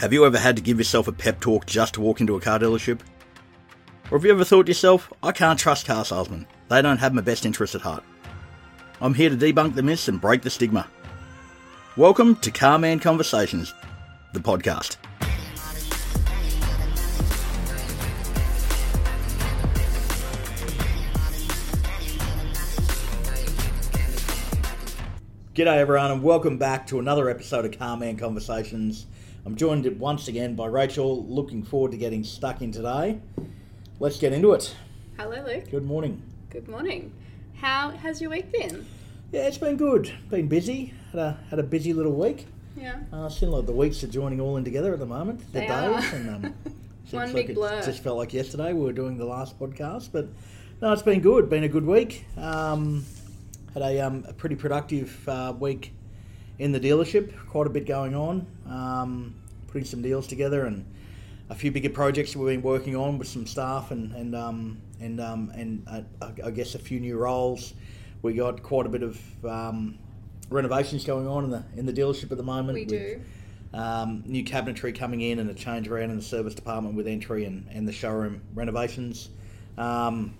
Have 0.00 0.14
you 0.14 0.24
ever 0.24 0.38
had 0.38 0.56
to 0.56 0.62
give 0.62 0.78
yourself 0.78 1.08
a 1.08 1.12
pep 1.12 1.40
talk 1.40 1.66
just 1.66 1.92
to 1.92 2.00
walk 2.00 2.22
into 2.22 2.34
a 2.34 2.40
car 2.40 2.58
dealership? 2.58 3.00
Or 4.10 4.16
have 4.16 4.24
you 4.24 4.30
ever 4.30 4.46
thought 4.46 4.64
to 4.64 4.70
yourself, 4.70 5.12
I 5.22 5.30
can't 5.30 5.58
trust 5.58 5.86
car 5.86 6.06
salesmen, 6.06 6.46
they 6.70 6.80
don't 6.80 6.96
have 6.96 7.12
my 7.12 7.20
best 7.20 7.44
interests 7.44 7.76
at 7.76 7.82
heart? 7.82 8.02
I'm 9.02 9.12
here 9.12 9.28
to 9.28 9.36
debunk 9.36 9.74
the 9.74 9.82
myths 9.82 10.08
and 10.08 10.18
break 10.18 10.40
the 10.40 10.48
stigma. 10.48 10.88
Welcome 11.98 12.36
to 12.36 12.50
Carman 12.50 12.98
Conversations, 12.98 13.74
the 14.32 14.40
podcast. 14.40 14.96
G'day 25.54 25.76
everyone 25.76 26.10
and 26.10 26.22
welcome 26.22 26.56
back 26.56 26.86
to 26.86 27.00
another 27.00 27.28
episode 27.28 27.66
of 27.66 27.78
Carman 27.78 28.16
Conversations. 28.16 29.04
I'm 29.46 29.56
joined 29.56 29.86
once 29.98 30.28
again 30.28 30.54
by 30.54 30.66
Rachel. 30.66 31.24
Looking 31.26 31.62
forward 31.62 31.92
to 31.92 31.96
getting 31.96 32.24
stuck 32.24 32.60
in 32.62 32.72
today. 32.72 33.20
Let's 33.98 34.18
get 34.18 34.32
into 34.32 34.52
it. 34.52 34.74
Hello, 35.18 35.42
Luke. 35.44 35.70
Good 35.70 35.84
morning. 35.84 36.22
Good 36.50 36.68
morning. 36.68 37.12
How 37.56 37.90
has 37.90 38.20
your 38.20 38.30
week 38.30 38.52
been? 38.52 38.86
Yeah, 39.32 39.46
it's 39.46 39.58
been 39.58 39.76
good. 39.76 40.12
Been 40.28 40.48
busy. 40.48 40.92
Had 41.12 41.20
a 41.20 41.38
had 41.48 41.58
a 41.58 41.62
busy 41.62 41.92
little 41.92 42.12
week. 42.12 42.46
Yeah. 42.76 42.96
Uh, 43.12 43.28
seems 43.28 43.52
like 43.52 43.66
the 43.66 43.72
weeks 43.72 44.02
are 44.04 44.08
joining 44.08 44.40
all 44.40 44.56
in 44.56 44.64
together 44.64 44.92
at 44.92 44.98
the 44.98 45.06
moment. 45.06 45.40
The 45.52 45.60
They 45.60 45.66
days 45.66 45.70
are. 45.70 46.14
and 46.16 46.30
um, 46.46 46.54
One 47.10 47.32
like 47.32 47.46
big 47.48 47.50
it. 47.50 47.84
Just 47.84 48.02
felt 48.02 48.16
like 48.18 48.32
yesterday 48.32 48.72
we 48.72 48.84
were 48.84 48.92
doing 48.92 49.18
the 49.18 49.24
last 49.24 49.58
podcast, 49.58 50.10
but 50.12 50.28
no, 50.80 50.92
it's 50.92 51.02
been 51.02 51.20
good. 51.20 51.48
Been 51.50 51.64
a 51.64 51.68
good 51.68 51.84
week. 51.86 52.24
Um, 52.36 53.04
had 53.74 53.82
a, 53.82 54.00
um, 54.00 54.24
a 54.28 54.32
pretty 54.32 54.54
productive 54.56 55.28
uh, 55.28 55.52
week 55.58 55.92
in 56.60 56.72
the 56.72 56.78
dealership. 56.78 57.34
Quite 57.48 57.66
a 57.66 57.70
bit 57.70 57.86
going 57.86 58.14
on. 58.14 58.46
Um, 58.68 59.34
putting 59.66 59.84
some 59.84 60.02
deals 60.02 60.26
together 60.26 60.66
and 60.66 60.84
a 61.48 61.54
few 61.54 61.72
bigger 61.72 61.90
projects 61.90 62.36
we've 62.36 62.54
been 62.54 62.62
working 62.62 62.94
on 62.94 63.18
with 63.18 63.26
some 63.26 63.46
staff 63.46 63.90
and 63.90 64.12
and 64.12 64.36
um, 64.36 64.80
and 65.00 65.20
um, 65.20 65.50
and 65.54 65.82
uh, 65.88 66.02
I 66.22 66.48
I 66.48 66.50
guess 66.50 66.74
a 66.74 66.78
few 66.78 67.00
new 67.00 67.16
roles. 67.16 67.74
We 68.22 68.34
got 68.34 68.62
quite 68.62 68.86
a 68.86 68.90
bit 68.90 69.02
of 69.02 69.18
um, 69.44 69.98
renovations 70.50 71.04
going 71.04 71.26
on 71.26 71.44
in 71.44 71.50
the 71.50 71.64
in 71.76 71.86
the 71.86 71.92
dealership 71.92 72.30
at 72.30 72.36
the 72.36 72.44
moment. 72.44 72.74
We 72.74 72.84
with, 72.84 72.88
do. 72.90 73.20
um, 73.72 74.22
new 74.26 74.44
cabinetry 74.44 74.94
coming 74.94 75.22
in 75.22 75.38
and 75.38 75.48
a 75.48 75.54
change 75.54 75.88
around 75.88 76.10
in 76.10 76.16
the 76.16 76.22
service 76.22 76.54
department 76.54 76.94
with 76.94 77.08
entry 77.08 77.46
and, 77.46 77.66
and 77.70 77.88
the 77.88 77.92
showroom 77.92 78.42
renovations. 78.54 79.30
Um, 79.78 80.34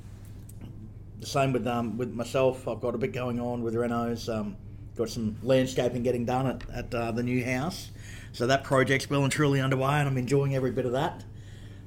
the 1.18 1.26
same 1.26 1.52
with 1.52 1.66
um, 1.66 1.96
with 1.96 2.12
myself. 2.12 2.68
I've 2.68 2.80
got 2.80 2.94
a 2.94 2.98
bit 2.98 3.12
going 3.12 3.40
on 3.40 3.62
with 3.62 3.74
Renos. 3.74 4.28
Um, 4.28 4.56
got 5.00 5.10
some 5.10 5.36
landscaping 5.42 6.02
getting 6.02 6.24
done 6.24 6.46
at, 6.46 6.62
at 6.72 6.94
uh, 6.94 7.10
the 7.10 7.22
new 7.22 7.44
house. 7.44 7.90
So 8.32 8.46
that 8.46 8.62
project's 8.62 9.10
well 9.10 9.24
and 9.24 9.32
truly 9.32 9.60
underway, 9.60 9.94
and 9.94 10.06
I'm 10.08 10.16
enjoying 10.18 10.54
every 10.54 10.70
bit 10.70 10.86
of 10.86 10.92
that. 10.92 11.24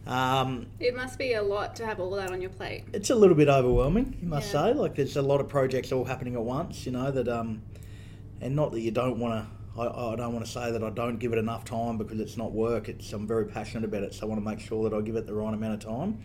Um, 0.05 0.65
It 0.81 0.95
must 0.97 1.17
be 1.17 1.33
a 1.33 1.41
lot 1.41 1.77
to 1.77 1.85
have 1.85 1.99
all 2.01 2.11
that 2.11 2.31
on 2.31 2.41
your 2.41 2.49
plate. 2.49 2.83
it's 2.91 3.09
a 3.09 3.15
little 3.15 3.35
bit 3.37 3.47
overwhelming, 3.47 4.17
you 4.21 4.27
must 4.27 4.53
Yeah. 4.53 4.65
say. 4.65 4.73
Like 4.73 4.95
there's 4.95 5.15
a 5.15 5.21
lot 5.21 5.39
of 5.39 5.47
projects 5.47 5.93
all 5.93 6.03
happening 6.03 6.35
at 6.35 6.41
once, 6.41 6.85
you 6.85 6.91
know. 6.91 7.09
That 7.11 7.29
um, 7.29 7.61
and 8.41 8.55
not 8.55 8.71
that 8.73 8.81
you 8.81 8.91
don't 8.91 9.19
want 9.19 9.45
to. 9.45 9.79
I, 9.79 10.11
I 10.11 10.15
don't 10.17 10.33
want 10.33 10.45
to 10.45 10.51
say 10.51 10.71
that 10.71 10.83
I 10.83 10.89
don't 10.89 11.17
give 11.17 11.31
it 11.31 11.39
enough 11.39 11.63
time 11.63 11.97
because 11.97 12.19
it's 12.19 12.35
not 12.37 12.51
work. 12.51 12.89
It's 12.89 13.13
I'm 13.13 13.25
very 13.25 13.45
passionate 13.45 13.85
about 13.85 14.03
it, 14.03 14.13
so 14.13 14.25
I 14.25 14.29
want 14.29 14.43
to 14.43 14.45
make 14.47 14.59
sure 14.59 14.87
that 14.89 14.95
I 14.95 14.99
give 15.01 15.15
it 15.15 15.25
the 15.25 15.33
right 15.33 15.53
amount 15.53 15.75
of 15.75 15.79
time, 15.79 16.19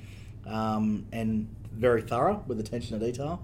um, 0.47 1.07
and 1.13 1.49
very 1.73 2.03
thorough 2.03 2.43
with 2.49 2.59
attention 2.59 2.99
to 2.99 3.07
detail. 3.07 3.41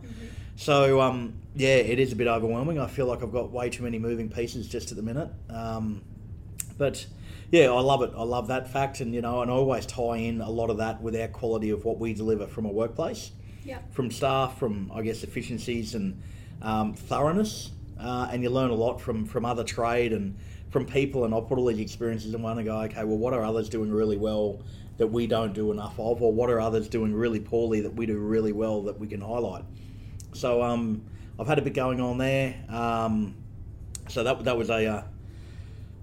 So 0.57 1.01
um, 1.01 1.35
yeah, 1.55 1.77
it 1.77 1.99
is 1.99 2.13
a 2.13 2.17
bit 2.17 2.27
overwhelming. 2.27 2.79
I 2.81 2.87
feel 2.87 3.07
like 3.07 3.23
I've 3.23 3.33
got 3.33 3.51
way 3.51 3.71
too 3.71 3.83
many 3.85 3.99
moving 3.99 4.29
pieces 4.29 4.67
just 4.69 4.91
at 4.91 4.97
the 4.97 5.03
minute. 5.03 5.29
Um, 5.51 6.03
but 6.77 7.07
yeah, 7.51 7.71
I 7.71 7.81
love 7.81 8.03
it. 8.03 8.11
I 8.17 8.23
love 8.25 8.49
that 8.49 8.69
fact, 8.73 9.01
and 9.01 9.15
you 9.15 9.23
know, 9.23 9.43
and 9.43 9.51
I 9.51 9.55
always 9.55 9.87
tie 9.87 10.17
in 10.17 10.41
a 10.41 10.51
lot 10.51 10.71
of 10.71 10.79
that 10.79 11.01
with 11.01 11.15
our 11.15 11.29
quality 11.29 11.71
of 11.71 11.85
what 11.85 11.99
we 11.99 12.13
deliver 12.13 12.47
from 12.47 12.65
a 12.67 12.71
workplace, 12.73 13.31
Yeah. 13.65 13.79
from 13.93 14.11
staff, 14.11 14.59
from 14.59 14.91
I 14.93 15.03
guess 15.03 15.23
efficiencies 15.23 15.95
and 15.95 16.21
um, 16.63 16.95
thoroughness, 16.95 17.71
uh, 18.01 18.29
and 18.33 18.43
you 18.43 18.51
learn 18.51 18.71
a 18.71 18.75
lot 18.75 19.01
from 19.01 19.25
from 19.25 19.45
other 19.45 19.63
trade 19.65 20.13
and 20.13 20.37
from 20.71 20.87
people. 20.87 21.25
And 21.25 21.33
I 21.33 21.41
put 21.41 21.59
all 21.59 21.67
these 21.67 21.79
experiences 21.79 22.35
in 22.35 22.43
one 22.43 22.59
and 22.59 22.67
go, 22.67 22.81
okay, 22.83 23.05
well, 23.05 23.19
what 23.19 23.33
are 23.33 23.45
others 23.45 23.69
doing 23.69 23.93
really 23.93 24.17
well 24.17 24.61
that 24.97 25.07
we 25.07 25.27
don't 25.29 25.53
do 25.53 25.71
enough 25.71 25.99
of, 26.01 26.21
or 26.23 26.33
what 26.33 26.51
are 26.51 26.61
others 26.61 26.89
doing 26.89 27.15
really 27.15 27.39
poorly 27.41 27.81
that 27.83 27.95
we 27.95 28.07
do 28.07 28.19
really 28.19 28.53
well 28.53 28.83
that 28.83 28.99
we 28.99 29.07
can 29.07 29.21
highlight? 29.21 29.65
So 30.33 30.63
um, 30.63 31.05
I've 31.39 31.47
had 31.47 31.59
a 31.59 31.63
bit 31.63 31.75
going 31.75 32.01
on 32.01 32.19
there. 32.19 32.55
Um, 32.69 33.35
so 34.09 34.23
that 34.25 34.45
that 34.45 34.57
was 34.57 34.71
a 34.71 34.87
uh, 34.87 35.03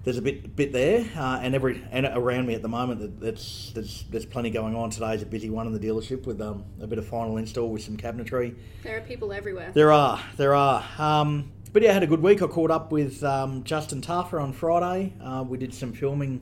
there's 0.03 0.17
a 0.17 0.21
bit 0.21 0.55
bit 0.55 0.71
there, 0.73 1.05
uh, 1.15 1.39
and 1.41 1.53
every 1.53 1.81
and 1.91 2.05
around 2.07 2.47
me 2.47 2.55
at 2.55 2.61
the 2.63 2.67
moment, 2.67 2.99
that- 3.01 3.19
that's 3.21 3.71
there's 3.73 4.03
there's 4.09 4.25
plenty 4.25 4.49
going 4.49 4.75
on. 4.75 4.89
Today's 4.89 5.21
a 5.21 5.25
busy 5.25 5.49
one 5.49 5.67
in 5.67 5.73
the 5.73 5.79
dealership 5.79 6.25
with 6.25 6.41
um, 6.41 6.65
a 6.81 6.87
bit 6.87 6.97
of 6.97 7.07
final 7.07 7.37
install 7.37 7.69
with 7.69 7.83
some 7.83 7.97
cabinetry. 7.97 8.55
There 8.83 8.97
are 8.97 9.01
people 9.01 9.31
everywhere. 9.31 9.71
There 9.73 9.91
are, 9.91 10.19
there 10.37 10.55
are. 10.55 10.83
Um, 10.97 11.51
but 11.71 11.83
yeah, 11.83 11.91
I 11.91 11.93
had 11.93 12.03
a 12.03 12.07
good 12.07 12.21
week. 12.21 12.41
I 12.41 12.47
caught 12.47 12.71
up 12.71 12.91
with 12.91 13.23
um, 13.23 13.63
Justin 13.63 14.01
Tafa 14.01 14.41
on 14.41 14.51
Friday. 14.51 15.13
Uh, 15.23 15.45
we 15.47 15.57
did 15.57 15.73
some 15.73 15.93
filming 15.93 16.41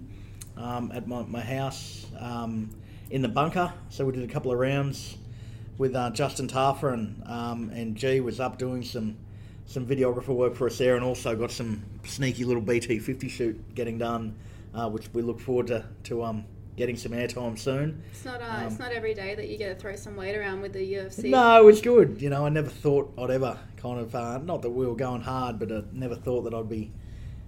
um, 0.58 0.92
at 0.92 1.08
my, 1.08 1.22
my 1.24 1.42
house 1.42 2.08
um, 2.18 2.72
in 3.12 3.22
the 3.22 3.28
bunker. 3.28 3.72
So 3.90 4.06
we 4.06 4.14
did 4.14 4.24
a 4.28 4.32
couple 4.34 4.52
of 4.52 4.58
rounds 4.58 5.18
with 5.80 5.96
uh, 5.96 6.12
Justin 6.12 6.48
Tafa 6.48 6.94
and 6.94 7.24
um, 7.26 7.72
and 7.74 7.96
G 7.96 8.20
was 8.20 8.40
up 8.40 8.60
doing 8.60 8.84
some 8.84 9.18
some 9.66 9.88
videographer 9.88 10.36
work 10.36 10.56
for 10.56 10.68
us 10.68 10.78
there, 10.78 10.96
and 10.96 11.04
also 11.04 11.36
got 11.36 11.50
some 11.50 11.84
sneaky 12.04 12.44
little 12.44 12.62
BT 12.62 13.00
fifty 13.00 13.28
shoot 13.30 13.74
getting 13.74 13.98
done, 13.98 14.36
uh, 14.76 14.88
which 14.88 15.12
we 15.14 15.24
look 15.24 15.40
forward 15.40 15.68
to 15.68 15.86
to 16.04 16.24
um, 16.24 16.46
getting 16.76 16.96
some 16.96 17.14
airtime 17.14 17.58
soon. 17.58 18.02
It's 18.12 18.26
not 18.26 18.42
uh, 18.42 18.46
Um, 18.46 18.68
it's 18.68 18.80
not 18.80 18.92
every 18.92 19.14
day 19.14 19.36
that 19.36 19.50
you 19.50 19.58
get 19.58 19.74
to 19.74 19.76
throw 19.80 19.96
some 19.96 20.16
weight 20.16 20.36
around 20.36 20.62
with 20.62 20.74
the 20.74 20.94
UFC. 20.94 21.30
No, 21.30 21.68
it's 21.68 21.82
good. 21.82 22.22
You 22.22 22.30
know, 22.30 22.46
I 22.46 22.50
never 22.50 22.70
thought 22.70 23.14
I'd 23.18 23.32
ever 23.32 23.58
kind 23.78 24.00
of, 24.00 24.16
uh, 24.16 24.38
not 24.38 24.62
that 24.62 24.70
we 24.70 24.86
were 24.88 24.96
going 24.96 25.22
hard, 25.22 25.60
but 25.60 25.72
I 25.72 25.84
never 25.92 26.16
thought 26.16 26.44
that 26.44 26.54
I'd 26.54 26.70
be 26.70 26.92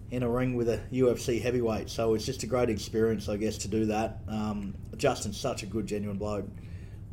in 0.09 0.23
a 0.23 0.29
ring 0.29 0.55
with 0.55 0.67
a 0.67 0.81
UFC 0.91 1.41
heavyweight. 1.41 1.89
So 1.89 2.13
it's 2.13 2.25
just 2.25 2.43
a 2.43 2.45
great 2.45 2.69
experience, 2.69 3.29
I 3.29 3.37
guess, 3.37 3.57
to 3.59 3.69
do 3.69 3.85
that. 3.85 4.19
Um, 4.27 4.75
Justin's 4.97 5.39
such 5.39 5.63
a 5.63 5.65
good, 5.65 5.87
genuine 5.87 6.17
bloke. 6.17 6.45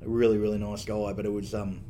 A 0.03 0.09
really, 0.09 0.39
really 0.39 0.59
nice 0.59 0.85
guy. 0.85 1.13
But 1.13 1.27
it 1.27 1.33
was, 1.33 1.55
um, 1.55 1.81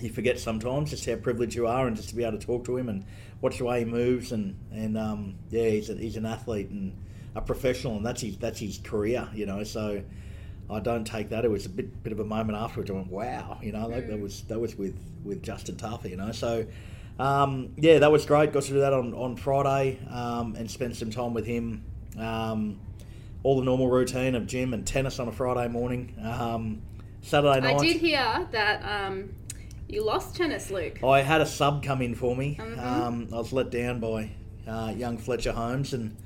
you 0.00 0.10
forget 0.10 0.38
sometimes 0.38 0.90
just 0.90 1.06
how 1.06 1.16
privileged 1.16 1.54
you 1.54 1.66
are 1.66 1.86
and 1.86 1.96
just 1.96 2.10
to 2.10 2.14
be 2.14 2.24
able 2.24 2.38
to 2.38 2.46
talk 2.46 2.64
to 2.66 2.76
him 2.76 2.88
and 2.88 3.04
watch 3.40 3.58
the 3.58 3.64
way 3.64 3.80
he 3.80 3.84
moves. 3.84 4.32
And, 4.32 4.56
and 4.72 4.96
um, 4.96 5.36
yeah, 5.50 5.68
he's, 5.68 5.90
a, 5.90 5.94
he's 5.94 6.16
an 6.16 6.26
athlete 6.26 6.70
and 6.70 6.96
a 7.34 7.40
professional, 7.40 7.96
and 7.96 8.06
that's 8.06 8.22
his, 8.22 8.36
that's 8.38 8.60
his 8.60 8.78
career, 8.78 9.28
you 9.34 9.46
know. 9.46 9.64
So. 9.64 10.02
I 10.70 10.80
don't 10.80 11.06
take 11.06 11.30
that. 11.30 11.44
It 11.46 11.50
was 11.50 11.64
a 11.64 11.70
bit 11.70 12.02
bit 12.02 12.12
of 12.12 12.20
a 12.20 12.24
moment 12.24 12.58
afterwards. 12.58 12.90
I 12.90 12.92
went, 12.94 13.10
"Wow," 13.10 13.58
you 13.62 13.72
know, 13.72 13.86
like 13.86 14.06
that 14.08 14.20
was 14.20 14.42
that 14.48 14.60
was 14.60 14.76
with 14.76 14.98
with 15.24 15.42
Justin 15.42 15.76
Tafa, 15.76 16.10
you 16.10 16.16
know. 16.16 16.30
So, 16.32 16.66
um, 17.18 17.72
yeah, 17.76 18.00
that 18.00 18.12
was 18.12 18.26
great. 18.26 18.52
Got 18.52 18.64
to 18.64 18.72
do 18.74 18.80
that 18.80 18.92
on 18.92 19.14
on 19.14 19.36
Friday 19.36 19.98
um, 20.10 20.56
and 20.56 20.70
spend 20.70 20.94
some 20.94 21.10
time 21.10 21.32
with 21.32 21.46
him. 21.46 21.84
Um, 22.18 22.80
all 23.42 23.56
the 23.56 23.64
normal 23.64 23.88
routine 23.88 24.34
of 24.34 24.46
gym 24.46 24.74
and 24.74 24.86
tennis 24.86 25.18
on 25.18 25.28
a 25.28 25.32
Friday 25.32 25.68
morning. 25.68 26.14
Um, 27.18 27.24
Saturday 27.24 27.60
night, 27.60 27.76
I 27.76 27.78
did 27.84 27.96
hear 27.96 28.48
that 28.52 28.82
um, 28.84 29.30
you 29.88 30.04
lost 30.04 30.36
tennis, 30.36 30.70
Luke. 30.70 31.02
I 31.04 31.22
had 31.22 31.40
a 31.40 31.46
sub 31.46 31.82
come 31.82 32.02
in 32.02 32.14
for 32.14 32.34
me. 32.36 32.56
Mhm. 32.60 32.78
Um, 32.78 33.28
I 33.32 33.36
was 33.36 33.52
let 33.52 33.70
down 33.70 34.00
by 34.00 34.30
uh, 34.66 34.92
young 34.96 35.18
Fletcher 35.18 35.52
Holmes 35.52 35.92
and 35.94 36.16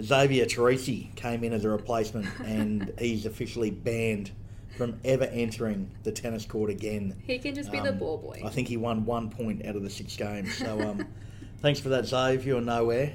Xavier 0.00 0.44
Teresi 0.44 1.14
came 1.16 1.42
in 1.44 1.52
as 1.52 1.64
a 1.64 1.68
replacement, 1.68 2.26
and 2.44 2.92
he's 2.98 3.26
officially 3.26 3.70
banned 3.70 4.30
from 4.76 5.00
ever 5.04 5.24
entering 5.24 5.90
the 6.02 6.12
tennis 6.12 6.44
court 6.44 6.68
again. 6.70 7.16
He 7.26 7.38
can 7.38 7.54
just 7.54 7.72
be 7.72 7.80
the 7.80 7.90
Um, 7.90 7.98
ball 7.98 8.18
boy. 8.18 8.42
I 8.44 8.50
think 8.50 8.68
he 8.68 8.76
won 8.76 9.06
one 9.06 9.30
point 9.30 9.64
out 9.64 9.74
of 9.74 9.82
the 9.82 9.88
six 9.90 10.16
games. 10.16 10.54
So 10.58 10.78
um, 10.80 11.06
thanks 11.62 11.80
for 11.80 11.88
that, 11.90 12.04
Zave. 12.04 12.44
You're 12.44 12.60
nowhere. 12.60 13.14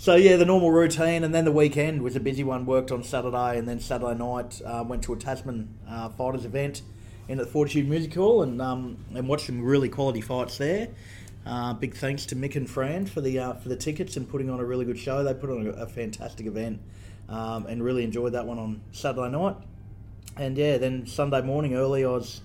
So 0.00 0.14
yeah, 0.14 0.36
the 0.36 0.46
normal 0.46 0.70
routine, 0.70 1.24
and 1.24 1.34
then 1.34 1.44
the 1.44 1.52
weekend 1.52 2.00
was 2.00 2.16
a 2.16 2.20
busy 2.20 2.42
one. 2.42 2.64
Worked 2.64 2.90
on 2.90 3.02
Saturday, 3.02 3.58
and 3.58 3.68
then 3.68 3.80
Saturday 3.80 4.14
night 4.14 4.58
uh, 4.64 4.82
went 4.82 5.02
to 5.02 5.12
a 5.12 5.16
Tasman 5.16 5.76
uh, 5.86 6.08
fighters 6.08 6.46
event 6.46 6.80
in 7.28 7.36
the 7.36 7.44
Fortitude 7.44 7.86
Music 7.86 8.14
Hall, 8.14 8.42
and 8.42 8.62
um, 8.62 9.04
and 9.14 9.28
watched 9.28 9.44
some 9.44 9.62
really 9.62 9.90
quality 9.90 10.22
fights 10.22 10.56
there. 10.56 10.88
Uh, 11.44 11.74
big 11.74 11.94
thanks 11.94 12.24
to 12.24 12.34
Mick 12.34 12.56
and 12.56 12.68
Fran 12.68 13.04
for 13.04 13.20
the 13.20 13.38
uh, 13.38 13.52
for 13.52 13.68
the 13.68 13.76
tickets 13.76 14.16
and 14.16 14.26
putting 14.26 14.48
on 14.48 14.58
a 14.58 14.64
really 14.64 14.86
good 14.86 14.98
show. 14.98 15.22
They 15.22 15.34
put 15.34 15.50
on 15.50 15.66
a, 15.66 15.70
a 15.72 15.86
fantastic 15.86 16.46
event, 16.46 16.80
um, 17.28 17.66
and 17.66 17.84
really 17.84 18.02
enjoyed 18.02 18.32
that 18.32 18.46
one 18.46 18.58
on 18.58 18.80
Saturday 18.92 19.30
night. 19.30 19.56
And 20.34 20.56
yeah, 20.56 20.78
then 20.78 21.06
Sunday 21.06 21.42
morning 21.42 21.74
early, 21.74 22.06
I 22.06 22.08
was 22.08 22.40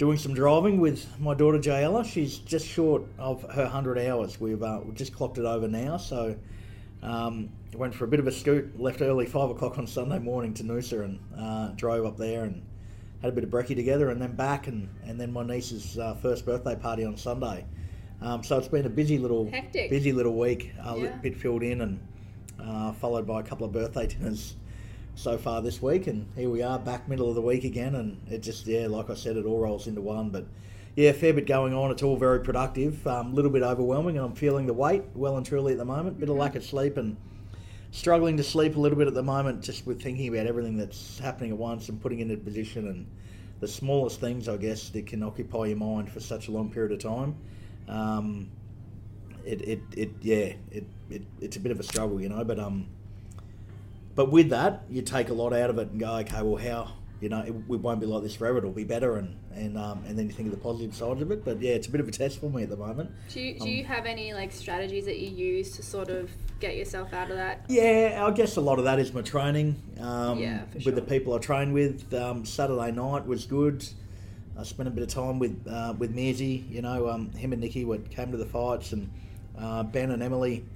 doing 0.00 0.16
some 0.16 0.32
driving 0.32 0.80
with 0.80 1.06
my 1.20 1.34
daughter 1.34 1.58
Jayella. 1.58 2.06
She's 2.06 2.38
just 2.38 2.66
short 2.66 3.02
of 3.18 3.42
her 3.52 3.64
100 3.64 3.98
hours. 3.98 4.40
We've, 4.40 4.62
uh, 4.62 4.80
we've 4.82 4.94
just 4.94 5.14
clocked 5.14 5.36
it 5.36 5.44
over 5.44 5.68
now, 5.68 5.98
so 5.98 6.34
um, 7.02 7.50
went 7.74 7.94
for 7.94 8.06
a 8.06 8.08
bit 8.08 8.18
of 8.18 8.26
a 8.26 8.32
scoot. 8.32 8.80
Left 8.80 9.02
early, 9.02 9.26
five 9.26 9.50
o'clock 9.50 9.76
on 9.76 9.86
Sunday 9.86 10.18
morning 10.18 10.54
to 10.54 10.62
Noosa 10.64 11.04
and 11.04 11.20
uh, 11.38 11.68
drove 11.76 12.06
up 12.06 12.16
there 12.16 12.44
and 12.44 12.62
had 13.20 13.28
a 13.28 13.32
bit 13.34 13.44
of 13.44 13.50
brekkie 13.50 13.76
together, 13.76 14.08
and 14.08 14.20
then 14.22 14.34
back, 14.34 14.68
and, 14.68 14.88
and 15.04 15.20
then 15.20 15.30
my 15.30 15.42
niece's 15.44 15.98
uh, 15.98 16.14
first 16.14 16.46
birthday 16.46 16.74
party 16.74 17.04
on 17.04 17.14
Sunday. 17.18 17.66
Um, 18.22 18.42
so 18.42 18.56
it's 18.56 18.68
been 18.68 18.86
a 18.86 18.90
busy 18.90 19.18
little 19.18 19.50
Hectic. 19.50 19.90
busy 19.90 20.12
little 20.12 20.34
week, 20.34 20.72
a 20.82 20.96
Yeah. 20.98 21.16
bit 21.18 21.36
filled 21.36 21.62
in, 21.62 21.82
and 21.82 22.00
uh, 22.58 22.92
followed 22.92 23.26
by 23.26 23.40
a 23.40 23.42
couple 23.42 23.66
of 23.66 23.72
birthday 23.72 24.06
dinners 24.06 24.56
so 25.20 25.36
far 25.36 25.60
this 25.60 25.82
week, 25.82 26.06
and 26.06 26.26
here 26.34 26.48
we 26.48 26.62
are 26.62 26.78
back 26.78 27.06
middle 27.06 27.28
of 27.28 27.34
the 27.34 27.42
week 27.42 27.64
again, 27.64 27.94
and 27.94 28.18
it 28.30 28.42
just 28.42 28.66
yeah, 28.66 28.86
like 28.86 29.10
I 29.10 29.14
said, 29.14 29.36
it 29.36 29.44
all 29.44 29.60
rolls 29.60 29.86
into 29.86 30.00
one. 30.00 30.30
But 30.30 30.46
yeah, 30.96 31.12
fair 31.12 31.34
bit 31.34 31.46
going 31.46 31.74
on. 31.74 31.90
It's 31.90 32.02
all 32.02 32.16
very 32.16 32.40
productive. 32.40 33.06
A 33.06 33.16
um, 33.16 33.34
little 33.34 33.50
bit 33.50 33.62
overwhelming, 33.62 34.16
and 34.16 34.24
I'm 34.24 34.34
feeling 34.34 34.66
the 34.66 34.72
weight 34.72 35.04
well 35.14 35.36
and 35.36 35.44
truly 35.44 35.72
at 35.72 35.78
the 35.78 35.84
moment. 35.84 36.18
Bit 36.18 36.30
of 36.30 36.36
lack 36.36 36.54
of 36.54 36.64
sleep 36.64 36.96
and 36.96 37.18
struggling 37.90 38.38
to 38.38 38.42
sleep 38.42 38.76
a 38.76 38.80
little 38.80 38.96
bit 38.96 39.08
at 39.08 39.14
the 39.14 39.22
moment, 39.22 39.62
just 39.62 39.86
with 39.86 40.02
thinking 40.02 40.26
about 40.28 40.46
everything 40.46 40.78
that's 40.78 41.18
happening 41.18 41.50
at 41.50 41.58
once 41.58 41.90
and 41.90 42.00
putting 42.00 42.20
into 42.20 42.38
position 42.38 42.88
and 42.88 43.06
the 43.60 43.68
smallest 43.68 44.20
things, 44.20 44.48
I 44.48 44.56
guess, 44.56 44.88
that 44.88 45.06
can 45.06 45.22
occupy 45.22 45.66
your 45.66 45.76
mind 45.76 46.10
for 46.10 46.20
such 46.20 46.48
a 46.48 46.50
long 46.50 46.70
period 46.70 46.92
of 46.92 46.98
time. 46.98 47.36
Um, 47.88 48.50
it, 49.44 49.60
it, 49.60 49.80
it, 49.94 50.10
yeah, 50.22 50.54
it, 50.70 50.86
it, 51.10 51.22
it's 51.42 51.56
a 51.58 51.60
bit 51.60 51.72
of 51.72 51.78
a 51.78 51.82
struggle, 51.82 52.22
you 52.22 52.30
know, 52.30 52.42
but 52.42 52.58
um, 52.58 52.86
but 54.20 54.30
with 54.30 54.50
that, 54.50 54.82
you 54.90 55.00
take 55.00 55.30
a 55.30 55.32
lot 55.32 55.54
out 55.54 55.70
of 55.70 55.78
it 55.78 55.88
and 55.92 55.98
go, 55.98 56.16
okay, 56.16 56.42
well, 56.42 56.56
how 56.56 56.92
you 57.22 57.30
know, 57.30 57.40
it, 57.40 57.54
it, 57.54 57.80
won't 57.80 58.00
be 58.00 58.04
like 58.04 58.22
this 58.22 58.34
forever. 58.34 58.58
It'll 58.58 58.70
be 58.70 58.84
better, 58.84 59.16
and 59.16 59.34
and 59.54 59.78
um, 59.78 60.04
and 60.06 60.18
then 60.18 60.26
you 60.26 60.32
think 60.32 60.52
of 60.52 60.54
the 60.54 60.60
positive 60.60 60.94
sides 60.94 61.22
of 61.22 61.30
it. 61.30 61.42
But 61.42 61.58
yeah, 61.58 61.72
it's 61.72 61.86
a 61.86 61.90
bit 61.90 62.02
of 62.02 62.08
a 62.08 62.10
test 62.10 62.38
for 62.38 62.50
me 62.50 62.64
at 62.64 62.68
the 62.68 62.76
moment. 62.76 63.12
Do 63.30 63.40
you, 63.40 63.54
do 63.54 63.62
um, 63.62 63.68
you 63.68 63.84
have 63.84 64.04
any 64.04 64.34
like 64.34 64.52
strategies 64.52 65.06
that 65.06 65.18
you 65.18 65.30
use 65.30 65.74
to 65.76 65.82
sort 65.82 66.10
of 66.10 66.30
get 66.60 66.76
yourself 66.76 67.14
out 67.14 67.30
of 67.30 67.38
that? 67.38 67.64
Yeah, 67.68 68.22
I 68.26 68.30
guess 68.32 68.58
a 68.58 68.60
lot 68.60 68.78
of 68.78 68.84
that 68.84 68.98
is 68.98 69.14
my 69.14 69.22
training. 69.22 69.82
Um, 69.98 70.38
yeah, 70.38 70.64
with 70.84 70.96
the 70.96 71.02
people 71.02 71.32
I 71.32 71.38
train 71.38 71.72
with. 71.72 72.12
Um, 72.12 72.44
Saturday 72.44 72.92
night 72.92 73.26
was 73.26 73.46
good. 73.46 73.88
I 74.58 74.64
spent 74.64 74.86
a 74.86 74.92
bit 74.92 75.02
of 75.02 75.08
time 75.08 75.38
with 75.38 75.66
uh, 75.66 75.94
with 75.96 76.14
Mearsy. 76.14 76.70
You 76.70 76.82
know, 76.82 77.08
um, 77.08 77.30
him 77.30 77.54
and 77.54 77.62
Nikki 77.62 77.86
would 77.86 78.10
came 78.10 78.32
to 78.32 78.36
the 78.36 78.44
fights, 78.44 78.92
and 78.92 79.10
uh, 79.58 79.82
Ben 79.82 80.10
and 80.10 80.22
Emily 80.22 80.66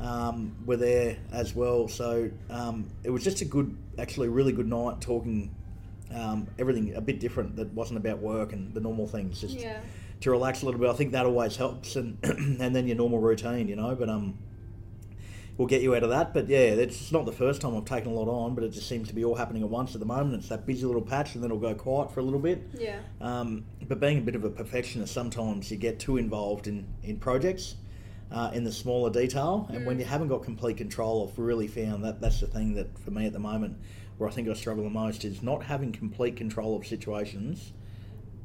um, 0.00 0.56
were 0.64 0.76
there 0.76 1.16
as 1.32 1.54
well. 1.54 1.88
So 1.88 2.30
um, 2.50 2.88
it 3.04 3.10
was 3.10 3.24
just 3.24 3.40
a 3.40 3.44
good, 3.44 3.76
actually, 3.98 4.28
really 4.28 4.52
good 4.52 4.68
night 4.68 5.00
talking 5.00 5.54
um, 6.14 6.48
everything 6.58 6.94
a 6.94 7.00
bit 7.00 7.20
different 7.20 7.56
that 7.56 7.72
wasn't 7.74 7.98
about 7.98 8.18
work 8.18 8.52
and 8.52 8.72
the 8.74 8.80
normal 8.80 9.06
things. 9.06 9.40
Just 9.40 9.58
yeah. 9.58 9.80
to 10.20 10.30
relax 10.30 10.62
a 10.62 10.66
little 10.66 10.80
bit. 10.80 10.88
I 10.88 10.94
think 10.94 11.12
that 11.12 11.26
always 11.26 11.56
helps, 11.56 11.96
and 11.96 12.18
and 12.22 12.74
then 12.74 12.86
your 12.86 12.96
normal 12.96 13.18
routine, 13.18 13.68
you 13.68 13.76
know. 13.76 13.94
But 13.94 14.08
um, 14.08 14.38
we'll 15.56 15.68
get 15.68 15.82
you 15.82 15.94
out 15.94 16.02
of 16.02 16.10
that. 16.10 16.32
But 16.32 16.48
yeah, 16.48 16.58
it's 16.58 17.12
not 17.12 17.26
the 17.26 17.32
first 17.32 17.60
time 17.60 17.76
I've 17.76 17.84
taken 17.84 18.10
a 18.10 18.14
lot 18.14 18.28
on, 18.28 18.54
but 18.54 18.64
it 18.64 18.70
just 18.70 18.88
seems 18.88 19.08
to 19.08 19.14
be 19.14 19.24
all 19.24 19.34
happening 19.34 19.62
at 19.62 19.68
once 19.68 19.94
at 19.94 20.00
the 20.00 20.06
moment. 20.06 20.34
It's 20.34 20.48
that 20.48 20.64
busy 20.64 20.86
little 20.86 21.02
patch, 21.02 21.34
and 21.34 21.42
then 21.42 21.50
it'll 21.50 21.60
go 21.60 21.74
quiet 21.74 22.12
for 22.12 22.20
a 22.20 22.22
little 22.22 22.40
bit. 22.40 22.62
Yeah. 22.78 23.00
Um, 23.20 23.64
but 23.86 24.00
being 24.00 24.18
a 24.18 24.22
bit 24.22 24.34
of 24.34 24.44
a 24.44 24.50
perfectionist, 24.50 25.12
sometimes 25.12 25.70
you 25.70 25.76
get 25.76 25.98
too 25.98 26.16
involved 26.16 26.66
in 26.66 26.86
in 27.02 27.18
projects. 27.18 27.74
Uh, 28.30 28.50
in 28.52 28.62
the 28.62 28.70
smaller 28.70 29.08
detail, 29.08 29.66
and 29.70 29.80
mm. 29.80 29.84
when 29.86 29.98
you 29.98 30.04
haven't 30.04 30.28
got 30.28 30.42
complete 30.42 30.76
control, 30.76 31.26
I've 31.26 31.38
really 31.38 31.66
found 31.66 32.04
that 32.04 32.20
that's 32.20 32.40
the 32.40 32.46
thing 32.46 32.74
that 32.74 32.98
for 32.98 33.10
me 33.10 33.24
at 33.24 33.32
the 33.32 33.38
moment 33.38 33.78
where 34.18 34.28
I 34.28 34.32
think 34.32 34.48
I 34.48 34.52
struggle 34.52 34.84
the 34.84 34.90
most 34.90 35.24
is 35.24 35.42
not 35.42 35.62
having 35.62 35.92
complete 35.92 36.36
control 36.36 36.76
of 36.76 36.86
situations 36.86 37.72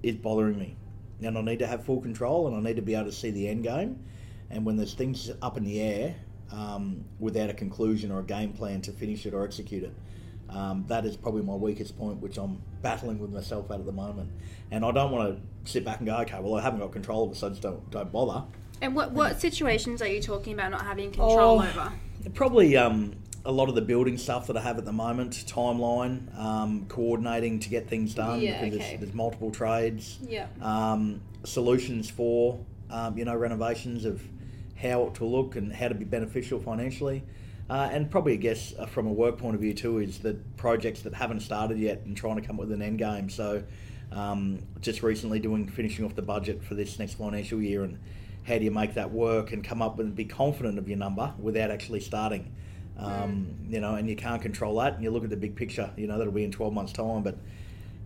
is 0.03 0.15
bothering 0.15 0.57
me. 0.57 0.77
And 1.21 1.37
I 1.37 1.41
need 1.41 1.59
to 1.59 1.67
have 1.67 1.83
full 1.83 1.99
control 1.99 2.47
and 2.47 2.55
I 2.55 2.59
need 2.61 2.75
to 2.75 2.81
be 2.81 2.95
able 2.95 3.05
to 3.05 3.11
see 3.11 3.31
the 3.31 3.47
end 3.47 3.63
game. 3.63 4.03
And 4.49 4.65
when 4.65 4.77
there's 4.77 4.93
things 4.93 5.31
up 5.41 5.57
in 5.57 5.63
the 5.63 5.81
air 5.81 6.15
um, 6.51 7.05
without 7.19 7.49
a 7.49 7.53
conclusion 7.53 8.11
or 8.11 8.19
a 8.19 8.23
game 8.23 8.53
plan 8.53 8.81
to 8.81 8.91
finish 8.91 9.25
it 9.25 9.33
or 9.33 9.43
execute 9.43 9.83
it, 9.83 9.95
um, 10.49 10.85
that 10.87 11.05
is 11.05 11.17
probably 11.17 11.41
my 11.41 11.55
weakest 11.55 11.97
point, 11.97 12.19
which 12.19 12.37
I'm 12.37 12.61
battling 12.83 13.17
with 13.17 13.31
myself 13.31 13.71
at 13.71 13.79
at 13.79 13.85
the 13.85 13.91
moment. 13.91 14.31
And 14.69 14.85
I 14.85 14.91
don't 14.91 15.11
want 15.11 15.35
to 15.35 15.71
sit 15.71 15.83
back 15.83 15.97
and 15.97 16.07
go, 16.07 16.15
okay, 16.17 16.39
well, 16.39 16.55
I 16.55 16.61
haven't 16.61 16.79
got 16.79 16.91
control 16.91 17.25
of 17.25 17.31
it, 17.31 17.35
so 17.37 17.47
I 17.47 17.49
just 17.49 17.61
don't, 17.61 17.89
don't 17.89 18.11
bother. 18.11 18.45
And 18.83 18.93
what, 18.93 19.13
what 19.13 19.39
situations 19.39 20.01
are 20.01 20.07
you 20.07 20.21
talking 20.21 20.53
about 20.53 20.71
not 20.71 20.81
having 20.81 21.09
control 21.09 21.61
oh, 21.61 21.65
over? 21.65 21.93
Probably 22.33 22.75
um, 22.75 23.13
a 23.45 23.51
lot 23.51 23.69
of 23.69 23.75
the 23.75 23.81
building 23.81 24.17
stuff 24.17 24.47
that 24.47 24.57
I 24.57 24.61
have 24.61 24.77
at 24.77 24.83
the 24.83 24.91
moment, 24.91 25.45
timeline, 25.47 26.37
um, 26.37 26.85
coordinating 26.89 27.61
to 27.61 27.69
get 27.69 27.87
things 27.87 28.13
done 28.13 28.41
yeah, 28.41 28.61
because 28.61 28.77
okay. 28.77 28.89
there's, 28.89 28.99
there's, 28.99 29.13
multiple 29.13 29.51
trades. 29.51 30.19
Yeah. 30.27 30.47
Um, 30.61 31.21
solutions 31.45 32.09
for 32.09 32.59
um, 32.89 33.17
you 33.17 33.23
know 33.23 33.35
renovations 33.35 34.03
of 34.03 34.21
how 34.75 35.07
it 35.07 35.15
to 35.15 35.25
look 35.25 35.55
and 35.55 35.71
how 35.71 35.87
to 35.87 35.95
be 35.95 36.03
beneficial 36.03 36.59
financially. 36.59 37.23
Uh, 37.69 37.87
and 37.89 38.11
probably, 38.11 38.33
I 38.33 38.35
guess, 38.35 38.73
uh, 38.77 38.85
from 38.85 39.07
a 39.07 39.13
work 39.13 39.37
point 39.37 39.55
of 39.55 39.61
view 39.61 39.73
too, 39.73 39.99
is 39.99 40.19
that 40.19 40.57
projects 40.57 41.03
that 41.03 41.13
haven't 41.13 41.39
started 41.39 41.77
yet 41.79 42.01
and 42.03 42.17
trying 42.17 42.35
to 42.35 42.41
come 42.41 42.57
up 42.57 42.65
with 42.65 42.73
an 42.73 42.81
end 42.81 42.99
game. 42.99 43.29
So, 43.29 43.63
um, 44.11 44.59
just 44.81 45.03
recently 45.03 45.39
doing 45.39 45.69
finishing 45.69 46.03
off 46.03 46.15
the 46.15 46.21
budget 46.21 46.61
for 46.61 46.75
this 46.75 46.99
next 46.99 47.13
financial 47.13 47.61
year, 47.61 47.85
and 47.85 47.97
how 48.45 48.57
do 48.57 48.63
you 48.63 48.71
make 48.71 48.95
that 48.95 49.11
work 49.11 49.51
and 49.51 49.63
come 49.63 49.81
up 49.81 49.97
with 49.97 50.07
and 50.07 50.15
be 50.15 50.25
confident 50.25 50.77
of 50.77 50.87
your 50.87 50.97
number 50.97 51.33
without 51.39 51.71
actually 51.71 52.01
starting. 52.01 52.53
Um, 52.97 53.55
you 53.69 53.79
know, 53.79 53.95
and 53.95 54.07
you 54.07 54.15
can't 54.15 54.41
control 54.41 54.75
that. 54.77 54.93
And 54.93 55.03
you 55.03 55.09
look 55.09 55.23
at 55.23 55.31
the 55.31 55.37
big 55.37 55.55
picture. 55.55 55.89
You 55.97 56.05
know, 56.05 56.17
that'll 56.17 56.33
be 56.33 56.43
in 56.43 56.51
twelve 56.51 56.73
months' 56.73 56.93
time, 56.93 57.23
but 57.23 57.37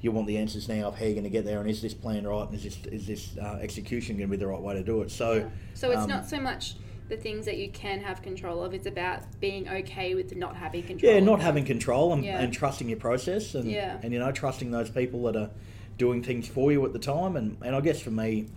you 0.01 0.11
want 0.11 0.27
the 0.27 0.37
answers 0.37 0.67
now 0.67 0.87
of 0.87 0.97
how 0.97 1.05
you're 1.05 1.13
going 1.13 1.23
to 1.23 1.29
get 1.29 1.45
there, 1.45 1.59
and 1.59 1.69
is 1.69 1.81
this 1.81 1.93
plan 1.93 2.25
right, 2.27 2.47
and 2.47 2.55
is 2.55 2.63
this 2.63 2.77
is 2.85 3.07
this 3.07 3.37
uh, 3.37 3.59
execution 3.61 4.17
going 4.17 4.29
to 4.29 4.31
be 4.31 4.37
the 4.37 4.47
right 4.47 4.61
way 4.61 4.75
to 4.75 4.83
do 4.83 5.01
it? 5.01 5.11
So, 5.11 5.33
yeah. 5.33 5.49
so 5.73 5.91
it's 5.91 6.03
um, 6.03 6.09
not 6.09 6.27
so 6.27 6.39
much 6.39 6.75
the 7.09 7.17
things 7.17 7.45
that 7.45 7.57
you 7.57 7.69
can 7.69 8.01
have 8.01 8.21
control 8.21 8.63
of. 8.63 8.73
It's 8.73 8.85
about 8.85 9.23
being 9.39 9.67
okay 9.67 10.13
with 10.13 10.35
not 10.35 10.55
having 10.55 10.83
control. 10.83 11.13
Yeah, 11.13 11.19
not 11.19 11.41
having 11.41 11.65
control 11.65 12.13
and, 12.13 12.23
yeah. 12.23 12.39
and 12.39 12.53
trusting 12.53 12.89
your 12.89 12.99
process, 12.99 13.55
and 13.55 13.69
yeah. 13.69 13.99
and 14.03 14.13
you 14.13 14.19
know 14.19 14.31
trusting 14.31 14.71
those 14.71 14.89
people 14.89 15.23
that 15.23 15.35
are 15.35 15.49
doing 15.97 16.21
things 16.21 16.47
for 16.47 16.71
you 16.71 16.85
at 16.85 16.93
the 16.93 16.99
time. 16.99 17.35
And 17.35 17.57
and 17.61 17.75
I 17.75 17.81
guess 17.81 17.99
for 17.99 18.11
me, 18.11 18.47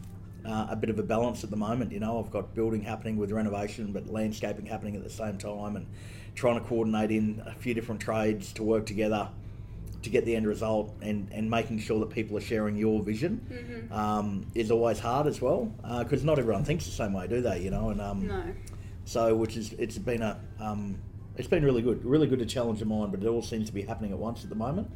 uh, 0.45 0.69
a 0.71 0.77
bit 0.77 0.91
of 0.91 0.99
a 0.99 1.03
balance 1.03 1.45
at 1.45 1.51
the 1.51 1.57
moment. 1.57 1.93
You 1.93 2.01
know, 2.01 2.19
I've 2.19 2.31
got 2.31 2.55
building 2.55 2.83
happening 2.83 3.17
with 3.17 3.33
renovation, 3.33 3.93
but 3.93 4.09
landscaping 4.09 4.67
happening 4.67 4.97
at 4.97 5.03
the 5.03 5.11
same 5.11 5.39
time, 5.39 5.77
and 5.77 5.87
trying 6.35 6.61
to 6.61 6.67
coordinate 6.67 7.11
in 7.11 7.43
a 7.47 7.55
few 7.55 7.75
different 7.75 8.01
trades 8.01 8.53
to 8.55 8.63
work 8.63 8.87
together 8.87 9.29
to 10.03 10.11
get 10.11 10.25
the 10.25 10.35
end 10.35 10.47
result 10.47 10.95
and, 11.03 11.29
and 11.31 11.51
making 11.51 11.79
sure 11.79 12.01
that 12.01 12.11
people 12.11 12.37
are 12.37 12.41
sharing 12.41 12.77
your 12.77 13.03
vision 13.03 13.47
mm-hmm. 13.51 13.93
um, 13.93 14.47
is 14.55 14.71
always 14.71 14.99
hard 14.99 15.27
as 15.27 15.43
well 15.43 15.67
because 15.99 16.23
uh, 16.23 16.27
not 16.27 16.39
everyone 16.39 16.65
thinks 16.65 16.87
the 16.87 16.91
same 16.91 17.13
way, 17.13 17.27
do 17.27 17.43
they? 17.43 17.61
You 17.61 17.71
know, 17.71 17.91
and 17.91 18.01
um, 18.01 18.27
no. 18.27 18.45
So, 19.05 19.35
which 19.35 19.57
is 19.57 19.73
it's 19.75 19.99
been 19.99 20.23
a 20.23 20.41
um, 20.61 20.99
it's 21.37 21.49
been 21.49 21.65
really 21.65 21.83
good, 21.83 22.05
really 22.05 22.27
good 22.27 22.39
to 22.39 22.47
challenge 22.47 22.81
the 22.81 22.85
mind, 22.85 23.13
but 23.13 23.23
it 23.23 23.27
all 23.27 23.43
seems 23.43 23.67
to 23.67 23.73
be 23.73 23.83
happening 23.83 24.13
at 24.13 24.19
once 24.19 24.45
at 24.45 24.51
the 24.51 24.57
moment. 24.57 24.91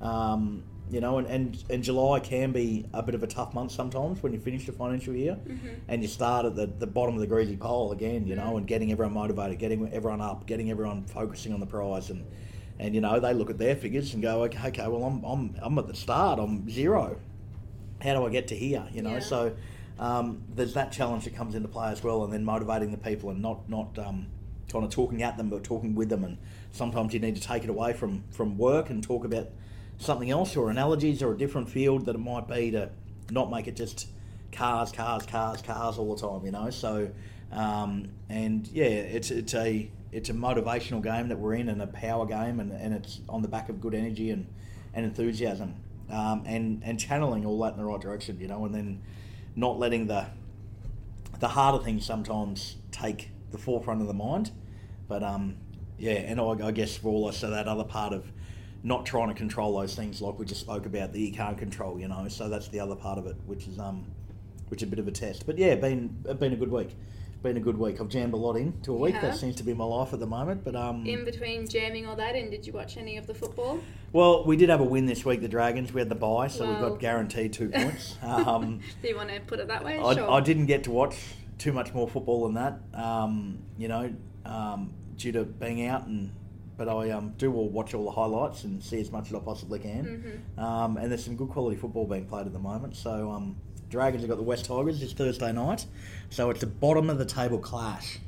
Um, 0.00 0.64
you 0.90 1.00
know, 1.00 1.18
and, 1.18 1.26
and, 1.28 1.64
and 1.70 1.84
July 1.84 2.18
can 2.18 2.50
be 2.50 2.86
a 2.92 3.02
bit 3.02 3.14
of 3.14 3.22
a 3.22 3.26
tough 3.26 3.54
month 3.54 3.70
sometimes 3.70 4.22
when 4.22 4.32
you 4.32 4.40
finish 4.40 4.66
the 4.66 4.72
financial 4.72 5.14
year 5.14 5.34
mm-hmm. 5.34 5.68
and 5.86 6.02
you 6.02 6.08
start 6.08 6.44
at 6.44 6.56
the, 6.56 6.66
the 6.66 6.86
bottom 6.86 7.14
of 7.14 7.20
the 7.20 7.26
greasy 7.26 7.56
pole 7.56 7.92
again, 7.92 8.26
you 8.26 8.34
know, 8.34 8.42
mm-hmm. 8.42 8.58
and 8.58 8.66
getting 8.66 8.90
everyone 8.90 9.14
motivated, 9.14 9.58
getting 9.58 9.92
everyone 9.92 10.20
up, 10.20 10.46
getting 10.46 10.70
everyone 10.70 11.04
focusing 11.04 11.52
on 11.52 11.60
the 11.60 11.66
prize. 11.66 12.10
And, 12.10 12.26
and 12.80 12.94
you 12.94 13.00
know, 13.00 13.20
they 13.20 13.32
look 13.32 13.50
at 13.50 13.58
their 13.58 13.76
figures 13.76 14.14
and 14.14 14.22
go, 14.22 14.42
okay, 14.44 14.68
okay 14.68 14.88
well, 14.88 15.04
I'm, 15.04 15.22
I'm, 15.24 15.56
I'm 15.62 15.78
at 15.78 15.86
the 15.86 15.94
start, 15.94 16.40
I'm 16.40 16.68
zero. 16.68 17.20
How 18.02 18.14
do 18.14 18.26
I 18.26 18.30
get 18.30 18.48
to 18.48 18.56
here? 18.56 18.84
You 18.92 19.02
know, 19.02 19.14
yeah. 19.14 19.20
so 19.20 19.54
um, 19.98 20.42
there's 20.54 20.74
that 20.74 20.90
challenge 20.90 21.24
that 21.24 21.36
comes 21.36 21.54
into 21.54 21.68
play 21.68 21.90
as 21.90 22.02
well, 22.02 22.24
and 22.24 22.32
then 22.32 22.44
motivating 22.44 22.90
the 22.90 22.98
people 22.98 23.30
and 23.30 23.40
not, 23.40 23.68
not 23.68 23.96
um, 23.98 24.26
kind 24.72 24.84
of 24.84 24.90
talking 24.90 25.22
at 25.22 25.36
them, 25.36 25.50
but 25.50 25.62
talking 25.62 25.94
with 25.94 26.08
them. 26.08 26.24
And 26.24 26.38
sometimes 26.72 27.12
you 27.14 27.20
need 27.20 27.36
to 27.36 27.42
take 27.42 27.62
it 27.62 27.70
away 27.70 27.92
from, 27.92 28.24
from 28.30 28.56
work 28.56 28.90
and 28.90 29.02
talk 29.02 29.24
about 29.24 29.48
something 30.00 30.30
else 30.30 30.56
or 30.56 30.70
analogies 30.70 31.22
or 31.22 31.32
a 31.32 31.38
different 31.38 31.68
field 31.68 32.06
that 32.06 32.14
it 32.14 32.18
might 32.18 32.48
be 32.48 32.70
to 32.70 32.90
not 33.30 33.50
make 33.50 33.68
it 33.68 33.76
just 33.76 34.08
cars, 34.50 34.90
cars, 34.90 35.24
cars, 35.26 35.62
cars 35.62 35.98
all 35.98 36.14
the 36.14 36.20
time, 36.20 36.44
you 36.44 36.50
know. 36.50 36.70
So, 36.70 37.10
um, 37.52 38.08
and 38.28 38.66
yeah, 38.68 38.86
it's 38.86 39.30
it's 39.30 39.54
a 39.54 39.90
it's 40.10 40.30
a 40.30 40.32
motivational 40.32 41.02
game 41.02 41.28
that 41.28 41.38
we're 41.38 41.54
in 41.54 41.68
and 41.68 41.80
a 41.82 41.86
power 41.86 42.26
game, 42.26 42.58
and, 42.58 42.72
and 42.72 42.94
it's 42.94 43.20
on 43.28 43.42
the 43.42 43.48
back 43.48 43.68
of 43.68 43.80
good 43.80 43.94
energy 43.94 44.30
and, 44.30 44.46
and 44.94 45.04
enthusiasm, 45.04 45.76
um, 46.10 46.42
and 46.46 46.82
and 46.82 46.98
channeling 46.98 47.44
all 47.44 47.60
that 47.60 47.72
in 47.74 47.78
the 47.78 47.84
right 47.84 48.00
direction, 48.00 48.40
you 48.40 48.48
know, 48.48 48.64
and 48.64 48.74
then 48.74 49.02
not 49.54 49.78
letting 49.78 50.06
the 50.06 50.26
the 51.38 51.48
harder 51.48 51.82
things 51.82 52.04
sometimes 52.04 52.76
take 52.90 53.30
the 53.50 53.58
forefront 53.58 54.00
of 54.00 54.06
the 54.06 54.14
mind, 54.14 54.50
but 55.08 55.22
um, 55.22 55.56
yeah, 55.98 56.12
and 56.12 56.40
I, 56.40 56.68
I 56.68 56.70
guess 56.70 56.96
for 56.96 57.08
all 57.08 57.28
us, 57.28 57.36
so 57.36 57.50
that 57.50 57.68
other 57.68 57.84
part 57.84 58.14
of 58.14 58.24
not 58.82 59.04
trying 59.04 59.28
to 59.28 59.34
control 59.34 59.78
those 59.78 59.94
things 59.94 60.20
like 60.22 60.38
we 60.38 60.46
just 60.46 60.60
spoke 60.60 60.86
about 60.86 61.12
that 61.12 61.18
you 61.18 61.32
can't 61.32 61.58
control, 61.58 61.98
you 61.98 62.08
know. 62.08 62.26
So 62.28 62.48
that's 62.48 62.68
the 62.68 62.80
other 62.80 62.96
part 62.96 63.18
of 63.18 63.26
it, 63.26 63.36
which 63.46 63.66
is 63.66 63.78
um, 63.78 64.06
which 64.68 64.82
is 64.82 64.88
a 64.88 64.90
bit 64.90 64.98
of 64.98 65.08
a 65.08 65.10
test. 65.10 65.46
But 65.46 65.58
yeah, 65.58 65.74
been 65.74 66.08
been 66.38 66.52
a 66.52 66.56
good 66.56 66.70
week. 66.70 66.96
Been 67.42 67.56
a 67.56 67.60
good 67.60 67.78
week. 67.78 67.98
I've 68.02 68.10
jammed 68.10 68.34
a 68.34 68.36
lot 68.36 68.56
into 68.56 68.92
a 68.92 68.96
week. 68.98 69.14
That 69.14 69.34
seems 69.34 69.56
to 69.56 69.62
be 69.62 69.72
my 69.72 69.84
life 69.84 70.12
at 70.12 70.20
the 70.20 70.26
moment. 70.26 70.62
But 70.62 70.76
um, 70.76 71.06
in 71.06 71.24
between 71.24 71.66
jamming 71.66 72.06
all 72.06 72.16
that, 72.16 72.36
and 72.36 72.50
did 72.50 72.66
you 72.66 72.74
watch 72.74 72.98
any 72.98 73.16
of 73.16 73.26
the 73.26 73.32
football? 73.32 73.80
Well, 74.12 74.44
we 74.44 74.56
did 74.56 74.68
have 74.68 74.80
a 74.80 74.84
win 74.84 75.06
this 75.06 75.24
week. 75.24 75.40
The 75.40 75.48
Dragons. 75.48 75.90
We 75.90 76.02
had 76.02 76.10
the 76.10 76.14
bye, 76.14 76.48
so 76.48 76.66
well, 76.66 76.74
we 76.82 76.88
got 76.90 77.00
guaranteed 77.00 77.54
two 77.54 77.68
points. 77.74 78.16
Um, 78.22 78.80
Do 79.00 79.08
you 79.08 79.16
want 79.16 79.30
to 79.30 79.40
put 79.40 79.58
it 79.58 79.68
that 79.68 79.82
way? 79.82 79.98
I, 79.98 80.14
sure. 80.14 80.30
I 80.30 80.40
didn't 80.40 80.66
get 80.66 80.84
to 80.84 80.90
watch 80.90 81.16
too 81.56 81.72
much 81.72 81.94
more 81.94 82.06
football 82.06 82.44
than 82.44 82.54
that. 82.54 82.80
Um, 82.92 83.60
you 83.78 83.88
know, 83.88 84.12
um, 84.44 84.92
due 85.16 85.32
to 85.32 85.44
being 85.44 85.86
out 85.86 86.06
and 86.06 86.32
but 86.80 86.88
I 86.88 87.10
um, 87.10 87.34
do 87.36 87.52
all 87.52 87.68
watch 87.68 87.92
all 87.92 88.06
the 88.06 88.10
highlights 88.10 88.64
and 88.64 88.82
see 88.82 89.02
as 89.02 89.12
much 89.12 89.28
as 89.28 89.34
I 89.34 89.40
possibly 89.40 89.78
can. 89.78 90.46
Mm-hmm. 90.56 90.64
Um, 90.64 90.96
and 90.96 91.10
there's 91.10 91.22
some 91.22 91.36
good 91.36 91.50
quality 91.50 91.76
football 91.76 92.06
being 92.06 92.24
played 92.24 92.46
at 92.46 92.54
the 92.54 92.58
moment. 92.58 92.96
So 92.96 93.30
um, 93.30 93.54
Dragons 93.90 94.22
have 94.22 94.30
got 94.30 94.38
the 94.38 94.44
West 94.44 94.64
Tigers 94.64 94.98
this 94.98 95.12
Thursday 95.12 95.52
night. 95.52 95.84
So 96.30 96.48
it's 96.48 96.62
a 96.62 96.66
bottom 96.66 97.10
of 97.10 97.18
the 97.18 97.26
table 97.26 97.58
clash. 97.58 98.18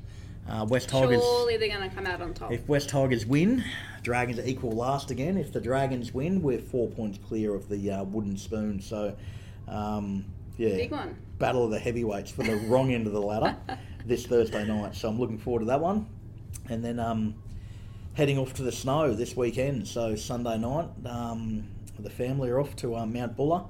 Uh, 0.47 0.67
West 0.69 0.91
Tigers. 0.91 1.23
Surely 1.23 1.57
they're 1.57 1.75
going 1.75 1.89
to 1.89 1.97
come 1.97 2.07
out 2.07 2.21
on 2.21 2.35
top. 2.35 2.53
If 2.53 2.69
West 2.69 2.91
Tigers 2.91 3.25
win, 3.25 3.65
Dragons 4.03 4.39
are 4.39 4.45
equal 4.45 4.73
last 4.73 5.11
again. 5.11 5.39
If 5.39 5.55
the 5.55 5.61
Dragons 5.61 6.13
win, 6.13 6.43
we're 6.43 6.59
four 6.59 6.91
points 6.91 7.19
clear 7.27 7.55
of 7.55 7.71
the 7.71 7.91
uh, 7.91 8.05
wooden 8.05 8.37
spoon. 8.37 8.83
So, 8.83 9.17
um, 9.67 10.27
yeah, 10.59 10.77
Big 10.77 10.91
one. 10.91 11.17
battle 11.39 11.65
of 11.65 11.71
the 11.71 11.79
heavyweights 11.79 12.31
for 12.31 12.43
the 12.43 12.57
wrong 12.69 12.93
end 12.93 13.07
of 13.07 13.15
the 13.15 13.23
ladder 13.23 13.57
this 14.05 14.27
Thursday 14.27 14.67
night. 14.67 14.95
So 14.95 15.09
I'm 15.09 15.19
looking 15.19 15.39
forward 15.39 15.61
to 15.61 15.67
that 15.67 15.81
one. 15.81 16.07
And 16.69 16.85
then 16.85 17.01
um, 17.01 17.35
heading 18.15 18.39
off 18.39 18.53
to 18.55 18.63
the 18.63 18.73
snow 18.73 19.15
this 19.15 19.37
weekend. 19.37 19.89
So 19.89 20.15
Sunday 20.17 20.59
night, 20.59 20.89
um, 21.07 21.69
the 21.99 22.11
family 22.11 22.51
are 22.51 22.61
off 22.61 22.75
to 22.77 22.97
um, 22.97 23.13
Mount 23.13 23.37
Buller, 23.37 23.65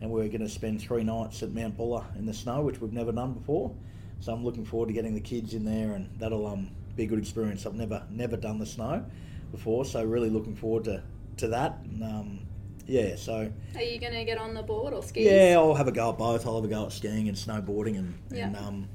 and 0.00 0.10
we're 0.10 0.28
going 0.28 0.40
to 0.40 0.48
spend 0.48 0.80
three 0.80 1.02
nights 1.02 1.42
at 1.42 1.50
Mount 1.52 1.76
Buller 1.76 2.04
in 2.16 2.26
the 2.26 2.34
snow, 2.34 2.62
which 2.62 2.80
we've 2.80 2.92
never 2.92 3.12
done 3.12 3.32
before. 3.34 3.74
So 4.20 4.32
I'm 4.32 4.44
looking 4.44 4.64
forward 4.64 4.86
to 4.88 4.92
getting 4.92 5.14
the 5.14 5.20
kids 5.20 5.54
in 5.54 5.64
there, 5.64 5.94
and 5.94 6.08
that'll 6.18 6.46
um, 6.46 6.70
be 6.94 7.04
a 7.04 7.06
good 7.06 7.18
experience. 7.18 7.66
I've 7.66 7.74
never 7.74 8.02
never 8.10 8.36
done 8.36 8.58
the 8.58 8.66
snow 8.66 9.04
before, 9.50 9.84
so 9.84 10.04
really 10.04 10.30
looking 10.30 10.54
forward 10.54 10.84
to 10.84 11.02
to 11.38 11.48
that. 11.48 11.78
And, 11.84 12.02
um, 12.04 12.40
yeah, 12.86 13.14
so 13.16 13.50
Are 13.76 13.82
you 13.82 13.98
going 14.00 14.12
to 14.14 14.24
get 14.24 14.36
on 14.36 14.52
the 14.52 14.62
board 14.62 14.92
or 14.92 15.02
skis? 15.02 15.24
yeah, 15.24 15.54
I'll 15.56 15.74
have 15.74 15.86
a 15.88 15.92
go 15.92 16.10
at 16.10 16.18
both. 16.18 16.46
I'll 16.46 16.56
have 16.56 16.64
a 16.64 16.68
go 16.68 16.86
at 16.86 16.92
skiing 16.92 17.28
and 17.28 17.36
snowboarding, 17.36 17.98
and, 17.98 18.14
and 18.30 18.36
Yeah. 18.38 18.46
um, 18.58 18.66
I'm 18.66 18.88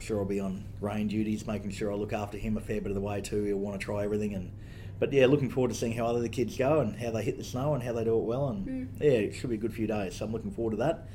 sure 0.00 0.18
I'll 0.18 0.24
be 0.24 0.40
on 0.40 0.64
rain 0.80 1.08
duties, 1.08 1.46
making 1.46 1.70
sure 1.70 1.92
I 1.92 1.94
look 1.94 2.12
after 2.12 2.38
him 2.38 2.56
a 2.56 2.60
fair 2.60 2.80
bit 2.80 2.90
of 2.90 2.94
the 2.94 3.00
way 3.00 3.20
too. 3.20 3.42
He'll 3.44 3.56
want 3.58 3.78
to 3.80 3.84
try 3.84 4.04
everything, 4.04 4.34
and 4.34 4.52
but 4.98 5.12
yeah, 5.12 5.26
looking 5.26 5.48
forward 5.50 5.68
to 5.68 5.74
seeing 5.74 5.92
how 5.92 6.06
other 6.06 6.20
the 6.20 6.28
kids 6.28 6.56
go 6.56 6.80
and 6.80 6.94
how 6.96 7.10
they 7.10 7.22
hit 7.22 7.38
the 7.38 7.44
snow 7.44 7.74
and 7.74 7.82
how 7.82 7.92
they 7.92 8.04
do 8.04 8.16
it 8.18 8.24
well. 8.24 8.48
And 8.48 8.66
Mm. 8.66 8.88
yeah, 9.00 9.10
it 9.10 9.32
should 9.34 9.50
be 9.50 9.56
a 9.56 9.58
good 9.58 9.72
few 9.72 9.86
days. 9.86 10.16
So 10.16 10.24
I'm 10.26 10.32
looking 10.32 10.50
forward 10.50 10.72
to 10.72 10.76
that. 10.78 11.08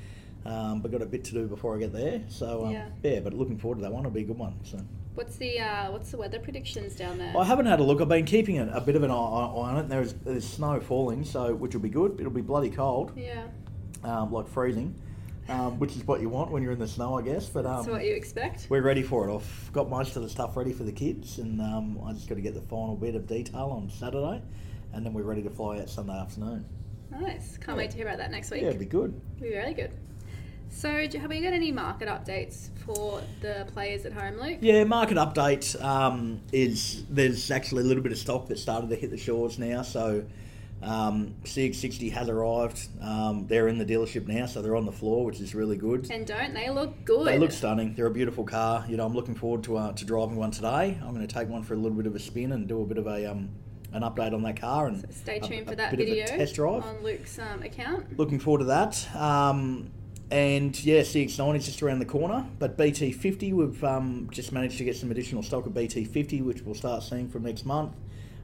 Um, 0.45 0.81
but 0.81 0.91
got 0.91 1.01
a 1.01 1.07
bit 1.07 1.23
to 1.25 1.33
do 1.33 1.47
before 1.47 1.75
I 1.75 1.79
get 1.79 1.91
there. 1.93 2.21
So 2.27 2.65
um, 2.65 2.71
Yeah. 2.71 2.87
yeah. 3.03 3.19
but 3.19 3.33
looking 3.33 3.57
forward 3.57 3.77
to 3.77 3.81
that 3.81 3.91
one. 3.91 4.01
It'll 4.01 4.11
be 4.13 4.21
a 4.21 4.25
good 4.25 4.37
one. 4.37 4.55
So. 4.63 4.79
What's 5.15 5.37
the 5.37 5.59
uh, 5.59 5.91
what's 5.91 6.11
the 6.11 6.17
weather 6.17 6.39
predictions 6.39 6.95
down 6.95 7.17
there? 7.17 7.33
I 7.37 7.43
haven't 7.45 7.67
had 7.67 7.79
a 7.79 7.83
look. 7.83 8.01
I've 8.01 8.09
been 8.09 8.25
keeping 8.25 8.59
a, 8.59 8.67
a 8.73 8.81
bit 8.81 8.95
of 8.95 9.03
an 9.03 9.11
eye, 9.11 9.13
eye 9.13 9.17
on 9.17 9.77
it. 9.77 9.87
There's, 9.87 10.13
there's 10.13 10.45
snow 10.47 10.79
falling, 10.81 11.23
so 11.23 11.55
which 11.55 11.73
will 11.73 11.81
be 11.81 11.89
good. 11.89 12.17
It'll 12.19 12.31
be 12.31 12.41
bloody 12.41 12.69
cold, 12.69 13.13
yeah, 13.15 13.45
um, 14.03 14.31
like 14.33 14.47
freezing, 14.49 14.93
um, 15.49 15.77
which 15.79 15.95
is 15.95 16.05
what 16.05 16.21
you 16.21 16.29
want 16.29 16.51
when 16.51 16.63
you're 16.63 16.71
in 16.71 16.79
the 16.79 16.87
snow, 16.87 17.17
I 17.17 17.21
guess. 17.21 17.47
But 17.47 17.65
um, 17.65 17.77
that's 17.77 17.87
what 17.87 18.05
you 18.05 18.13
expect. 18.13 18.67
we're 18.69 18.81
ready 18.81 19.03
for 19.03 19.29
it. 19.29 19.35
I've 19.35 19.69
got 19.73 19.89
most 19.89 20.15
of 20.15 20.23
the 20.23 20.29
stuff 20.29 20.57
ready 20.57 20.73
for 20.73 20.83
the 20.83 20.91
kids, 20.91 21.37
and 21.39 21.61
um, 21.61 21.99
I 22.05 22.13
just 22.13 22.27
got 22.27 22.35
to 22.35 22.41
get 22.41 22.53
the 22.53 22.61
final 22.61 22.95
bit 22.95 23.15
of 23.15 23.27
detail 23.27 23.69
on 23.75 23.89
Saturday, 23.89 24.41
and 24.93 25.05
then 25.05 25.13
we're 25.13 25.23
ready 25.23 25.43
to 25.43 25.49
fly 25.49 25.79
out 25.79 25.89
Sunday 25.89 26.13
afternoon. 26.17 26.65
Nice. 27.11 27.57
Can't 27.57 27.69
Yeah. 27.69 27.83
wait 27.83 27.91
to 27.91 27.97
hear 27.97 28.07
about 28.07 28.17
that 28.17 28.31
next 28.31 28.51
week. 28.51 28.61
Yeah, 28.61 28.69
it'd 28.69 28.79
be 28.79 28.85
good. 28.85 29.19
It'll 29.37 29.49
be 29.49 29.55
really 29.55 29.73
good. 29.73 29.91
So, 30.69 30.89
have 30.89 31.29
we 31.29 31.41
got 31.41 31.53
any 31.53 31.71
market 31.71 32.09
updates 32.09 32.69
for 32.85 33.21
the 33.41 33.65
players 33.71 34.05
at 34.05 34.11
home, 34.11 34.37
Luke? 34.41 34.57
Yeah, 34.61 34.83
market 34.83 35.15
update 35.15 35.81
um, 35.81 36.41
is 36.51 37.05
there's 37.09 37.49
actually 37.51 37.83
a 37.83 37.85
little 37.85 38.03
bit 38.03 38.11
of 38.11 38.17
stock 38.17 38.47
that 38.47 38.59
started 38.59 38.89
to 38.89 38.95
hit 38.95 39.11
the 39.11 39.17
shores 39.17 39.57
now. 39.57 39.83
So 39.83 40.25
um, 40.81 41.35
CX60 41.43 42.11
has 42.11 42.29
arrived. 42.29 42.87
Um, 43.01 43.47
they're 43.47 43.67
in 43.67 43.77
the 43.77 43.85
dealership 43.85 44.27
now, 44.27 44.45
so 44.45 44.61
they're 44.61 44.75
on 44.75 44.85
the 44.85 44.91
floor, 44.91 45.25
which 45.25 45.39
is 45.39 45.55
really 45.55 45.77
good. 45.77 46.09
And 46.11 46.27
don't 46.27 46.53
they 46.53 46.69
look 46.69 47.05
good? 47.05 47.25
They 47.25 47.39
look 47.39 47.51
stunning. 47.51 47.93
They're 47.95 48.05
a 48.07 48.11
beautiful 48.11 48.43
car. 48.43 48.85
You 48.87 48.97
know, 48.97 49.05
I'm 49.05 49.13
looking 49.13 49.35
forward 49.35 49.63
to 49.63 49.77
uh, 49.77 49.91
to 49.93 50.05
driving 50.05 50.35
one 50.35 50.51
today. 50.51 50.97
I'm 51.01 51.13
going 51.13 51.25
to 51.25 51.33
take 51.33 51.49
one 51.49 51.63
for 51.63 51.73
a 51.73 51.77
little 51.77 51.97
bit 51.97 52.05
of 52.05 52.15
a 52.15 52.19
spin 52.19 52.51
and 52.51 52.67
do 52.67 52.81
a 52.81 52.85
bit 52.85 52.97
of 52.97 53.07
a 53.07 53.31
um, 53.31 53.49
an 53.93 54.01
update 54.03 54.33
on 54.33 54.43
that 54.43 54.59
car 54.59 54.87
and 54.87 55.01
So 55.01 55.07
stay 55.11 55.39
tuned 55.39 55.67
a 55.67 55.69
for 55.69 55.75
that 55.75 55.91
bit 55.91 56.01
of 56.01 56.07
a 56.07 56.09
video 56.09 56.25
test 56.25 56.55
drive. 56.55 56.83
on 56.83 57.01
Luke's 57.01 57.39
um, 57.39 57.63
account. 57.63 58.17
Looking 58.17 58.39
forward 58.39 58.59
to 58.59 58.65
that. 58.65 59.15
Um, 59.15 59.89
and 60.31 60.83
yeah, 60.83 61.01
CX9 61.01 61.55
is 61.55 61.65
just 61.65 61.81
around 61.81 61.99
the 61.99 62.05
corner. 62.05 62.45
But 62.59 62.77
BT50, 62.77 63.53
we've 63.53 63.83
um, 63.83 64.27
just 64.31 64.51
managed 64.51 64.77
to 64.79 64.83
get 64.83 64.95
some 64.97 65.11
additional 65.11 65.43
stock 65.43 65.65
of 65.65 65.73
BT50, 65.73 66.43
which 66.43 66.61
we'll 66.61 66.75
start 66.75 67.03
seeing 67.03 67.29
from 67.29 67.43
next 67.43 67.65
month. 67.65 67.93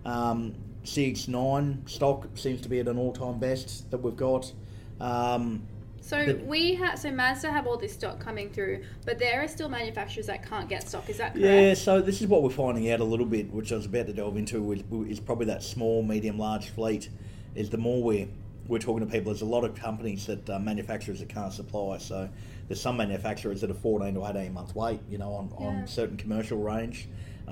Um, 0.05 0.55
CX9 0.83 1.89
stock 1.89 2.27
seems 2.35 2.61
to 2.61 2.69
be 2.69 2.79
at 2.79 2.87
an 2.87 2.97
all-time 2.97 3.39
best 3.39 3.89
that 3.91 3.99
we've 3.99 4.15
got. 4.15 4.51
Um, 4.99 5.63
So 6.03 6.25
The- 6.25 6.33
we 6.45 6.73
have 6.75 6.97
so 6.97 7.11
Mazda 7.11 7.51
have 7.51 7.67
all 7.67 7.77
this 7.77 7.93
stock 7.93 8.19
coming 8.19 8.49
through, 8.49 8.81
but 9.05 9.19
there 9.19 9.43
are 9.43 9.47
still 9.47 9.69
manufacturers 9.69 10.25
that 10.25 10.43
can't 10.43 10.67
get 10.67 10.87
stock. 10.89 11.07
Is 11.11 11.17
that 11.17 11.35
correct? 11.35 11.45
yeah, 11.45 11.73
so 11.75 12.01
this 12.01 12.21
is 12.21 12.27
what 12.27 12.41
we're 12.41 12.49
finding 12.49 12.89
out 12.89 13.01
a 13.01 13.03
little 13.03 13.25
bit, 13.27 13.53
which 13.53 13.71
I 13.71 13.75
was 13.75 13.85
about 13.85 14.07
to 14.07 14.13
delve 14.13 14.35
into, 14.35 14.71
is, 15.07 15.19
probably 15.19 15.45
that 15.45 15.61
small, 15.61 16.01
medium, 16.01 16.39
large 16.39 16.69
fleet. 16.69 17.09
Is 17.53 17.69
the 17.69 17.77
more 17.77 18.01
we're 18.01 18.27
we're 18.67 18.79
talking 18.79 19.05
to 19.05 19.11
people, 19.11 19.31
there's 19.31 19.41
a 19.41 19.45
lot 19.45 19.63
of 19.63 19.75
companies 19.75 20.25
that 20.27 20.49
uh, 20.49 20.57
manufacturers 20.57 21.19
that 21.19 21.29
can't 21.29 21.51
supply. 21.53 21.97
So 21.99 22.29
there's 22.67 22.81
some 22.81 22.95
manufacturers 22.97 23.59
that 23.61 23.69
are 23.69 23.73
14 23.75 24.13
to 24.15 24.25
18 24.25 24.53
month 24.53 24.75
wait, 24.75 25.01
you 25.09 25.17
know, 25.19 25.33
on, 25.33 25.49
Yeah. 25.59 25.67
on 25.67 25.87
certain 25.87 26.15
commercial 26.17 26.57
range, 26.57 27.07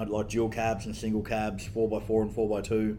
like 0.08 0.30
dual 0.30 0.50
cabs 0.50 0.86
and 0.86 0.96
single 0.96 1.22
cabs, 1.22 1.68
4x4 1.68 2.22
and 2.22 2.36
4x2, 2.36 2.98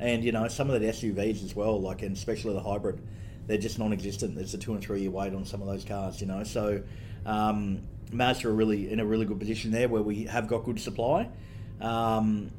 and 0.00 0.24
you 0.24 0.32
know 0.32 0.46
some 0.48 0.68
of 0.70 0.80
the 0.80 0.86
SUVs 0.86 1.44
as 1.44 1.56
well, 1.56 1.80
like 1.80 2.02
and 2.02 2.16
especially 2.16 2.54
the 2.54 2.62
hybrid. 2.62 3.00
They're 3.46 3.58
just 3.58 3.78
non-existent. 3.78 4.36
There's 4.36 4.54
a 4.54 4.58
two 4.58 4.72
and 4.72 4.82
three 4.82 5.00
year 5.00 5.10
wait 5.10 5.34
on 5.34 5.44
some 5.44 5.62
of 5.62 5.68
those 5.68 5.84
cars, 5.84 6.20
you 6.20 6.26
know. 6.26 6.44
So 6.44 6.82
um, 7.26 7.82
Mazda 8.12 8.48
are 8.48 8.52
really 8.52 8.90
in 8.90 9.00
a 9.00 9.04
really 9.04 9.24
good 9.24 9.38
position 9.38 9.70
there, 9.70 9.88
where 9.88 10.02
we 10.02 10.24
have 10.24 10.46
got 10.46 10.64
good 10.64 10.80
supply. 10.80 11.28
Um, 11.80 12.50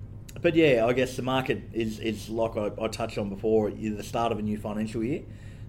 but 0.42 0.56
yeah, 0.56 0.86
I 0.86 0.94
guess 0.94 1.16
the 1.16 1.22
market 1.22 1.62
is, 1.74 2.00
is 2.00 2.30
like 2.30 2.58
I, 2.58 2.72
I 2.82 2.88
touched 2.88 3.18
on 3.18 3.30
before, 3.30 3.70
you're 3.70 3.96
the 3.96 4.04
start 4.04 4.32
of 4.32 4.40
a 4.40 4.42
new 4.42 4.58
financial 4.58 5.04
year. 5.04 5.24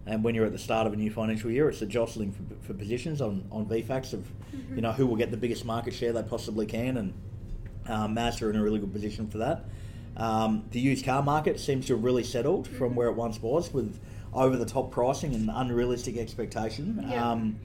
And 0.06 0.22
when 0.22 0.34
you're 0.34 0.46
at 0.46 0.52
the 0.52 0.58
start 0.58 0.86
of 0.86 0.92
a 0.92 0.96
new 0.96 1.10
financial 1.10 1.50
year, 1.50 1.68
it's 1.68 1.80
a 1.80 1.86
jostling 1.86 2.32
for, 2.32 2.42
for 2.66 2.74
positions 2.74 3.22
on, 3.22 3.46
on 3.50 3.66
VFACTS 3.66 4.12
of, 4.12 4.30
you 4.74 4.82
know, 4.82 4.92
who 4.92 5.06
will 5.06 5.16
get 5.16 5.30
the 5.30 5.36
biggest 5.36 5.64
market 5.64 5.94
share 5.94 6.12
they 6.12 6.22
possibly 6.22 6.66
can. 6.66 6.96
And 6.98 7.14
um, 7.86 8.14
Mazda 8.14 8.46
are 8.46 8.50
in 8.50 8.56
a 8.56 8.62
really 8.62 8.78
good 8.78 8.92
position 8.92 9.28
for 9.28 9.38
that. 9.38 9.64
Um, 10.16 10.64
the 10.70 10.80
used 10.80 11.04
car 11.04 11.22
market 11.22 11.58
seems 11.58 11.86
to 11.86 11.94
have 11.94 12.04
really 12.04 12.24
settled 12.24 12.68
from 12.68 12.94
where 12.94 13.08
it 13.08 13.14
once 13.14 13.42
was 13.42 13.72
with 13.72 13.98
over 14.32 14.56
the 14.56 14.66
top 14.66 14.90
pricing 14.90 15.34
and 15.34 15.50
unrealistic 15.52 16.16
expectation. 16.16 17.06
Yeah. 17.08 17.30
Um, 17.30 17.58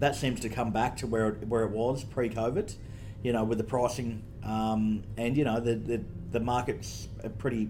that 0.00 0.16
seems 0.16 0.40
to 0.40 0.48
come 0.48 0.72
back 0.72 0.96
to 0.96 1.06
where 1.06 1.28
it, 1.28 1.46
where 1.46 1.62
it 1.62 1.70
was 1.70 2.02
pre-COVID, 2.02 2.74
you 3.22 3.32
know, 3.32 3.44
with 3.44 3.58
the 3.58 3.64
pricing 3.64 4.24
um, 4.44 5.04
and 5.16 5.36
you 5.36 5.44
know 5.44 5.60
the, 5.60 5.74
the 5.74 6.04
the 6.32 6.40
market's 6.40 7.08
pretty 7.38 7.68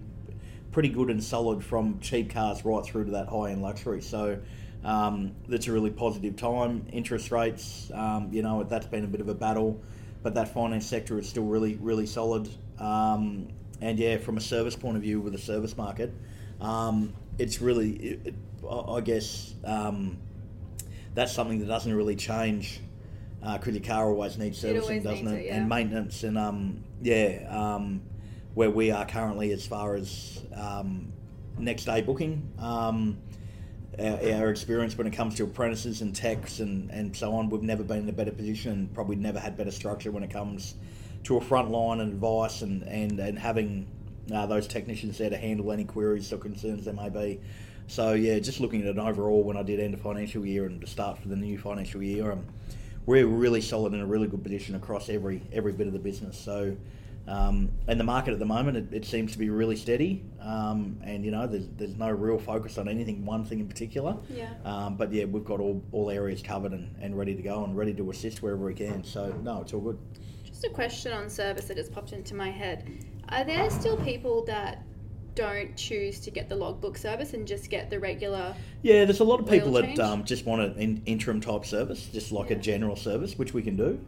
pretty 0.71 0.89
good 0.89 1.09
and 1.09 1.23
solid 1.23 1.63
from 1.63 1.99
cheap 1.99 2.31
cars 2.31 2.65
right 2.65 2.83
through 2.83 3.05
to 3.05 3.11
that 3.11 3.27
high 3.27 3.51
end 3.51 3.61
luxury. 3.61 4.01
So 4.01 4.39
um, 4.83 5.35
that's 5.47 5.67
a 5.67 5.71
really 5.71 5.91
positive 5.91 6.35
time. 6.35 6.87
Interest 6.91 7.31
rates, 7.31 7.91
um, 7.93 8.29
you 8.31 8.41
know, 8.41 8.63
that's 8.63 8.87
been 8.87 9.03
a 9.03 9.07
bit 9.07 9.21
of 9.21 9.29
a 9.29 9.35
battle, 9.35 9.79
but 10.23 10.33
that 10.35 10.53
finance 10.53 10.85
sector 10.87 11.19
is 11.19 11.29
still 11.29 11.45
really 11.45 11.75
really 11.75 12.07
solid. 12.07 12.49
Um, 12.79 13.49
and 13.81 13.99
yeah, 13.99 14.17
from 14.17 14.37
a 14.37 14.41
service 14.41 14.75
point 14.75 14.95
of 14.95 15.03
view, 15.03 15.19
with 15.19 15.33
the 15.33 15.39
service 15.39 15.77
market, 15.77 16.13
um, 16.61 17.13
it's 17.37 17.61
really, 17.61 17.91
it, 17.91 18.19
it, 18.27 18.35
I 18.69 19.01
guess. 19.01 19.53
Um, 19.65 20.17
that's 21.15 21.31
something 21.31 21.59
that 21.59 21.67
doesn't 21.67 21.93
really 21.93 22.15
change 22.15 22.79
because 23.41 23.73
your 23.73 23.83
car 23.83 24.09
always 24.09 24.37
needs 24.37 24.57
servicing, 24.57 24.81
always 24.81 25.03
doesn't 25.03 25.25
needs 25.25 25.37
it? 25.37 25.39
it, 25.41 25.45
yeah. 25.47 25.57
And 25.57 25.69
maintenance 25.69 26.23
and 26.23 26.37
um, 26.37 26.83
yeah, 27.01 27.45
um, 27.49 28.01
where 28.53 28.69
we 28.69 28.91
are 28.91 29.05
currently 29.05 29.51
as 29.51 29.65
far 29.65 29.95
as 29.95 30.41
um, 30.55 31.11
next 31.57 31.85
day 31.85 32.01
booking. 32.01 32.51
Um, 32.57 33.17
our, 33.99 34.41
our 34.41 34.49
experience 34.49 34.97
when 34.97 35.07
it 35.07 35.13
comes 35.13 35.35
to 35.35 35.43
apprentices 35.43 36.01
and 36.01 36.15
techs 36.15 36.59
and, 36.59 36.89
and 36.91 37.15
so 37.15 37.33
on, 37.33 37.49
we've 37.49 37.61
never 37.61 37.83
been 37.83 37.99
in 37.99 38.09
a 38.09 38.13
better 38.13 38.31
position 38.31 38.71
and 38.71 38.93
probably 38.93 39.15
never 39.15 39.39
had 39.39 39.57
better 39.57 39.71
structure 39.71 40.11
when 40.11 40.23
it 40.23 40.31
comes 40.31 40.75
to 41.23 41.37
a 41.37 41.41
front 41.41 41.71
line 41.71 41.99
and 41.99 42.13
advice 42.13 42.61
and, 42.61 42.83
and, 42.83 43.19
and 43.19 43.39
having 43.39 43.87
uh, 44.33 44.45
those 44.45 44.67
technicians 44.67 45.17
there 45.17 45.29
to 45.29 45.37
handle 45.37 45.71
any 45.71 45.83
queries 45.83 46.31
or 46.31 46.37
concerns 46.37 46.85
there 46.85 46.93
may 46.93 47.09
be. 47.09 47.39
So 47.87 48.13
yeah, 48.13 48.39
just 48.39 48.59
looking 48.59 48.81
at 48.81 48.87
it 48.87 48.97
overall 48.97 49.43
when 49.43 49.57
I 49.57 49.63
did 49.63 49.79
end 49.79 49.93
of 49.93 50.01
financial 50.01 50.45
year 50.45 50.65
and 50.65 50.81
to 50.81 50.87
start 50.87 51.19
for 51.19 51.27
the 51.27 51.35
new 51.35 51.57
financial 51.57 52.01
year, 52.01 52.31
um, 52.31 52.45
we're 53.05 53.27
really 53.27 53.61
solid 53.61 53.93
in 53.93 53.99
a 53.99 54.05
really 54.05 54.27
good 54.27 54.43
position 54.43 54.75
across 54.75 55.09
every 55.09 55.41
every 55.51 55.73
bit 55.73 55.87
of 55.87 55.93
the 55.93 55.99
business. 55.99 56.37
So, 56.37 56.77
um, 57.27 57.71
and 57.87 57.99
the 57.99 58.03
market 58.03 58.33
at 58.33 58.39
the 58.39 58.45
moment, 58.45 58.77
it, 58.77 58.93
it 58.93 59.05
seems 59.05 59.31
to 59.31 59.37
be 59.37 59.49
really 59.49 59.75
steady. 59.75 60.25
Um, 60.41 60.99
and 61.03 61.23
you 61.23 61.31
know, 61.31 61.47
there's, 61.47 61.67
there's 61.77 61.95
no 61.95 62.09
real 62.09 62.37
focus 62.37 62.77
on 62.77 62.89
anything, 62.89 63.25
one 63.25 63.45
thing 63.45 63.59
in 63.59 63.67
particular. 63.67 64.17
Yeah. 64.29 64.49
Um, 64.65 64.97
but 64.97 65.11
yeah, 65.11 65.25
we've 65.25 65.45
got 65.45 65.59
all, 65.59 65.81
all 65.91 66.09
areas 66.09 66.41
covered 66.41 66.73
and, 66.73 66.93
and 67.01 67.17
ready 67.17 67.35
to 67.35 67.41
go 67.41 67.63
and 67.63 67.77
ready 67.77 67.93
to 67.93 68.09
assist 68.11 68.41
wherever 68.41 68.65
we 68.65 68.73
can. 68.73 69.03
So 69.03 69.33
no, 69.43 69.61
it's 69.61 69.73
all 69.73 69.81
good. 69.81 69.97
Just 70.43 70.65
a 70.65 70.69
question 70.69 71.13
on 71.13 71.29
service 71.29 71.65
that 71.65 71.77
just 71.77 71.93
popped 71.93 72.11
into 72.11 72.35
my 72.35 72.51
head. 72.51 72.89
Are 73.29 73.45
there 73.45 73.69
still 73.69 73.97
people 73.97 74.43
that 74.45 74.83
don't 75.35 75.75
choose 75.75 76.19
to 76.19 76.29
get 76.29 76.49
the 76.49 76.55
logbook 76.55 76.97
service 76.97 77.33
and 77.33 77.47
just 77.47 77.69
get 77.69 77.89
the 77.89 77.99
regular? 77.99 78.53
Yeah, 78.81 79.05
there's 79.05 79.21
a 79.21 79.23
lot 79.23 79.39
of 79.39 79.47
people 79.47 79.71
that 79.73 79.97
um, 79.99 80.25
just 80.25 80.45
want 80.45 80.61
an 80.61 80.75
in, 80.77 81.01
interim 81.05 81.41
type 81.41 81.65
service, 81.65 82.05
just 82.07 82.31
like 82.31 82.51
a 82.51 82.55
general 82.55 82.95
service, 82.95 83.37
which 83.37 83.53
we 83.53 83.61
can 83.61 83.75
do. 83.75 83.99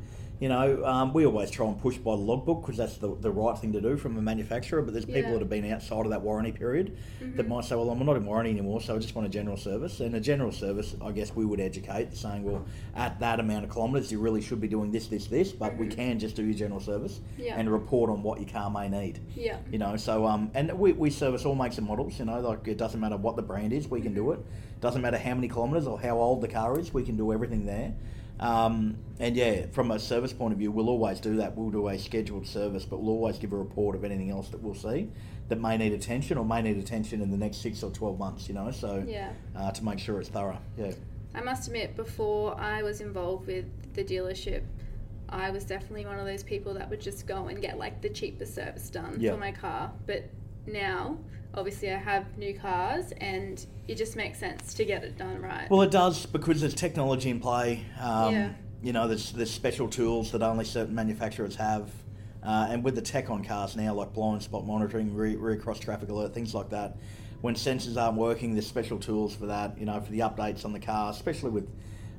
You 0.42 0.50
know, 0.50 0.84
um, 0.84 1.14
we 1.14 1.26
always 1.26 1.50
try 1.50 1.66
and 1.66 1.80
push 1.80 1.98
by 1.98 2.12
the 2.12 2.22
logbook 2.22 2.62
because 2.62 2.76
that's 2.76 2.98
the, 2.98 3.16
the 3.16 3.32
right 3.32 3.58
thing 3.58 3.72
to 3.72 3.80
do 3.80 3.96
from 3.96 4.18
a 4.18 4.22
manufacturer. 4.22 4.82
But 4.82 4.94
there's 4.94 5.06
people 5.06 5.22
Yeah. 5.22 5.32
that 5.32 5.40
have 5.40 5.50
been 5.50 5.72
outside 5.72 6.06
of 6.06 6.10
that 6.10 6.22
warranty 6.24 6.52
period 6.52 6.98
that 7.22 7.46
Mhm. 7.46 7.48
might 7.48 7.64
say, 7.64 7.76
"Well, 7.76 7.90
I'm 7.90 8.06
not 8.06 8.18
in 8.18 8.26
warranty 8.26 8.52
anymore, 8.52 8.82
so 8.82 8.96
I 8.96 9.00
just 9.00 9.16
want 9.16 9.28
a 9.28 9.32
general 9.32 9.56
service." 9.56 10.02
And 10.02 10.14
a 10.14 10.20
general 10.20 10.52
service, 10.52 10.94
I 11.02 11.12
guess 11.14 11.34
we 11.34 11.46
would 11.46 11.62
educate, 11.62 12.18
saying, 12.18 12.44
"Well, 12.44 12.66
at 12.98 13.18
that 13.22 13.40
amount 13.40 13.64
of 13.64 13.72
kilometres, 13.72 14.12
you 14.12 14.20
really 14.20 14.42
should 14.42 14.60
be 14.60 14.68
doing 14.68 14.92
this, 14.92 15.08
this, 15.08 15.28
this, 15.28 15.54
but 15.54 15.78
we 15.78 15.86
Mhm. 15.88 15.92
can 15.96 16.20
just 16.20 16.36
do 16.36 16.44
your 16.44 16.54
general 16.54 16.82
service 16.82 17.22
Yeah. 17.38 17.56
and 17.58 17.72
report 17.72 18.10
on 18.10 18.22
what 18.22 18.40
your 18.42 18.50
car 18.50 18.70
may 18.70 18.90
need." 18.90 19.20
Yeah. 19.38 19.56
You 19.72 19.78
know, 19.78 19.96
so 19.96 20.26
um, 20.26 20.52
and 20.54 20.70
we, 20.78 20.92
we 20.92 21.12
service 21.12 21.46
all 21.46 21.56
makes 21.56 21.78
and 21.78 21.88
models. 21.88 22.20
You 22.20 22.26
know, 22.26 22.42
like 22.42 22.68
it 22.68 22.78
doesn't 22.78 23.00
matter 23.00 23.16
what 23.16 23.38
the 23.38 23.42
brand 23.42 23.72
is, 23.72 23.90
we 23.90 24.02
can 24.02 24.14
do 24.14 24.32
it. 24.32 24.40
Doesn't 24.82 25.02
matter 25.02 25.18
how 25.18 25.34
many 25.34 25.48
kilometres 25.48 25.88
or 25.88 25.98
how 25.98 26.20
old 26.20 26.42
the 26.42 26.50
car 26.50 26.78
is, 26.78 26.94
we 26.94 27.04
can 27.04 27.16
do 27.16 27.32
everything 27.32 27.66
there. 27.66 27.94
Um, 28.40 28.98
and 29.20 29.36
yeah, 29.36 29.68
from 29.72 29.92
a 29.92 30.00
service 30.00 30.34
point 30.34 30.52
of 30.54 30.60
view, 30.60 30.72
we'll 30.72 30.90
always 30.90 31.20
do 31.20 31.38
that. 31.38 31.56
We'll 31.56 31.70
do 31.72 31.88
a 31.88 31.98
scheduled 31.98 32.46
service, 32.48 32.86
but 32.86 33.02
we'll 33.02 33.14
always 33.14 33.38
give 33.38 33.54
a 33.54 33.58
report 33.58 33.96
of 33.96 34.04
anything 34.04 34.30
else 34.30 34.50
that 34.50 34.62
we'll 34.62 34.76
see 34.76 35.10
that 35.48 35.62
may 35.62 35.78
need 35.78 35.94
attention 35.94 36.38
or 36.38 36.44
may 36.46 36.62
need 36.62 36.78
attention 36.78 37.22
in 37.22 37.30
the 37.32 37.38
next 37.38 37.58
six 37.58 37.84
or 37.84 37.92
twelve 37.92 38.18
months. 38.20 38.48
You 38.48 38.56
know, 38.56 38.72
so 38.72 39.04
Yeah. 39.08 39.32
uh, 39.56 39.72
to 39.72 39.84
make 39.86 40.00
sure 40.00 40.20
it's 40.20 40.30
thorough. 40.30 40.58
Yeah. 40.78 40.92
I 41.34 41.42
must 41.42 41.68
admit, 41.68 41.96
before 41.96 42.60
I 42.60 42.82
was 42.82 43.02
involved 43.02 43.48
with 43.48 43.66
the 43.94 44.04
dealership, 44.04 44.64
I 45.30 45.50
was 45.52 45.66
definitely 45.66 46.06
one 46.06 46.18
of 46.20 46.26
those 46.26 46.44
people 46.44 46.74
that 46.76 46.90
would 46.90 47.02
just 47.02 47.28
go 47.28 47.48
and 47.48 47.62
get 47.62 47.78
like 47.78 48.02
the 48.02 48.10
cheapest 48.10 48.56
service 48.56 48.90
done 48.90 49.18
Yeah. 49.20 49.32
for 49.34 49.38
my 49.38 49.52
car. 49.52 49.92
But 50.06 50.30
now, 50.68 51.18
obviously, 51.54 51.92
I 51.92 51.98
have 51.98 52.38
new 52.38 52.54
cars 52.58 53.12
and 53.18 53.64
it 53.88 53.96
just 53.96 54.16
makes 54.16 54.40
sense 54.40 54.74
to 54.76 54.86
get 54.86 55.04
it 55.04 55.18
done 55.18 55.42
right. 55.42 55.70
Well, 55.70 55.82
it 55.82 55.92
does 55.92 56.26
because 56.26 56.62
there's 56.62 56.74
technology 56.74 57.30
in 57.30 57.40
play. 57.40 57.86
Um, 58.00 58.34
Yeah. 58.34 58.50
You 58.82 58.94
know, 58.94 59.08
there's 59.08 59.32
there's 59.32 59.50
special 59.52 59.88
tools 59.88 60.32
that 60.32 60.44
only 60.44 60.64
certain 60.66 60.94
manufacturers 60.94 61.56
have, 61.56 61.90
uh, 62.44 62.68
and 62.70 62.84
with 62.84 62.94
the 62.94 63.02
tech 63.02 63.32
on 63.32 63.44
cars 63.44 63.76
now, 63.76 63.96
like 63.96 64.14
blind 64.14 64.44
spot 64.44 64.66
monitoring, 64.68 65.16
rear, 65.16 65.38
rear 65.40 65.56
cross 65.58 65.80
traffic 65.80 66.10
alert, 66.10 66.36
things 66.36 66.54
like 66.54 66.70
that. 66.70 66.98
When 67.42 67.56
sensors 67.56 68.00
aren't 68.00 68.18
working, 68.18 68.54
there's 68.54 68.68
special 68.68 69.00
tools 69.00 69.36
for 69.36 69.48
that. 69.48 69.80
You 69.80 69.86
know, 69.88 70.00
for 70.02 70.12
the 70.12 70.20
updates 70.20 70.66
on 70.66 70.74
the 70.74 70.80
car, 70.80 71.10
especially 71.10 71.50
with 71.50 71.68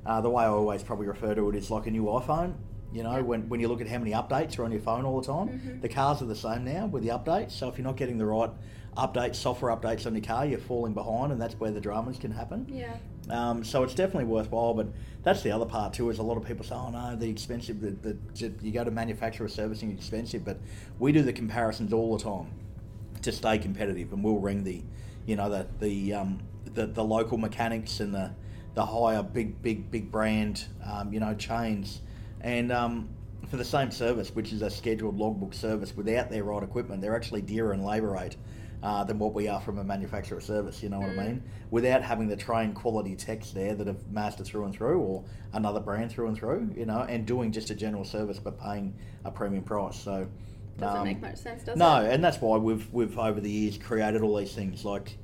uh, 0.05 0.21
the 0.21 0.31
way 0.31 0.43
I 0.45 0.49
always 0.49 0.83
probably 0.83 1.07
refer 1.07 1.35
to 1.37 1.49
it 1.50 1.55
is 1.55 1.71
like 1.71 1.87
a 1.87 1.91
new 1.91 2.05
iPhone. 2.05 2.55
You 2.93 3.02
know, 3.02 3.16
Yeah. 3.16 3.21
when, 3.23 3.49
when 3.49 3.61
you 3.61 3.69
look 3.69 3.81
at 3.81 3.88
how 3.88 3.99
many 3.99 4.12
updates 4.12 4.59
are 4.59 4.64
on 4.64 4.73
your 4.73 4.81
phone 4.81 5.05
all 5.05 5.21
the 5.21 5.26
time, 5.26 5.49
Mhm. 5.49 5.81
the 5.83 5.88
cars 5.88 6.23
are 6.23 6.26
the 6.26 6.37
same 6.37 6.64
now 6.64 6.87
with 6.87 7.02
the 7.02 7.11
updates. 7.11 7.50
So 7.52 7.69
if 7.69 7.76
you're 7.78 7.87
not 7.87 7.97
getting 7.97 8.19
the 8.19 8.26
right 8.26 8.50
updates, 8.97 9.37
software 9.37 9.75
updates 9.76 10.07
on 10.07 10.14
your 10.14 10.25
car, 10.25 10.47
you're 10.47 10.59
falling 10.59 10.95
behind, 10.95 11.33
and 11.33 11.40
that's 11.40 11.59
where 11.61 11.71
the 11.71 11.81
dramas 11.81 12.16
can 12.19 12.31
happen. 12.31 12.66
yeah. 12.69 12.97
Um, 13.28 13.64
so 13.64 13.83
it's 13.83 13.93
definitely 13.95 14.26
worthwhile, 14.26 14.73
but 14.73 14.87
that's 15.25 15.43
the 15.43 15.50
other 15.50 15.66
part 15.66 15.93
too. 15.93 16.09
Is 16.11 16.21
a 16.21 16.23
lot 16.23 16.37
of 16.37 16.45
people 16.45 16.64
say, 16.64 16.76
"Oh 16.76 16.90
no, 16.90 17.16
the 17.16 17.28
expensive. 17.28 17.81
The, 17.81 18.16
the, 18.37 18.52
you 18.62 18.71
go 18.71 18.85
to 18.85 18.90
manufacturer 18.93 19.49
servicing 19.49 19.90
expensive," 19.90 20.45
but 20.45 20.59
we 21.00 21.11
do 21.11 21.23
the 21.23 21.33
comparisons 21.33 21.93
all 21.93 22.16
the 22.16 22.23
time 22.23 22.47
to 23.23 23.33
stay 23.33 23.59
competitive, 23.59 24.12
and 24.12 24.23
we'll 24.23 24.38
ring 24.38 24.62
the, 24.62 24.81
you 25.26 25.35
know, 25.35 25.50
the 25.50 25.66
the 25.81 26.14
um, 26.14 26.38
the, 26.73 26.87
the 26.87 27.02
local 27.02 27.37
mechanics 27.37 27.99
and 27.99 28.14
the 28.14 28.31
the 28.75 28.87
higher 28.87 29.25
big 29.25 29.61
big 29.61 29.90
big 29.90 30.12
brand, 30.12 30.66
um, 30.85 31.12
you 31.12 31.19
know, 31.19 31.35
chains, 31.35 32.02
and 32.40 32.73
um, 32.73 33.09
for 33.49 33.57
the 33.57 33.64
same 33.64 33.90
service, 33.90 34.35
which 34.35 34.52
is 34.52 34.62
a 34.62 34.71
scheduled 34.71 35.16
logbook 35.19 35.55
service, 35.55 35.97
without 35.97 36.31
their 36.31 36.45
right 36.45 36.62
equipment, 36.62 37.00
they're 37.00 37.16
actually 37.16 37.43
dearer 37.43 37.73
in 37.73 37.83
labour 37.85 38.11
rate. 38.12 38.37
Uh, 38.83 39.02
than 39.02 39.19
what 39.19 39.33
we 39.33 39.49
are 39.49 39.61
from 39.62 39.78
a 39.78 39.83
manufacturer 39.85 40.38
service, 40.38 40.83
you 40.83 40.90
know 40.90 41.00
what 41.00 41.09
I 41.09 41.12
Mm. 41.14 41.26
mean? 41.26 41.43
Without 41.71 42.02
having 42.02 42.28
the 42.28 42.37
trained 42.37 42.75
quality 42.75 43.16
techs 43.16 43.50
there 43.52 43.75
that 43.75 43.87
have 43.87 44.07
mastered 44.12 44.47
through 44.47 44.64
and 44.66 44.75
through, 44.75 45.00
or 45.00 45.25
another 45.55 45.81
brand 45.81 46.11
through 46.12 46.28
and 46.28 46.37
through, 46.37 46.71
you 46.76 46.85
know, 46.85 47.00
and 47.09 47.26
doing 47.26 47.50
just 47.52 47.71
a 47.71 47.75
general 47.75 48.05
service 48.05 48.38
but 48.38 48.61
paying 48.61 48.95
a 49.25 49.31
premium 49.31 49.64
price. 49.64 49.97
So, 49.99 50.28
Doesn't 50.78 50.99
um, 50.99 51.05
make 51.05 51.23
much 51.23 51.38
sense, 51.38 51.64
does 51.64 51.76
no, 51.76 52.02
it? 52.02 52.12
and 52.12 52.23
that's 52.23 52.38
why 52.40 52.59
we've 52.59 52.87
we've 52.93 53.19
over 53.19 53.40
the 53.40 53.50
years 53.50 53.78
created 53.78 54.21
all 54.21 54.37
these 54.37 54.52
things 54.55 54.85
like 54.85 55.16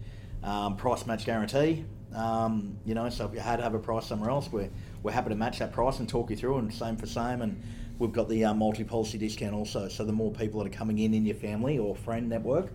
um, 0.43 0.77
price 0.77 1.07
match 1.07 1.27
guarantee. 1.27 1.85
Um, 2.15 2.79
you 2.87 2.95
know, 2.95 3.11
so 3.11 3.27
if 3.27 3.35
you 3.35 3.41
had 3.41 3.57
to 3.57 3.63
have 3.63 3.75
a 3.75 3.79
price 3.79 4.07
somewhere 4.07 4.31
else, 4.31 4.51
we're 4.51 4.71
we're 5.03 5.13
happy 5.13 5.31
to 5.31 5.35
match 5.35 5.59
that 5.59 5.73
price 5.73 5.99
and 5.99 6.09
talk 6.09 6.31
you 6.31 6.37
through, 6.37 6.59
and 6.59 6.73
same 6.73 6.97
for 6.97 7.07
same. 7.07 7.43
And 7.43 7.63
we've 7.99 8.13
got 8.13 8.29
the 8.29 8.45
uh, 8.45 8.55
multi-policy 8.55 9.19
discount 9.19 9.55
also. 9.55 9.89
So 9.89 10.05
the 10.05 10.13
more 10.13 10.31
people 10.33 10.63
that 10.63 10.73
are 10.73 10.77
coming 10.77 10.99
in 10.99 11.15
in 11.15 11.25
your 11.27 11.37
family 11.37 11.79
or 11.79 11.95
friend 11.97 12.29
network 12.29 12.71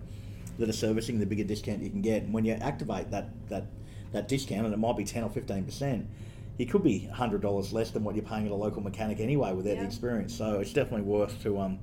that 0.58 0.68
are 0.68 0.72
servicing, 0.72 1.18
the 1.18 1.26
bigger 1.26 1.44
discount 1.44 1.82
you 1.82 1.90
can 1.90 2.02
get. 2.02 2.22
And 2.22 2.32
when 2.34 2.44
you 2.44 2.52
activate 2.54 3.10
that 3.10 3.30
that 3.48 3.66
that 4.12 4.28
discount, 4.28 4.64
and 4.64 4.72
it 4.74 4.78
might 4.78 4.96
be 4.96 5.04
ten 5.04 5.22
or 5.24 5.30
fifteen 5.30 5.64
percent. 5.64 6.06
You 6.56 6.66
could 6.66 6.82
be 6.82 7.06
hundred 7.06 7.40
dollars 7.40 7.72
less 7.72 7.92
than 7.92 8.02
what 8.02 8.16
you're 8.16 8.24
paying 8.24 8.46
at 8.46 8.50
a 8.50 8.54
local 8.56 8.82
mechanic 8.82 9.20
anyway 9.20 9.52
without 9.52 9.76
the 9.76 9.84
experience. 9.84 10.34
So 10.34 10.58
it's 10.58 10.72
definitely 10.72 11.02
worth 11.02 11.40
to 11.44 11.56
um, 11.60 11.78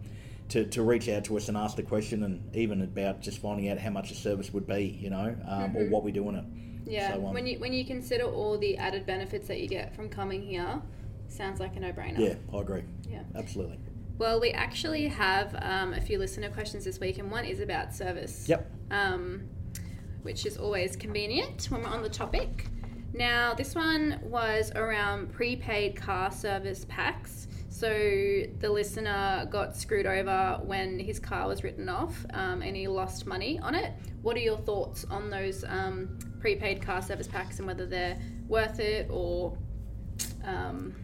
to, 0.50 0.66
to 0.66 0.84
reach 0.84 1.08
out 1.08 1.24
to 1.26 1.38
us 1.38 1.48
and 1.48 1.56
ask 1.58 1.78
the 1.78 1.82
question 1.84 2.24
and 2.24 2.54
even 2.54 2.82
about 2.82 3.22
just 3.22 3.40
finding 3.40 3.70
out 3.70 3.78
how 3.80 3.90
much 3.90 4.12
a 4.12 4.16
service 4.16 4.52
would 4.54 4.68
be, 4.68 4.98
you 5.02 5.10
know, 5.10 5.34
um, 5.48 5.76
or 5.78 5.84
Mhm. 5.86 5.90
what 5.92 6.04
we 6.04 6.12
do 6.12 6.28
in 6.30 6.36
it. 6.36 6.44
Yeah. 6.86 7.14
So, 7.14 7.28
um, 7.28 7.34
when 7.34 7.48
you 7.48 7.60
when 7.60 7.74
you 7.74 7.86
consider 7.86 8.24
all 8.24 8.58
the 8.58 8.78
added 8.78 9.06
benefits 9.06 9.48
that 9.48 9.60
you 9.60 9.68
get 9.68 9.96
from 9.96 10.10
coming 10.10 10.42
here, 10.42 10.82
sounds 11.28 11.60
like 11.60 11.76
a 11.76 11.80
no-brainer. 11.80 12.20
Yeah, 12.20 12.36
I 12.54 12.62
agree. 12.62 12.84
Yeah. 13.10 13.24
Absolutely. 13.36 13.80
Well, 14.18 14.40
we 14.40 14.52
actually 14.52 15.08
have 15.08 15.56
um, 15.62 15.94
a 15.94 16.00
few 16.00 16.18
listener 16.20 16.50
questions 16.50 16.86
this 16.86 17.00
week, 17.00 17.18
and 17.18 17.30
one 17.30 17.46
is 17.46 17.60
about 17.60 17.94
service. 17.94 18.48
Yep. 18.48 18.72
Um, 18.92 19.50
which 20.22 20.46
is 20.46 20.58
always 20.58 20.96
convenient 20.96 21.68
when 21.70 21.84
we're 21.84 21.90
on 21.90 22.02
the 22.02 22.10
topic. 22.10 22.68
Now, 23.14 23.54
this 23.54 23.76
one 23.76 24.20
was 24.24 24.72
around 24.76 25.32
prepaid 25.32 25.96
car 25.96 26.32
service 26.32 26.86
packs. 26.90 27.48
So 27.76 27.90
the 28.60 28.70
listener 28.70 29.46
got 29.52 29.76
screwed 29.76 30.06
over 30.06 30.62
when 30.64 30.98
his 30.98 31.20
car 31.20 31.46
was 31.46 31.62
written 31.62 31.90
off 31.90 32.26
um, 32.30 32.62
and 32.62 32.74
he 32.74 32.88
lost 32.88 33.26
money 33.26 33.60
on 33.60 33.76
it. 33.76 33.92
What 34.22 34.38
are 34.38 34.40
your 34.40 34.58
thoughts 34.60 35.04
on 35.10 35.30
those 35.30 35.66
um, 35.68 36.18
prepaid 36.40 36.82
car 36.82 37.02
service 37.02 37.28
packs 37.28 37.60
and 37.60 37.68
whether 37.68 37.86
they're 37.86 38.18
worth 38.48 38.80
it 38.80 39.08
or. 39.10 39.58
Um, 40.46 40.96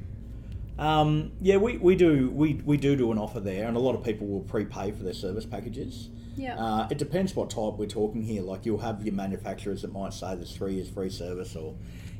Um, 0.79 1.33
yeah, 1.41 1.57
we, 1.57 1.75
we 1.77 1.97
do 1.97 2.31
we, 2.31 2.61
we 2.63 2.77
do 2.77 2.95
do 2.95 3.11
an 3.11 3.17
offer 3.17 3.41
there, 3.41 3.67
and 3.67 3.75
a 3.75 3.79
lot 3.81 3.93
of 3.93 4.01
people 4.01 4.25
will 4.27 4.39
prepay 4.39 4.91
for 4.93 5.03
their 5.03 5.13
service 5.13 5.45
packages. 5.45 6.07
yeah. 6.37 6.55
Uh, 6.57 6.87
it 6.89 6.97
depends 6.97 7.35
what 7.35 7.49
type 7.49 7.73
we're 7.73 7.85
talking 7.85 8.21
here. 8.21 8.43
Like 8.43 8.65
you'll 8.65 8.79
have 8.79 9.03
your 9.03 9.13
manufacturers 9.13 9.81
that 9.81 9.91
might 9.91 10.13
say 10.13 10.35
there's 10.35 10.55
three 10.55 10.75
years 10.75 10.89
free 10.89 11.09
service 11.09 11.53
or, 11.57 11.75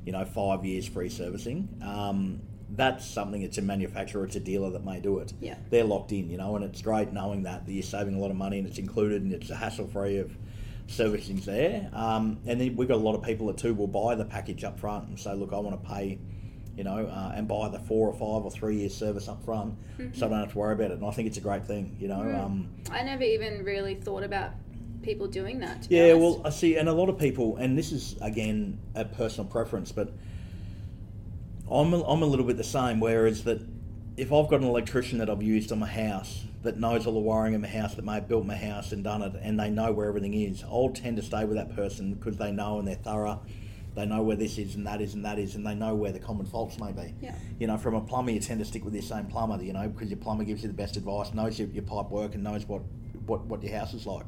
you 0.06 0.12
know, 0.12 0.26
five 0.26 0.66
years 0.66 0.86
free 0.86 1.08
servicing. 1.08 1.70
Um, 1.82 2.42
that's 2.74 3.06
something. 3.06 3.42
It's 3.42 3.58
a 3.58 3.62
manufacturer, 3.62 4.24
it's 4.26 4.36
a 4.36 4.40
dealer 4.40 4.70
that 4.72 4.86
may 4.86 5.00
do 5.00 5.20
it. 5.20 5.34
Yeah. 5.42 5.56
They're 5.70 5.84
locked 5.84 6.12
in, 6.12 6.30
you 6.30 6.38
know, 6.38 6.56
and 6.56 6.64
it's 6.66 6.82
great 6.82 7.12
knowing 7.12 7.44
that, 7.44 7.66
that 7.66 7.72
you're 7.72 7.84
saving 7.84 8.16
a 8.16 8.20
lot 8.20 8.32
of 8.32 8.38
money 8.38 8.60
and 8.60 8.68
it's 8.68 8.78
included 8.78 9.22
and 9.24 9.34
it's 9.34 9.50
a 9.50 9.56
hassle 9.56 9.88
free 9.88 10.18
of 10.18 10.36
servicing's 10.88 11.46
there. 11.46 11.90
Um, 11.94 12.40
and 12.46 12.60
then 12.60 12.76
we've 12.76 12.88
got 12.88 12.96
a 12.96 13.04
lot 13.04 13.16
of 13.16 13.24
people 13.24 13.48
that 13.48 13.58
too 13.58 13.74
will 13.74 13.88
buy 13.88 14.16
the 14.16 14.26
package 14.26 14.64
up 14.64 14.80
front 14.80 15.08
and 15.10 15.20
say, 15.20 15.34
look, 15.34 15.54
I 15.54 15.58
want 15.60 15.82
to 15.82 15.90
pay. 15.90 16.20
You 16.78 16.86
know, 16.86 17.06
uh, 17.06 17.34
and 17.36 17.50
buy 17.50 17.68
the 17.68 17.80
four 17.80 18.08
or 18.08 18.14
five 18.14 18.46
or 18.46 18.50
three 18.50 18.78
years 18.78 18.96
service 18.96 19.28
up 19.28 19.44
front, 19.44 19.76
so 20.14 20.26
I 20.26 20.30
don't 20.30 20.40
have 20.40 20.54
to 20.54 20.58
worry 20.58 20.74
about 20.74 20.92
it. 20.92 21.00
And 21.00 21.06
I 21.06 21.12
think 21.12 21.28
it's 21.28 21.38
a 21.38 21.42
great 21.42 21.66
thing. 21.66 21.98
You 22.00 22.08
know, 22.08 22.20
Mm. 22.22 22.44
um, 22.44 22.70
I 22.90 23.04
never 23.04 23.24
even 23.24 23.66
really 23.66 23.96
thought 23.96 24.24
about 24.24 24.52
people 25.02 25.28
doing 25.28 25.60
that. 25.60 25.86
Yeah, 25.90 26.14
well, 26.14 26.42
I 26.46 26.50
see, 26.50 26.78
and 26.78 26.88
a 26.88 26.94
lot 26.94 27.10
of 27.10 27.20
people, 27.20 27.58
and 27.58 27.78
this 27.78 27.92
is 27.92 28.16
again 28.22 28.80
a 28.96 29.04
personal 29.04 29.50
preference, 29.52 29.92
but 29.92 30.14
I'm 31.72 31.94
a, 31.94 32.04
I'm 32.04 32.22
a 32.22 32.26
little 32.26 32.46
bit 32.46 32.58
the 32.58 32.64
same. 32.64 33.00
Whereas 33.00 33.44
that, 33.46 33.62
if 34.18 34.34
I've 34.34 34.50
got 34.50 34.60
an 34.60 34.68
electrician 34.68 35.20
that 35.20 35.30
I've 35.30 35.42
used 35.42 35.72
on 35.72 35.80
my 35.80 35.88
house 35.88 36.44
that 36.64 36.78
knows 36.78 37.08
all 37.08 37.14
the 37.14 37.20
wiring 37.20 37.54
in 37.54 37.62
my 37.62 37.68
house, 37.68 37.96
that 37.96 38.06
may 38.06 38.16
have 38.16 38.28
built 38.28 38.46
my 38.46 38.56
house 38.56 38.92
and 38.92 39.04
done 39.04 39.22
it, 39.22 39.34
and 39.42 39.60
they 39.60 39.70
know 39.70 39.92
where 39.92 40.08
everything 40.08 40.34
is, 40.34 40.64
I'll 40.64 40.90
tend 40.90 41.18
to 41.18 41.24
stay 41.24 41.46
with 41.46 41.58
that 41.58 41.76
person 41.76 42.14
because 42.14 42.38
they 42.38 42.52
know 42.52 42.78
and 42.80 42.88
they're 42.88 42.96
thorough. 42.96 43.42
They 43.96 44.06
know 44.06 44.22
where 44.22 44.38
this 44.38 44.58
is 44.58 44.76
and 44.76 44.88
that 44.88 45.02
is 45.02 45.16
and 45.16 45.26
that 45.26 45.38
is, 45.38 45.56
and 45.56 45.66
they 45.66 45.76
know 45.76 45.96
where 45.96 46.12
the 46.12 46.20
common 46.20 46.46
faults 46.46 46.80
may 46.80 46.92
be. 46.92 47.14
Yeah. 47.22 47.36
You 47.60 47.68
know, 47.68 47.78
from 47.78 47.96
a 47.96 48.02
plumber, 48.02 48.32
you 48.32 48.40
tend 48.40 48.60
to 48.60 48.66
stick 48.66 48.86
with 48.86 48.94
your 48.94 49.04
same 49.04 49.26
plumber, 49.26 49.62
you 49.62 49.74
know, 49.74 49.88
because 49.88 50.10
your 50.10 50.18
plumber 50.20 50.44
gives 50.44 50.62
you 50.62 50.68
the 50.68 50.74
best 50.74 50.98
advice, 50.98 51.34
knows 51.34 51.60
your, 51.60 51.68
your 51.70 51.84
pipe 51.84 52.10
work, 52.10 52.36
and 52.36 52.44
knows 52.44 52.66
what, 52.68 52.84
what, 53.26 53.46
what 53.46 53.64
your 53.64 53.78
house 53.78 53.94
is 53.94 54.06
like. 54.06 54.26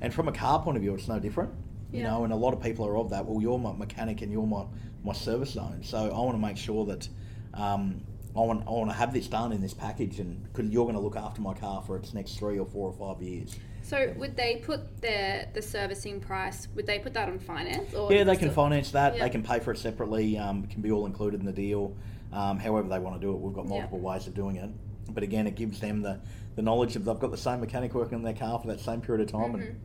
And 0.00 0.12
from 0.12 0.26
a 0.26 0.32
car 0.32 0.62
point 0.62 0.76
of 0.76 0.82
view, 0.82 0.94
it's 0.94 1.06
no 1.06 1.20
different. 1.20 1.52
You 1.94 2.00
Yeah. 2.02 2.10
know, 2.10 2.24
and 2.24 2.32
a 2.32 2.36
lot 2.36 2.52
of 2.52 2.60
people 2.60 2.84
are 2.86 2.96
of 2.96 3.10
that. 3.10 3.24
Well, 3.24 3.40
you're 3.40 3.58
my 3.58 3.72
mechanic 3.72 4.20
and 4.22 4.32
you're 4.32 4.44
my, 4.46 4.64
my 5.04 5.12
service 5.12 5.50
zone. 5.50 5.78
So 5.82 5.98
I 5.98 6.18
want 6.18 6.32
to 6.32 6.38
make 6.44 6.56
sure 6.56 6.84
that 6.86 7.08
um, 7.54 8.02
I 8.36 8.40
want 8.40 8.66
I 8.66 8.70
want 8.70 8.90
to 8.90 8.96
have 8.96 9.12
this 9.12 9.28
done 9.28 9.52
in 9.52 9.60
this 9.60 9.74
package, 9.74 10.18
and 10.18 10.42
because 10.42 10.68
you're 10.70 10.84
going 10.86 10.96
to 10.96 11.00
look 11.00 11.14
after 11.14 11.40
my 11.40 11.54
car 11.54 11.82
for 11.86 11.96
its 11.96 12.12
next 12.12 12.36
three 12.36 12.58
or 12.58 12.66
four 12.66 12.90
or 12.90 13.14
five 13.14 13.22
years. 13.22 13.56
So 13.82 14.12
would 14.16 14.36
they 14.36 14.56
put 14.56 15.00
their 15.02 15.48
the 15.54 15.62
servicing 15.62 16.18
price? 16.18 16.66
Would 16.74 16.86
they 16.86 16.98
put 16.98 17.14
that 17.14 17.28
on 17.28 17.38
finance? 17.38 17.94
Or 17.94 18.12
Yeah, 18.12 18.24
they 18.24 18.32
can 18.34 18.48
still- 18.50 18.54
finance 18.54 18.90
that. 18.90 19.14
Yeah. 19.16 19.22
They 19.22 19.30
can 19.30 19.44
pay 19.44 19.60
for 19.60 19.70
it 19.70 19.78
separately. 19.78 20.36
Um, 20.36 20.64
it 20.64 20.70
can 20.70 20.82
be 20.82 20.90
all 20.90 21.06
included 21.06 21.38
in 21.38 21.46
the 21.46 21.52
deal. 21.52 21.94
Um, 22.32 22.58
however 22.58 22.88
they 22.88 22.98
want 22.98 23.20
to 23.20 23.24
do 23.24 23.32
it, 23.32 23.38
we've 23.38 23.54
got 23.54 23.66
Yeah. 23.66 23.70
multiple 23.70 24.00
ways 24.00 24.26
of 24.26 24.34
doing 24.34 24.56
it. 24.56 24.70
But 25.14 25.22
again, 25.22 25.46
it 25.46 25.54
gives 25.54 25.78
them 25.78 26.00
the, 26.02 26.18
the 26.56 26.62
knowledge 26.62 26.96
of 26.96 27.04
they've 27.04 27.20
got 27.20 27.30
the 27.30 27.36
same 27.36 27.60
mechanic 27.60 27.94
working 27.94 28.16
on 28.16 28.22
their 28.24 28.32
car 28.34 28.58
for 28.58 28.66
that 28.66 28.80
same 28.80 29.00
period 29.00 29.20
of 29.20 29.30
time, 29.30 29.52
Mhm. 29.52 29.66
and 29.68 29.76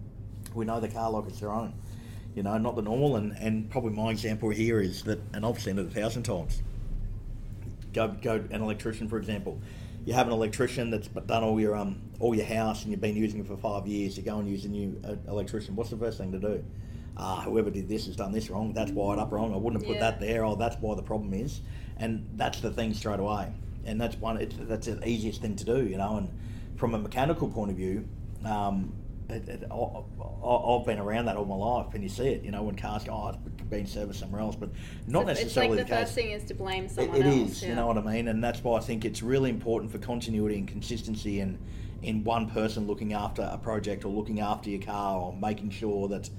we 0.56 0.66
know 0.66 0.80
the 0.80 0.88
car 0.88 1.12
like 1.12 1.26
it's 1.28 1.42
their 1.42 1.52
own. 1.52 1.74
You 2.40 2.44
know, 2.44 2.58
not 2.58 2.78
the 2.78 2.82
normal. 2.82 3.18
And, 3.18 3.34
and 3.34 3.70
probably 3.70 3.92
my 3.92 4.12
example 4.12 4.50
here 4.50 4.80
is 4.80 5.04
that, 5.04 5.20
and 5.34 5.46
I've 5.46 5.60
seen 5.60 5.78
it 5.78 5.86
a 5.88 5.90
thousand 5.90 6.24
times. 6.24 6.64
Go 7.92 8.08
go 8.08 8.36
an 8.50 8.62
electrician, 8.62 9.10
for 9.10 9.18
example. 9.18 9.60
you 10.06 10.14
have 10.14 10.26
an 10.28 10.32
electrician 10.32 10.90
that's 10.90 11.10
done 11.10 11.44
all 11.44 11.60
your 11.60 11.76
um 11.76 12.00
all 12.22 12.34
your 12.34 12.46
house 12.46 12.84
and 12.84 12.92
you've 12.92 13.02
been 13.02 13.18
using 13.18 13.42
it 13.42 13.46
for 13.46 13.58
five 13.58 13.88
years. 13.88 14.16
You 14.16 14.24
go 14.24 14.40
and 14.40 14.48
use 14.48 14.64
a 14.64 14.70
new 14.70 14.98
uh, 15.06 15.16
electrician. 15.30 15.76
What's 15.76 15.90
the 15.90 15.98
first 15.98 16.18
thing 16.18 16.32
to 16.32 16.40
do? 16.40 16.64
Ah, 17.18 17.42
whoever 17.42 17.70
did 17.70 17.90
this 17.90 18.06
has 18.06 18.16
done 18.16 18.32
this 18.32 18.50
wrong. 18.50 18.72
That's 18.72 18.92
wired 18.92 19.20
up 19.20 19.34
wrong. 19.34 19.54
I 19.54 19.58
wouldn't 19.58 19.82
have 19.82 19.88
put 19.90 19.96
Yeah. 19.96 20.12
that 20.12 20.22
there. 20.22 20.46
Oh, 20.46 20.56
that's 20.56 20.78
why 20.80 20.96
the 20.96 21.02
problem 21.04 21.34
is. 21.34 21.60
And 21.98 22.26
that's 22.38 22.62
the 22.62 22.72
thing 22.72 22.94
straight 22.94 23.20
away. 23.20 23.52
And 23.84 24.00
that's 24.00 24.16
one. 24.16 24.38
It's, 24.38 24.56
that's 24.58 24.88
the 24.88 25.06
easiest 25.06 25.42
thing 25.42 25.58
to 25.58 25.66
do, 25.66 25.86
you 25.86 25.98
know. 25.98 26.16
And 26.16 26.30
from 26.78 26.96
a 26.96 27.00
mechanical 27.00 27.50
point 27.50 27.72
of 27.72 27.76
view, 27.76 28.08
um, 28.46 28.94
it, 29.30 29.48
it, 29.48 29.64
I, 29.72 29.76
I- 29.76 30.78
I've 30.78 30.86
been 30.86 31.00
around 31.00 31.26
that 31.26 31.38
all 31.38 31.46
my 31.46 31.56
life, 31.56 31.94
and 31.94 32.04
you 32.04 32.10
see 32.10 32.28
it. 32.30 32.44
You 32.44 32.52
know, 32.52 32.64
when 32.64 32.76
cars 32.76 33.04
go, 33.04 33.12
oh, 33.14 33.30
it's 33.30 33.64
been 33.70 33.86
serviced 33.86 34.20
somewhere 34.20 34.42
else, 34.42 34.56
but 34.56 34.70
not 35.08 35.30
it's 35.30 35.40
necessarily 35.42 35.78
like 35.78 35.88
the, 35.88 35.94
case. 35.94 36.04
first 36.06 36.16
thing 36.16 36.32
is 36.32 36.44
to 36.46 36.54
blame 36.54 36.86
It- 36.86 36.92
someone 36.92 37.18
it 37.18 37.26
else. 37.26 37.36
is, 37.52 37.64
yeah. 37.64 37.70
you 37.70 37.76
know 37.76 37.88
what 37.88 37.98
I 37.98 38.02
mean, 38.02 38.28
and 38.28 38.44
that's 38.44 38.64
why 38.64 38.78
I 38.78 38.82
think 38.82 39.06
it's 39.06 39.22
really 39.22 39.50
important 39.50 39.92
for 39.92 39.98
continuity 40.00 40.58
and 40.58 40.68
consistency, 40.68 41.40
and 41.42 41.58
in 42.02 42.24
one 42.24 42.50
person 42.50 42.88
looking 42.88 43.14
after 43.14 43.42
a 43.52 43.58
project 43.58 44.06
or 44.06 44.08
looking 44.10 44.40
after 44.40 44.70
your 44.70 44.82
car 44.82 45.20
or 45.20 45.34
making 45.36 45.70
sure 45.70 46.08
that 46.08 46.30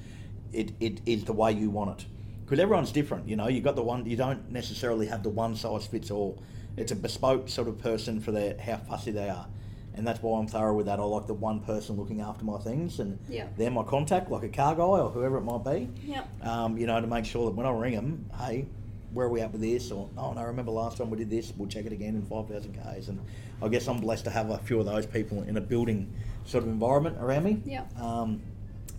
it, 0.52 0.72
it 0.80 1.00
is 1.06 1.24
the 1.24 1.32
way 1.34 1.52
you 1.52 1.70
want 1.70 2.00
it. 2.00 2.06
Because 2.44 2.58
everyone's 2.58 2.90
different, 2.90 3.28
you 3.28 3.36
know. 3.36 3.46
You 3.46 3.60
got 3.60 3.76
the 3.76 3.82
one. 3.82 4.04
You 4.06 4.16
don't 4.16 4.50
necessarily 4.50 5.06
have 5.06 5.22
the 5.22 5.28
one 5.30 5.54
size 5.54 5.86
fits 5.86 6.10
all. 6.10 6.42
It's 6.76 6.90
a 6.90 6.96
bespoke 6.96 7.48
sort 7.48 7.68
of 7.68 7.78
person 7.78 8.20
for 8.20 8.32
their 8.32 8.58
how 8.58 8.78
fussy 8.78 9.12
they 9.12 9.28
are, 9.28 9.46
and 9.94 10.06
that's 10.06 10.22
why 10.22 10.38
I'm 10.38 10.46
thorough 10.46 10.74
with 10.74 10.86
that. 10.86 10.98
I 11.00 11.02
like 11.02 11.26
the 11.26 11.34
one 11.34 11.60
person 11.60 11.96
looking 11.96 12.20
after 12.20 12.44
my 12.44 12.58
things, 12.58 13.00
and 13.00 13.18
Yeah. 13.28 13.46
they're 13.56 13.70
my 13.70 13.82
contact, 13.82 14.30
like 14.30 14.42
a 14.44 14.48
car 14.48 14.74
guy 14.74 14.82
or 14.82 15.10
whoever 15.10 15.38
it 15.38 15.42
might 15.42 15.64
be 15.64 15.88
Yep. 16.06 16.46
um, 16.46 16.78
you 16.78 16.86
know, 16.86 17.00
to 17.00 17.06
make 17.06 17.24
sure 17.24 17.46
that 17.46 17.54
when 17.56 17.66
I 17.66 17.70
ring 17.70 17.94
them, 17.94 18.26
hey, 18.38 18.66
where 19.12 19.26
are 19.26 19.30
we 19.30 19.40
at 19.40 19.50
with 19.52 19.60
this? 19.60 19.90
Or, 19.90 20.08
oh, 20.16 20.32
no, 20.32 20.40
I 20.40 20.44
remember 20.44 20.70
last 20.70 20.98
time 20.98 21.10
we 21.10 21.18
did 21.18 21.30
this, 21.30 21.52
we'll 21.56 21.68
check 21.68 21.84
it 21.86 21.92
again 21.92 22.14
in 22.14 22.22
5,000 22.22 22.72
Ks. 22.74 23.08
And 23.08 23.18
I 23.60 23.68
guess 23.68 23.88
I'm 23.88 23.98
blessed 24.00 24.24
to 24.24 24.30
have 24.30 24.50
a 24.50 24.58
few 24.58 24.78
of 24.78 24.86
those 24.86 25.04
people 25.06 25.42
in 25.42 25.56
a 25.56 25.60
building 25.60 26.12
sort 26.44 26.62
of 26.64 26.70
environment 26.70 27.16
around 27.20 27.42
me. 27.44 27.60
Yeah. 27.66 27.82
Um, 28.00 28.40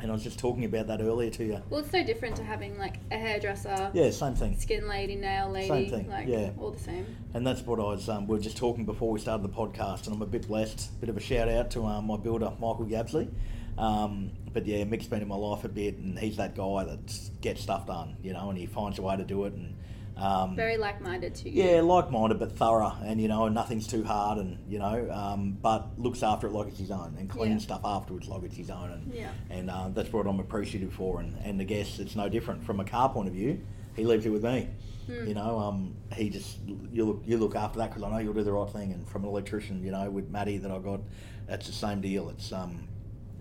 and 0.01 0.09
I 0.11 0.13
was 0.13 0.23
just 0.23 0.39
talking 0.39 0.65
about 0.65 0.87
that 0.87 1.01
earlier 1.01 1.29
to 1.31 1.43
you. 1.45 1.61
Well, 1.69 1.81
it's 1.81 1.91
so 1.91 2.03
different 2.03 2.35
to 2.37 2.43
having 2.43 2.77
like 2.77 2.97
a 3.11 3.17
hairdresser, 3.17 3.91
Yeah, 3.93 4.09
same 4.11 4.35
thing. 4.35 4.57
skin 4.59 4.87
lady, 4.87 5.15
nail 5.15 5.49
lady, 5.51 5.67
Same 5.67 5.89
thing, 5.89 6.09
like 6.09 6.27
yeah. 6.27 6.51
all 6.57 6.71
the 6.71 6.79
same. 6.79 7.05
And 7.33 7.45
that's 7.45 7.61
what 7.61 7.79
I 7.79 7.83
was, 7.83 8.09
um, 8.09 8.27
we 8.27 8.35
were 8.37 8.41
just 8.43 8.57
talking 8.57 8.85
before 8.85 9.11
we 9.11 9.19
started 9.19 9.43
the 9.43 9.49
podcast, 9.55 10.07
and 10.07 10.15
I'm 10.15 10.21
a 10.21 10.25
bit 10.25 10.47
blessed. 10.47 10.99
Bit 10.99 11.09
of 11.09 11.17
a 11.17 11.21
shout 11.21 11.47
out 11.47 11.71
to 11.71 11.85
um, 11.85 12.05
my 12.07 12.17
builder, 12.17 12.51
Michael 12.59 12.85
Gabsley. 12.85 13.29
Um, 13.77 14.31
but 14.53 14.65
yeah, 14.65 14.83
Mick's 14.83 15.07
been 15.07 15.21
in 15.21 15.27
my 15.27 15.35
life 15.35 15.63
a 15.63 15.69
bit, 15.69 15.97
and 15.97 16.19
he's 16.19 16.37
that 16.37 16.55
guy 16.55 16.83
that 16.83 17.19
gets 17.41 17.61
stuff 17.61 17.87
done, 17.87 18.17
you 18.21 18.33
know, 18.33 18.49
and 18.49 18.57
he 18.57 18.65
finds 18.65 18.99
a 18.99 19.01
way 19.01 19.15
to 19.15 19.23
do 19.23 19.45
it. 19.45 19.53
And 19.53 19.75
um, 20.17 20.55
Very 20.55 20.77
like-minded 20.77 21.33
to 21.35 21.49
you. 21.49 21.63
Yeah, 21.63 21.81
like-minded 21.81 22.37
but 22.39 22.51
thorough, 22.57 22.93
and 23.03 23.19
you 23.19 23.27
know, 23.27 23.47
nothing's 23.47 23.87
too 23.87 24.03
hard, 24.03 24.37
and 24.37 24.57
you 24.67 24.77
know, 24.79 25.09
um, 25.11 25.57
but 25.61 25.97
looks 25.97 26.21
after 26.23 26.47
it 26.47 26.53
like 26.53 26.67
it's 26.67 26.79
his 26.79 26.91
own, 26.91 27.15
and 27.17 27.29
cleans 27.29 27.63
Yeah. 27.63 27.77
stuff 27.77 27.81
afterwards 27.83 28.27
like 28.27 28.43
it's 28.43 28.55
his 28.55 28.69
own, 28.69 28.91
and 28.91 29.13
Yeah. 29.13 29.31
and 29.49 29.69
uh, 29.69 29.89
that's 29.89 30.11
what 30.13 30.27
I'm 30.27 30.39
appreciative 30.39 30.93
for. 30.93 31.19
And, 31.21 31.35
and 31.43 31.59
I 31.61 31.63
guess 31.63 31.99
it's 31.99 32.15
no 32.15 32.29
different 32.29 32.63
from 32.63 32.79
a 32.79 32.85
car 32.85 33.09
point 33.09 33.27
of 33.29 33.33
view. 33.33 33.59
He 33.95 34.05
leaves 34.05 34.25
it 34.25 34.29
with 34.29 34.43
me. 34.43 34.69
Hmm. 35.07 35.27
You 35.27 35.33
know, 35.33 35.57
um, 35.59 35.95
he 36.13 36.29
just 36.29 36.59
you 36.91 37.05
look 37.05 37.23
you 37.25 37.37
look 37.37 37.55
after 37.55 37.79
that 37.79 37.89
because 37.89 38.03
I 38.03 38.09
know 38.11 38.19
you'll 38.19 38.33
do 38.33 38.43
the 38.43 38.51
right 38.53 38.69
thing. 38.69 38.91
And 38.93 39.07
from 39.07 39.23
an 39.23 39.29
electrician, 39.29 39.83
you 39.83 39.91
know, 39.91 40.09
with 40.09 40.29
Matty 40.29 40.57
that 40.59 40.71
I 40.71 40.77
got, 40.77 41.01
that's 41.47 41.65
the 41.67 41.73
same 41.73 41.99
deal. 42.01 42.29
It's 42.29 42.51
um, 42.53 42.87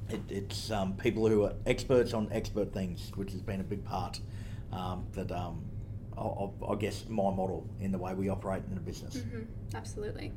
it, 0.08 0.20
it's 0.30 0.70
um, 0.70 0.94
people 0.94 1.28
who 1.28 1.44
are 1.44 1.52
experts 1.66 2.14
on 2.14 2.28
expert 2.32 2.72
things, 2.72 3.12
which 3.14 3.32
has 3.32 3.42
been 3.42 3.60
a 3.60 3.64
big 3.64 3.84
part 3.84 4.18
um, 4.72 5.06
that 5.12 5.30
um, 5.30 5.62
I, 6.20 6.72
I, 6.72 6.76
guess 6.76 7.04
my 7.08 7.30
model 7.30 7.66
in 7.80 7.92
the 7.92 7.98
way 7.98 8.14
we 8.14 8.28
operate 8.28 8.62
in 8.68 8.74
the 8.74 8.80
business. 8.80 9.16
Mhm, 9.16 9.46
Absolutely. 9.74 10.32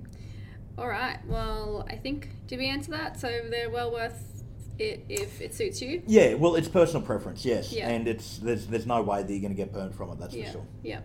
All 0.77 0.87
right. 0.87 1.19
Well, 1.27 1.85
I 1.89 1.95
think 1.95 2.29
did 2.47 2.59
we 2.59 2.67
answer 2.67 2.91
that? 2.91 3.19
So 3.19 3.27
they're 3.49 3.69
well 3.69 3.91
worth 3.91 4.43
it 4.79 5.05
if 5.09 5.41
it 5.41 5.53
suits 5.53 5.81
you. 5.81 6.01
Yeah, 6.07 6.33
well, 6.35 6.55
it's 6.55 6.67
personal 6.67 7.05
preference, 7.05 7.45
yes, 7.45 7.71
Yeah. 7.71 7.89
and 7.89 8.07
it's 8.07 8.37
there's 8.39 8.67
there's 8.67 8.87
no 8.87 9.01
way 9.01 9.21
that 9.21 9.31
you're 9.31 9.41
going 9.41 9.55
to 9.55 9.57
get 9.57 9.73
burned 9.73 9.95
from 9.95 10.09
it. 10.11 10.19
That's 10.19 10.33
yeah. 10.33 10.45
for 10.47 10.51
sure. 10.51 10.65
Yeah. 10.81 11.01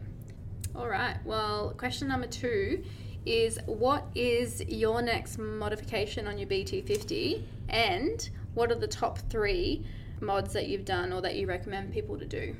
All 0.75 0.89
right. 0.89 1.17
Well, 1.25 1.75
question 1.77 2.09
number 2.09 2.27
two 2.27 2.85
is 3.27 3.59
what 3.67 4.07
is 4.15 4.63
your 4.69 5.03
next 5.03 5.39
modification 5.39 6.27
on 6.27 6.39
your 6.39 6.49
BT50 6.49 7.43
and 7.69 8.31
what 8.55 8.71
are 8.71 8.77
the 8.77 8.89
top 8.89 9.19
three 9.29 9.85
mods 10.21 10.53
that 10.55 10.69
you've 10.69 10.85
done 10.85 11.13
or 11.13 11.21
that 11.21 11.37
you 11.37 11.47
recommend 11.47 11.93
people 11.93 12.19
to 12.19 12.25
do? 12.25 12.57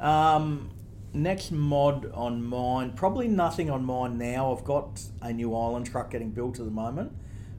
Um, 0.00 0.70
next 1.12 1.50
mod 1.52 2.10
on 2.12 2.42
mine, 2.42 2.92
probably 2.92 3.28
nothing 3.28 3.70
on 3.70 3.84
mine 3.84 4.18
now. 4.18 4.54
I've 4.54 4.64
got 4.64 5.02
a 5.22 5.32
new 5.32 5.54
island 5.54 5.86
truck 5.86 6.10
getting 6.10 6.30
built 6.30 6.58
at 6.58 6.64
the 6.64 6.70
moment, 6.70 7.12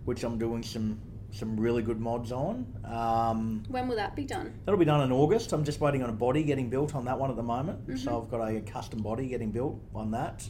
which 0.05 0.23
I'm 0.23 0.37
doing 0.37 0.63
some 0.63 0.99
some 1.33 1.57
really 1.57 1.81
good 1.81 1.97
mods 1.99 2.33
on. 2.33 2.65
Um, 2.83 3.63
When 3.69 3.87
will 3.87 3.95
that 3.95 4.17
be 4.17 4.25
done? 4.25 4.53
that'll 4.65 4.77
be 4.77 4.83
done 4.83 5.01
in 5.01 5.13
August. 5.13 5.53
I'm 5.53 5.63
just 5.63 5.79
waiting 5.79 6.03
on 6.03 6.09
a 6.09 6.13
body 6.13 6.43
getting 6.43 6.69
built 6.69 6.93
on 6.93 7.05
that 7.05 7.17
one 7.17 7.29
at 7.29 7.37
the 7.37 7.43
moment. 7.43 7.87
Mm-hmm. 7.87 7.95
So 7.95 8.21
I've 8.21 8.29
got 8.29 8.45
a 8.45 8.59
custom 8.59 9.01
body 9.01 9.27
getting 9.29 9.49
built 9.51 9.79
on 9.95 10.11
that 10.11 10.45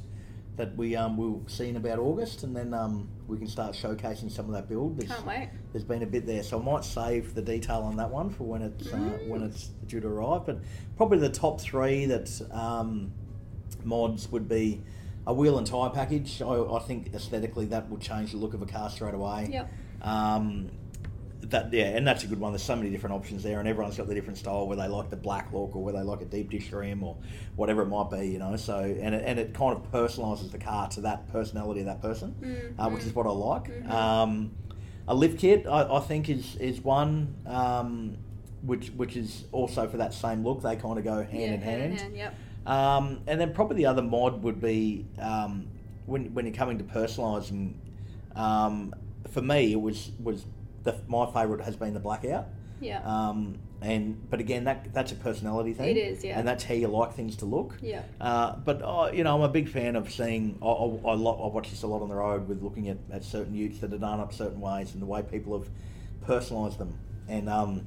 that 0.62 0.78
we 0.78 0.96
um, 0.96 1.18
will 1.18 1.42
see 1.48 1.70
in 1.70 1.76
about 1.76 1.98
August, 1.98 2.44
and 2.44 2.56
then 2.56 2.72
um, 2.72 3.10
we 3.28 3.36
can 3.36 3.48
start 3.48 3.74
showcasing 3.74 4.32
some 4.32 4.46
of 4.46 4.52
that 4.52 4.70
build. 4.70 5.00
There's, 5.00 5.10
Can't 5.10 5.26
wait. 5.26 5.50
there's 5.72 5.84
been 5.84 6.04
a 6.04 6.06
bit 6.06 6.28
there, 6.28 6.44
so 6.44 6.60
I 6.60 6.64
might 6.64 6.86
save 6.86 7.34
the 7.34 7.42
detail 7.42 7.80
on 7.82 7.98
that 7.98 8.12
one 8.12 8.30
for 8.30 8.44
when 8.44 8.62
it's 8.62 8.94
uh, 8.94 8.98
when 9.28 9.42
it's 9.42 9.72
due 9.88 10.00
to 10.00 10.08
arrive. 10.08 10.46
But 10.46 10.60
probably 10.98 11.18
the 11.18 11.30
top 11.30 11.60
three 11.60 12.06
that 12.06 12.30
um, 12.52 13.12
mods 13.84 14.32
would 14.32 14.48
be 14.48 14.84
a 15.26 15.34
wheel 15.34 15.58
and 15.58 15.66
tire 15.66 15.90
package. 15.90 16.44
I, 16.44 16.62
I 16.62 16.80
think 16.80 17.12
aesthetically 17.16 17.66
that 17.68 17.90
will 17.90 17.98
change 17.98 18.32
the 18.32 18.38
look 18.38 18.54
of 18.54 18.62
a 18.62 18.68
car 18.68 18.92
straight 18.92 19.16
away. 19.16 19.50
Yep. 19.52 19.72
Um, 20.04 20.70
that 21.50 21.74
yeah, 21.74 21.86
and 21.86 22.08
that's 22.08 22.24
a 22.24 22.28
good 22.28 22.40
one. 22.40 22.52
There's 22.52 22.64
so 22.64 22.76
many 22.76 22.90
different 22.90 23.16
options 23.16 23.44
there, 23.44 23.60
and 23.60 23.68
everyone's 23.68 23.98
got 23.98 24.08
their 24.08 24.16
different 24.16 24.38
style. 24.38 24.68
Where 24.68 24.78
they 24.78 24.88
like 24.88 25.10
the 25.10 25.18
black 25.18 25.52
look, 25.52 25.76
or 25.76 25.84
where 25.84 25.94
they 25.94 26.02
like 26.02 26.22
a 26.22 26.26
deep 26.26 26.52
dish 26.52 26.70
trim, 26.70 27.04
or 27.04 27.18
whatever 27.56 27.82
it 27.82 27.88
might 27.88 28.10
be, 28.10 28.28
you 28.28 28.40
know. 28.40 28.56
So 28.56 28.80
and 28.80 29.16
it, 29.16 29.24
and 29.26 29.40
it 29.40 29.54
kind 29.54 29.76
of 29.76 29.92
personalises 29.92 30.52
the 30.52 30.58
car 30.58 30.88
to 30.90 31.02
that 31.02 31.32
personality 31.32 31.82
of 31.82 31.88
that 31.88 32.02
person, 32.02 32.74
uh, 32.78 32.90
which 32.90 33.04
is 33.04 33.14
what 33.14 33.26
I 33.26 33.32
like. 33.32 33.90
Um, 33.90 34.52
a 35.08 35.16
lift 35.16 35.40
kit, 35.40 35.66
I, 35.68 35.98
I 35.98 36.00
think, 36.00 36.30
is 36.30 36.56
is 36.58 36.82
one 36.82 37.36
um, 37.46 38.18
which 38.62 38.90
which 38.92 39.16
is 39.16 39.46
also 39.52 39.88
for 39.88 39.98
that 39.98 40.14
same 40.14 40.44
look. 40.44 40.62
They 40.62 40.76
kind 40.76 40.98
of 40.98 41.04
go 41.04 41.24
hand 41.24 41.34
yeah, 41.34 41.54
in 41.54 41.62
hand. 41.62 42.00
hand. 42.00 42.16
Yep. 42.16 42.36
Um, 42.66 43.22
and 43.26 43.42
then 43.42 43.54
probably 43.54 43.78
the 43.78 43.88
other 43.88 44.04
mod 44.04 44.44
would 44.44 44.62
be 44.62 45.08
um, 45.20 45.68
when 46.06 46.34
when 46.34 46.46
you're 46.46 46.56
coming 46.56 46.78
to 46.78 46.84
personalising. 46.84 47.76
Um, 48.36 48.94
for 49.32 49.42
me, 49.42 49.72
it 49.72 49.82
was 49.82 50.12
was 50.24 50.46
the, 50.84 50.96
my 51.08 51.26
favourite 51.32 51.64
has 51.64 51.76
been 51.76 51.94
the 51.94 52.00
blackout. 52.00 52.48
Yeah. 52.80 53.02
Um, 53.06 53.60
and 53.84 54.30
but 54.30 54.40
again, 54.40 54.64
that 54.66 54.94
that's 54.94 55.12
a 55.12 55.16
personality 55.16 55.74
thing. 55.74 55.90
It 55.90 55.98
is, 55.98 56.24
yeah. 56.24 56.38
And 56.38 56.48
that's 56.48 56.64
how 56.64 56.74
you 56.74 56.88
like 56.88 57.14
things 57.14 57.36
to 57.38 57.46
look. 57.46 57.78
Yeah. 57.82 58.04
Uh, 58.20 58.56
but 58.58 58.82
uh, 58.84 59.12
you 59.14 59.24
know, 59.24 59.36
I'm 59.36 59.42
a 59.42 59.50
big 59.50 59.70
fan 59.70 59.96
of 59.96 60.12
seeing. 60.12 60.58
I, 60.62 60.66
I, 60.68 61.12
I, 61.12 61.14
I 61.14 61.48
watch 61.48 61.70
this 61.70 61.84
a 61.84 61.88
lot 61.88 62.02
on 62.02 62.10
the 62.10 62.16
road 62.16 62.48
with 62.48 62.62
looking 62.62 62.90
at, 62.90 62.98
at 63.12 63.24
certain 63.24 63.56
utes 63.56 63.80
that 63.80 63.94
are 63.94 63.98
done 63.98 64.20
up 64.20 64.34
certain 64.34 64.62
ways 64.62 64.94
and 64.94 65.02
the 65.02 65.06
way 65.06 65.22
people 65.24 65.58
have 65.60 65.70
personalised 66.28 66.78
them, 66.78 66.98
and 67.28 67.50
um, 67.50 67.86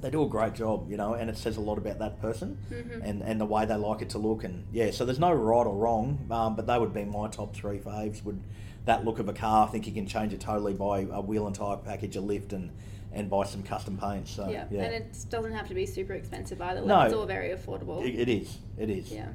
they 0.00 0.10
do 0.10 0.22
a 0.22 0.28
great 0.28 0.54
job. 0.54 0.90
You 0.90 0.96
know, 0.96 1.14
and 1.14 1.30
it 1.30 1.36
says 1.36 1.56
a 1.56 1.60
lot 1.60 1.78
about 1.78 1.98
that 2.00 2.20
person 2.20 2.58
Mm-hmm. 2.70 3.02
and 3.02 3.22
and 3.22 3.40
the 3.40 3.46
way 3.46 3.64
they 3.64 3.76
like 3.76 4.02
it 4.02 4.10
to 4.10 4.18
look. 4.18 4.44
And 4.44 4.66
yeah, 4.72 4.90
so 4.90 5.04
there's 5.04 5.20
no 5.20 5.32
right 5.32 5.66
or 5.66 5.74
wrong, 5.74 6.26
um, 6.30 6.56
but 6.56 6.66
they 6.66 6.78
would 6.78 6.92
be 6.94 7.04
my 7.04 7.28
top 7.28 7.54
three 7.54 7.78
faves. 7.78 8.24
Would 8.24 8.40
that 8.88 9.04
look 9.04 9.18
of 9.18 9.28
a 9.28 9.32
car? 9.32 9.66
I 9.66 9.70
think 9.70 9.86
you 9.86 9.92
can 9.92 10.06
change 10.06 10.32
it 10.32 10.40
totally 10.40 10.74
by 10.74 11.06
a 11.10 11.20
wheel 11.20 11.46
and 11.46 11.54
tire 11.54 11.76
package, 11.76 12.16
a 12.16 12.20
lift, 12.20 12.52
and 12.52 12.70
and 13.10 13.30
buy 13.30 13.44
some 13.44 13.62
custom 13.62 13.96
paints. 13.96 14.30
So 14.30 14.50
yeah. 14.50 14.66
yeah, 14.70 14.82
And 14.82 14.94
it 14.94 15.16
doesn't 15.30 15.52
have 15.52 15.66
to 15.68 15.74
be 15.74 15.86
super 15.86 16.12
expensive 16.12 16.60
either. 16.60 16.80
Like, 16.80 16.88
No. 16.88 17.00
It's 17.02 17.14
all 17.14 17.24
very 17.24 17.48
affordable. 17.56 18.04
it, 18.06 18.14
it 18.20 18.28
is. 18.28 18.58
It 18.76 18.90
is. 18.90 19.10
Yeah. 19.10 19.28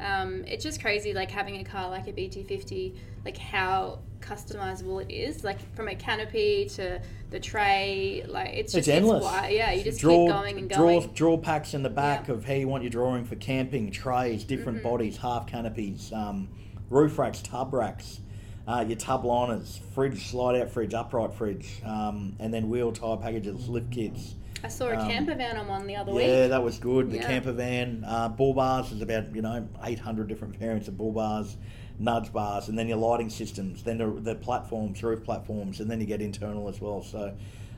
Um, 0.00 0.42
it's 0.46 0.64
just 0.64 0.80
crazy, 0.80 1.12
like 1.12 1.30
having 1.30 1.56
a 1.58 1.64
car 1.64 1.88
like 1.90 2.08
a 2.08 2.12
BT50, 2.12 2.96
like 3.24 3.36
how 3.36 4.00
customizable 4.20 5.02
it 5.02 5.12
is, 5.12 5.44
like 5.44 5.58
from 5.76 5.88
a 5.88 5.94
canopy 5.94 6.66
to 6.76 7.00
the 7.30 7.38
tray, 7.38 8.24
like 8.26 8.54
it's 8.54 8.72
just 8.72 8.88
It's 8.88 8.96
endless. 8.96 9.22
wi- 9.24 9.50
yeah, 9.50 9.70
you 9.72 9.84
just 9.84 10.00
draw, 10.00 10.24
keep 10.24 10.32
going 10.32 10.58
and 10.58 10.68
draw, 10.70 10.78
going. 11.00 11.10
Draw 11.14 11.36
packs 11.38 11.74
in 11.74 11.82
the 11.82 11.90
back 11.90 12.26
Yeah. 12.28 12.34
of 12.34 12.44
how 12.46 12.54
you 12.54 12.66
want 12.68 12.82
your 12.84 12.90
drawing 12.90 13.24
for 13.24 13.36
camping, 13.36 13.90
trays, 13.92 14.44
different 14.44 14.78
Mm-hmm. 14.78 14.88
bodies, 14.88 15.16
half 15.18 15.46
canopies, 15.46 16.10
um, 16.12 16.48
roof 16.90 17.18
racks, 17.18 17.40
tub 17.42 17.72
racks, 17.74 18.20
uh, 18.66 18.84
your 18.86 18.96
tub 18.96 19.24
liners, 19.24 19.80
fridge, 19.94 20.26
slide 20.28 20.60
out 20.60 20.70
fridge, 20.70 20.94
upright 20.94 21.32
fridge, 21.34 21.80
um, 21.84 22.34
and 22.38 22.52
then 22.52 22.68
wheel 22.68 22.92
tire 22.92 23.16
packages, 23.16 23.68
lift 23.68 23.90
kits. 23.90 24.34
I 24.62 24.68
saw 24.68 24.88
a 24.88 24.96
um, 24.96 25.06
camper 25.06 25.34
van 25.34 25.56
I'm 25.56 25.62
on 25.64 25.80
one 25.80 25.86
the 25.86 25.96
other 25.96 26.12
Yeah, 26.12 26.16
week. 26.16 26.26
Yeah, 26.26 26.46
that 26.48 26.62
was 26.64 26.78
good. 26.78 27.10
The 27.10 27.16
Yeah. 27.16 27.26
camper 27.26 27.52
van, 27.52 28.02
uh, 28.06 28.30
bull 28.30 28.54
bars, 28.54 28.88
there's 28.88 29.02
about, 29.02 29.34
you 29.34 29.42
know, 29.42 29.68
800 29.82 30.26
different 30.26 30.56
variants 30.56 30.88
of 30.88 30.96
bull 30.96 31.12
bars, 31.12 31.56
nudge 31.98 32.32
bars, 32.32 32.68
and 32.68 32.78
then 32.78 32.88
your 32.88 32.96
lighting 32.96 33.28
systems, 33.28 33.82
then 33.82 33.98
the, 33.98 34.06
the 34.06 34.34
platforms, 34.34 35.02
roof 35.02 35.22
platforms, 35.22 35.80
and 35.80 35.90
then 35.90 36.00
you 36.00 36.06
get 36.06 36.22
internal 36.22 36.68
as 36.68 36.80
well. 36.80 37.02
So, 37.02 37.34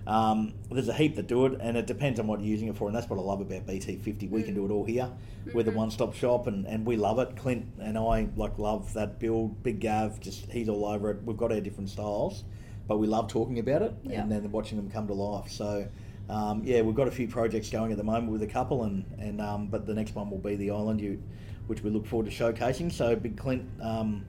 Um, 0.07 0.55
there's 0.71 0.89
a 0.89 0.95
heap 0.95 1.17
that 1.17 1.27
do 1.27 1.47
it, 1.47 1.59
and 1.61 1.77
it 1.77 1.87
depends 1.87 2.21
on 2.21 2.27
what 2.27 2.41
you're 2.41 2.49
using 2.49 2.69
it 2.69 2.77
for, 2.77 2.87
and 2.87 2.97
that's 2.97 3.09
what 3.11 3.19
I 3.19 3.23
love 3.23 3.41
about 3.41 3.67
BT50. 3.67 4.31
We 4.31 4.43
can 4.43 4.55
do 4.55 4.65
it 4.65 4.71
all 4.71 4.85
here. 4.85 5.11
We're 5.53 5.65
the 5.65 5.73
one-stop 5.73 6.15
shop, 6.15 6.47
and, 6.47 6.67
and 6.67 6.87
we 6.87 6.97
love 6.97 7.19
it. 7.19 7.37
Clint 7.37 7.67
and 7.81 7.99
I 7.99 8.29
like 8.37 8.59
love 8.59 8.93
that 8.95 9.19
build. 9.19 9.63
Big 9.63 9.81
Gav, 9.81 10.21
just 10.21 10.51
he's 10.51 10.69
all 10.69 10.85
over 10.87 11.11
it. 11.11 11.23
We've 11.25 11.37
got 11.37 11.51
our 11.53 11.61
different 11.61 11.91
styles, 11.91 12.45
but 12.87 12.99
we 12.99 13.07
love 13.09 13.29
talking 13.29 13.59
about 13.59 13.83
it 13.83 13.95
Yeah. 14.05 14.23
and 14.23 14.31
then 14.31 14.51
watching 14.53 14.77
them 14.77 14.91
come 14.91 15.07
to 15.09 15.15
life. 15.15 15.51
So. 15.51 15.89
Um, 16.29 16.63
yeah, 16.65 16.83
we've 16.83 16.97
got 16.97 17.07
a 17.07 17.13
few 17.13 17.29
projects 17.29 17.71
going 17.71 17.93
at 17.93 17.99
the 17.99 18.03
moment 18.03 18.33
with 18.33 18.43
a 18.43 18.49
couple, 18.49 18.83
and 18.83 19.05
and 19.21 19.41
um, 19.41 19.69
but 19.69 19.87
the 19.87 19.95
next 19.95 20.17
one 20.17 20.29
will 20.29 20.39
be 20.41 20.57
the 20.57 20.73
Island 20.73 21.01
Ute, 21.01 21.21
which 21.69 21.85
we 21.85 21.91
look 21.91 22.05
forward 22.05 22.29
to 22.29 22.33
showcasing. 22.37 22.91
So 22.91 23.15
Big 23.15 23.37
Clint, 23.37 23.65
um, 23.81 24.25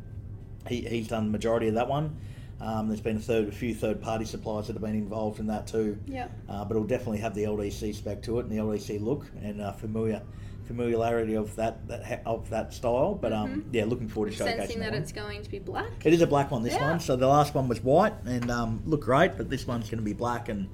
he, 0.67 0.81
he's 0.81 1.07
done 1.07 1.25
the 1.25 1.31
majority 1.31 1.69
of 1.69 1.73
that 1.73 1.87
one. 1.87 2.15
Um, 2.59 2.87
there's 2.87 3.01
been 3.01 3.17
a 3.17 3.19
third, 3.19 3.47
a 3.49 3.51
few 3.51 3.75
third-party 3.75 4.25
suppliers 4.25 4.67
that 4.67 4.73
have 4.73 4.81
been 4.81 4.95
involved 4.95 5.39
in 5.39 5.47
that 5.47 5.67
too. 5.67 5.97
Yep. 6.07 6.31
Uh, 6.49 6.65
but 6.65 6.71
it'll 6.75 6.87
definitely 6.87 7.19
have 7.19 7.35
the 7.35 7.43
LDC 7.43 7.93
spec 7.95 8.23
to 8.23 8.39
it 8.39 8.45
and 8.45 8.51
the 8.51 8.57
LDC 8.57 8.99
look 9.01 9.25
and 9.43 9.61
uh, 9.61 9.71
familiar 9.73 10.21
familiarity 10.65 11.35
of 11.35 11.55
that, 11.55 11.87
that 11.87 12.21
of 12.25 12.49
that 12.49 12.73
style. 12.73 13.15
But 13.15 13.31
um, 13.31 13.65
yeah, 13.71 13.85
looking 13.85 14.09
forward 14.09 14.33
to 14.33 14.37
showcasing 14.37 14.47
Mm-hmm. 14.47 14.59
Sensing 14.59 14.79
that 14.81 14.91
one. 14.91 15.01
it's 15.01 15.11
going 15.13 15.41
to 15.43 15.49
be 15.49 15.59
black. 15.59 16.05
It 16.05 16.13
is 16.13 16.21
a 16.21 16.27
black 16.27 16.51
one, 16.51 16.63
this 16.63 16.73
Yeah. 16.73 16.89
one. 16.89 16.99
So 16.99 17.15
the 17.15 17.27
last 17.27 17.53
one 17.55 17.67
was 17.67 17.81
white 17.81 18.13
and 18.25 18.49
um, 18.51 18.81
looked 18.85 19.05
great, 19.05 19.37
but 19.37 19.49
this 19.49 19.65
one's 19.65 19.85
going 19.89 19.99
to 19.99 20.03
be 20.03 20.13
black 20.13 20.49
and 20.49 20.67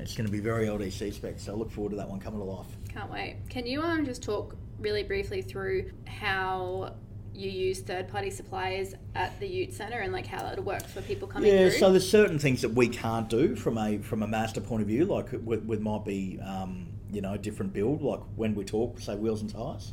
it's 0.00 0.16
going 0.16 0.26
to 0.26 0.32
be 0.32 0.40
very 0.40 0.66
LDC 0.66 1.12
spec. 1.14 1.38
So 1.38 1.52
I 1.52 1.56
look 1.56 1.70
forward 1.70 1.90
to 1.90 1.96
that 1.96 2.08
one 2.08 2.18
coming 2.18 2.40
to 2.40 2.44
life. 2.44 2.66
Can't 2.92 3.10
wait. 3.10 3.36
Can 3.48 3.66
you 3.66 3.82
um 3.82 4.04
just 4.04 4.22
talk 4.22 4.56
really 4.80 5.02
briefly 5.04 5.42
through 5.42 5.92
how 6.06 6.94
you 7.36 7.50
use 7.50 7.80
third 7.80 8.08
party 8.08 8.30
suppliers 8.30 8.94
at 9.14 9.38
the 9.40 9.46
Ute 9.46 9.72
Centre 9.72 9.98
and 9.98 10.12
like 10.12 10.26
how 10.26 10.42
that 10.42 10.62
works 10.64 10.84
for 10.92 11.02
people 11.02 11.28
coming 11.28 11.52
Yeah, 11.52 11.68
through? 11.68 11.78
so 11.78 11.90
there's 11.90 12.08
certain 12.08 12.38
things 12.38 12.62
that 12.62 12.72
we 12.72 12.88
can't 12.88 13.28
do 13.28 13.54
from 13.56 13.78
a 13.78 13.98
from 13.98 14.22
a 14.22 14.26
Mazda 14.26 14.60
point 14.62 14.82
of 14.82 14.88
view, 14.88 15.04
like 15.04 15.30
with, 15.44 15.64
with 15.64 15.80
might 15.80 16.04
be 16.04 16.38
um, 16.44 16.88
you 17.12 17.20
know 17.20 17.34
a 17.34 17.38
different 17.38 17.72
build, 17.72 18.02
like 18.02 18.20
when 18.36 18.54
we 18.54 18.64
talk 18.64 18.98
say 19.00 19.14
wheels 19.14 19.42
and 19.42 19.50
tires. 19.52 19.92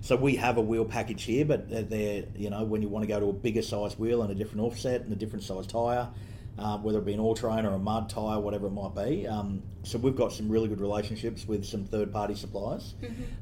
So 0.00 0.16
we 0.16 0.34
have 0.36 0.56
a 0.56 0.60
wheel 0.60 0.84
package 0.84 1.22
here, 1.22 1.44
but 1.44 1.68
they're- 1.70 1.82
they're 1.82 2.24
you 2.36 2.50
know 2.50 2.64
when 2.64 2.82
you 2.82 2.88
want 2.88 3.04
to 3.04 3.06
go 3.06 3.20
to 3.20 3.26
a 3.28 3.32
bigger 3.32 3.62
size 3.62 3.98
wheel 3.98 4.22
and 4.22 4.30
a 4.30 4.34
different 4.34 4.60
offset 4.66 5.02
and 5.02 5.12
a 5.12 5.16
different 5.16 5.44
size 5.44 5.66
tire, 5.66 6.08
uh, 6.58 6.78
whether 6.78 6.98
it 6.98 7.04
be 7.04 7.14
an 7.14 7.20
all 7.20 7.34
terrain 7.34 7.64
or 7.64 7.74
a 7.74 7.78
mud 7.78 8.08
tire, 8.08 8.38
whatever 8.38 8.66
it 8.66 8.72
might 8.72 8.94
be. 8.94 9.26
Um, 9.26 9.62
so 9.82 9.98
we've 9.98 10.16
got 10.16 10.32
some 10.32 10.48
really 10.48 10.68
good 10.68 10.80
relationships 10.80 11.46
with 11.46 11.64
some 11.64 11.84
third 11.84 12.12
party 12.12 12.34
suppliers, 12.34 12.94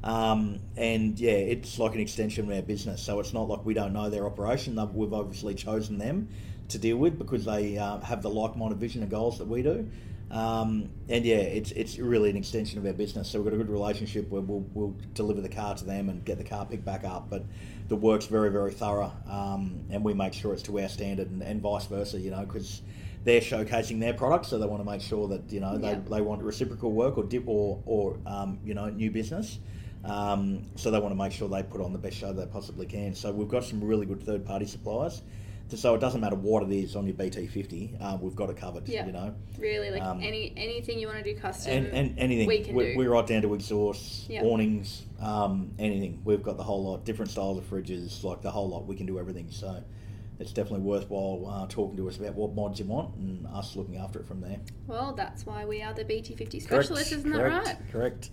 um, 0.03 0.59
and 0.77 1.19
yeah, 1.19 1.31
it's 1.31 1.77
like 1.77 1.93
an 1.93 2.01
extension 2.01 2.49
of 2.49 2.55
our 2.55 2.61
business. 2.63 3.01
So 3.01 3.19
it's 3.19 3.33
not 3.33 3.47
like 3.47 3.65
we 3.65 3.73
don't 3.73 3.93
know 3.93 4.09
their 4.09 4.25
operation. 4.25 4.79
We've 4.93 5.13
obviously 5.13 5.53
chosen 5.55 5.97
them 5.97 6.29
to 6.69 6.77
deal 6.77 6.97
with 6.97 7.19
because 7.19 7.45
they 7.45 7.77
uh, 7.77 7.99
have 7.99 8.21
the 8.21 8.29
like-minded 8.29 8.79
vision 8.79 9.01
and 9.01 9.11
goals 9.11 9.37
that 9.37 9.47
we 9.47 9.61
do. 9.61 9.89
Um, 10.31 10.89
and 11.09 11.25
yeah, 11.25 11.35
it's 11.35 11.71
it's 11.71 11.99
really 11.99 12.29
an 12.29 12.37
extension 12.37 12.79
of 12.79 12.85
our 12.85 12.93
business. 12.93 13.29
So 13.29 13.39
we've 13.39 13.51
got 13.51 13.53
a 13.53 13.57
good 13.57 13.69
relationship 13.69 14.29
where 14.29 14.41
we'll, 14.41 14.65
we'll 14.73 14.95
deliver 15.13 15.41
the 15.41 15.49
car 15.49 15.75
to 15.75 15.83
them 15.83 16.07
and 16.07 16.23
get 16.23 16.37
the 16.37 16.45
car 16.45 16.65
picked 16.65 16.85
back 16.85 17.03
up. 17.03 17.29
But 17.29 17.43
the 17.89 17.97
work's 17.97 18.27
very 18.27 18.49
very 18.49 18.71
thorough, 18.71 19.11
um, 19.29 19.83
and 19.89 20.05
we 20.05 20.13
make 20.13 20.33
sure 20.33 20.53
it's 20.53 20.63
to 20.63 20.79
our 20.79 20.87
standard 20.87 21.29
and, 21.29 21.43
and 21.43 21.61
vice 21.61 21.85
versa. 21.85 22.17
You 22.17 22.31
know, 22.31 22.45
because 22.45 22.81
they're 23.23 23.41
showcasing 23.41 23.99
their 23.99 24.13
product, 24.13 24.45
so 24.47 24.57
they 24.57 24.65
want 24.65 24.83
to 24.83 24.89
make 24.89 25.01
sure 25.01 25.27
that 25.27 25.51
you 25.51 25.59
know 25.59 25.77
they, 25.77 25.91
Yeah. 25.91 25.99
they 26.09 26.21
want 26.21 26.41
reciprocal 26.41 26.91
work 26.91 27.17
or 27.17 27.23
dip 27.23 27.47
or 27.47 27.81
or 27.85 28.17
um, 28.25 28.59
you 28.63 28.73
know 28.73 28.89
new 28.89 29.11
business. 29.11 29.59
Um, 30.03 30.63
so 30.75 30.89
they 30.89 30.99
want 30.99 31.11
to 31.11 31.15
make 31.17 31.31
sure 31.31 31.47
they 31.47 31.61
put 31.61 31.79
on 31.79 31.93
the 31.93 31.99
best 31.99 32.17
show 32.17 32.33
they 32.33 32.45
possibly 32.47 32.87
can. 32.87 33.13
So 33.13 33.31
we've 33.31 33.47
got 33.47 33.63
some 33.63 33.83
really 33.83 34.07
good 34.07 34.23
third 34.23 34.43
party 34.45 34.65
suppliers. 34.65 35.21
So 35.69 35.95
it 35.95 35.99
doesn't 36.01 36.19
matter 36.19 36.35
what 36.35 36.63
it 36.63 36.71
is 36.71 36.97
on 36.97 37.05
your 37.05 37.15
BT50, 37.15 38.01
uh, 38.01 38.17
we've 38.19 38.35
got 38.35 38.49
it 38.49 38.57
covered. 38.57 38.89
Yeah. 38.89 39.05
You 39.05 39.13
know, 39.13 39.33
really, 39.57 39.89
like 39.89 40.01
um, 40.01 40.19
any 40.21 40.53
anything 40.57 40.99
you 40.99 41.07
want 41.07 41.23
to 41.23 41.33
do 41.33 41.39
custom. 41.39 41.71
and, 41.71 41.87
and 41.93 42.19
anything 42.19 42.45
we 42.47 42.59
can 42.59 42.75
we're, 42.75 42.91
do. 42.91 42.97
we're 42.97 43.09
right 43.09 43.25
down 43.25 43.41
to 43.43 43.53
exhausts, 43.53 44.25
Yeah. 44.27 44.41
awnings, 44.43 45.03
um, 45.21 45.71
anything. 45.79 46.19
We've 46.25 46.43
got 46.43 46.57
the 46.57 46.63
whole 46.63 46.83
lot, 46.83 47.05
different 47.05 47.31
styles 47.31 47.57
of 47.57 47.69
fridges, 47.69 48.21
like 48.23 48.41
the 48.41 48.51
whole 48.51 48.67
lot. 48.67 48.85
We 48.85 48.97
can 48.97 49.05
do 49.05 49.17
everything. 49.17 49.47
So 49.49 49.81
it's 50.41 50.51
definitely 50.51 50.81
worthwhile 50.81 51.47
uh, 51.47 51.67
talking 51.67 51.95
to 51.97 52.09
us 52.09 52.17
about 52.17 52.33
what 52.33 52.55
mods 52.55 52.79
you 52.79 52.85
want 52.85 53.15
and 53.15 53.45
us 53.53 53.75
looking 53.75 53.97
after 53.97 54.19
it 54.19 54.25
from 54.25 54.41
there. 54.41 54.59
Well, 54.87 55.13
that's 55.13 55.45
why 55.45 55.65
we 55.65 55.83
are 55.83 55.93
the 55.93 56.03
BT50 56.03 56.37
Correct. 56.37 56.63
specialists, 56.63 57.11
isn't 57.11 57.31
Correct. 57.31 57.65
that 57.65 57.77
right? 57.79 57.91
Correct. 57.91 58.31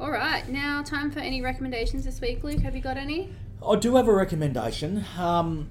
All 0.00 0.12
right, 0.12 0.48
now 0.48 0.82
time 0.82 1.10
for 1.10 1.18
any 1.18 1.42
recommendations 1.42 2.04
this 2.04 2.20
week, 2.20 2.44
Luke. 2.44 2.60
Have 2.60 2.76
you 2.76 2.80
got 2.80 2.96
any? 2.96 3.34
I 3.66 3.74
do 3.74 3.96
have 3.96 4.06
a 4.06 4.14
recommendation, 4.14 5.04
um, 5.18 5.68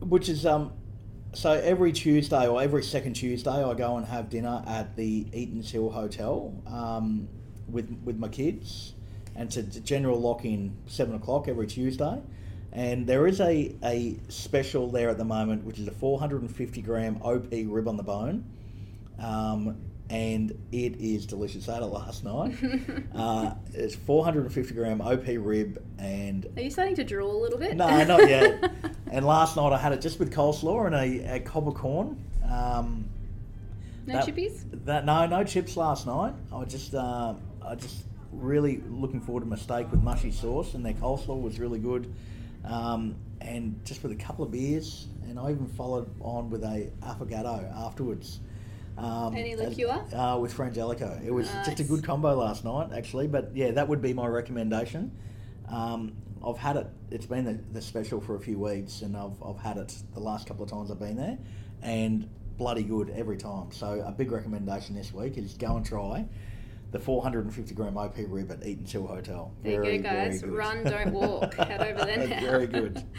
which 0.00 0.30
is 0.30 0.46
um, 0.46 0.72
so 1.34 1.52
every 1.52 1.92
Tuesday 1.92 2.48
or 2.48 2.62
every 2.62 2.82
second 2.82 3.12
Tuesday, 3.12 3.50
I 3.50 3.74
go 3.74 3.98
and 3.98 4.06
have 4.06 4.30
dinner 4.30 4.64
at 4.66 4.96
the 4.96 5.26
Eaton's 5.34 5.70
Hill 5.70 5.90
Hotel 5.90 6.54
um, 6.66 7.28
with 7.68 7.94
with 8.02 8.16
my 8.16 8.28
kids, 8.28 8.94
and 9.36 9.54
it's 9.54 9.76
a 9.76 9.80
general 9.80 10.18
lock 10.18 10.46
in 10.46 10.74
seven 10.86 11.14
o'clock 11.14 11.46
every 11.46 11.66
Tuesday. 11.66 12.22
And 12.74 13.06
there 13.06 13.28
is 13.28 13.40
a, 13.40 13.72
a 13.84 14.16
special 14.28 14.90
there 14.90 15.08
at 15.08 15.16
the 15.16 15.24
moment, 15.24 15.64
which 15.64 15.78
is 15.78 15.86
a 15.86 15.92
450 15.92 16.82
gram 16.82 17.20
OP 17.22 17.46
rib 17.52 17.86
on 17.86 17.96
the 17.96 18.02
bone. 18.02 18.44
Um, 19.20 19.76
and 20.10 20.50
it 20.72 20.96
is 20.96 21.24
delicious. 21.24 21.68
I 21.68 21.74
had 21.74 21.82
it 21.84 21.86
last 21.86 22.24
night. 22.24 22.56
uh, 23.14 23.54
it's 23.72 23.94
450 23.94 24.74
gram 24.74 25.00
OP 25.00 25.24
rib, 25.38 25.82
and 25.98 26.46
Are 26.56 26.62
you 26.62 26.70
starting 26.70 26.96
to 26.96 27.04
drool 27.04 27.34
a 27.34 27.40
little 27.40 27.58
bit? 27.58 27.76
no, 27.76 28.04
not 28.04 28.28
yet. 28.28 28.72
and 29.10 29.24
last 29.24 29.56
night 29.56 29.72
I 29.72 29.78
had 29.78 29.92
it 29.92 30.00
just 30.00 30.18
with 30.18 30.32
coleslaw 30.32 30.86
and 30.86 30.94
a, 30.94 31.36
a 31.36 31.40
cob 31.40 31.68
of 31.68 31.74
corn. 31.74 32.22
Um, 32.50 33.08
no 34.06 34.14
that- 34.14 34.26
chippies? 34.26 34.64
That 34.84 35.06
no, 35.06 35.26
no 35.26 35.44
chips 35.44 35.76
last 35.76 36.06
night. 36.06 36.34
I 36.52 36.64
just, 36.64 36.94
uh, 36.94 37.34
I 37.64 37.74
just 37.76 38.04
really 38.32 38.82
looking 38.90 39.20
forward 39.20 39.40
to 39.40 39.46
my 39.46 39.56
steak 39.56 39.90
with 39.90 40.02
mushy 40.02 40.32
sauce, 40.32 40.74
and 40.74 40.84
their 40.84 40.92
coleslaw 40.94 41.40
was 41.40 41.58
really 41.58 41.78
good. 41.78 42.12
Um, 42.64 43.16
and 43.40 43.78
just 43.84 44.02
with 44.02 44.12
a 44.12 44.16
couple 44.16 44.44
of 44.44 44.50
beers, 44.50 45.08
and 45.28 45.38
I 45.38 45.50
even 45.50 45.66
followed 45.66 46.10
on 46.20 46.50
with 46.50 46.64
a 46.64 46.90
affogato 47.02 47.70
afterwards. 47.76 48.40
Um, 48.96 49.36
Any 49.36 49.56
liqueur? 49.56 50.04
Uh, 50.14 50.38
with 50.38 50.54
Frangelico. 50.56 51.22
It 51.24 51.32
was 51.32 51.50
just 51.64 51.80
a 51.80 51.84
good 51.84 52.04
combo 52.04 52.34
last 52.34 52.64
night, 52.64 52.90
actually. 52.96 53.26
But 53.26 53.50
yeah, 53.54 53.72
that 53.72 53.88
would 53.88 54.00
be 54.00 54.14
my 54.14 54.26
recommendation. 54.26 55.10
Um, 55.68 56.16
I've 56.46 56.58
had 56.58 56.76
it. 56.76 56.86
It's 57.10 57.26
been 57.26 57.44
the, 57.44 57.58
the 57.72 57.82
special 57.82 58.20
for 58.20 58.36
a 58.36 58.40
few 58.40 58.58
weeks, 58.58 59.02
and 59.02 59.16
I've, 59.16 59.42
I've 59.42 59.58
had 59.58 59.78
it 59.78 59.94
the 60.14 60.20
last 60.20 60.46
couple 60.46 60.64
of 60.64 60.70
times 60.70 60.90
I've 60.90 61.00
been 61.00 61.16
there, 61.16 61.38
and 61.82 62.28
bloody 62.56 62.84
good 62.84 63.10
every 63.10 63.36
time. 63.36 63.72
So 63.72 64.02
a 64.06 64.12
big 64.12 64.30
recommendation 64.30 64.94
this 64.94 65.12
week 65.12 65.36
is 65.36 65.54
go 65.54 65.76
and 65.76 65.84
try 65.84 66.24
the 66.94 67.00
450 67.00 67.74
gram 67.74 67.98
OP 67.98 68.14
rib 68.28 68.52
at 68.52 68.64
Eaton's 68.64 68.92
Hill 68.92 69.08
Hotel. 69.08 69.52
There 69.64 69.82
Very, 69.82 69.96
you 69.96 70.02
go, 70.02 70.10
guys. 70.10 70.40
good. 70.40 70.52
Run, 70.52 70.84
don't 70.84 71.12
walk. 71.12 71.54
Head 71.56 71.82
over 71.82 72.04
there 72.04 72.28
now. 72.28 72.40
Very 72.40 72.66
good. 72.68 73.04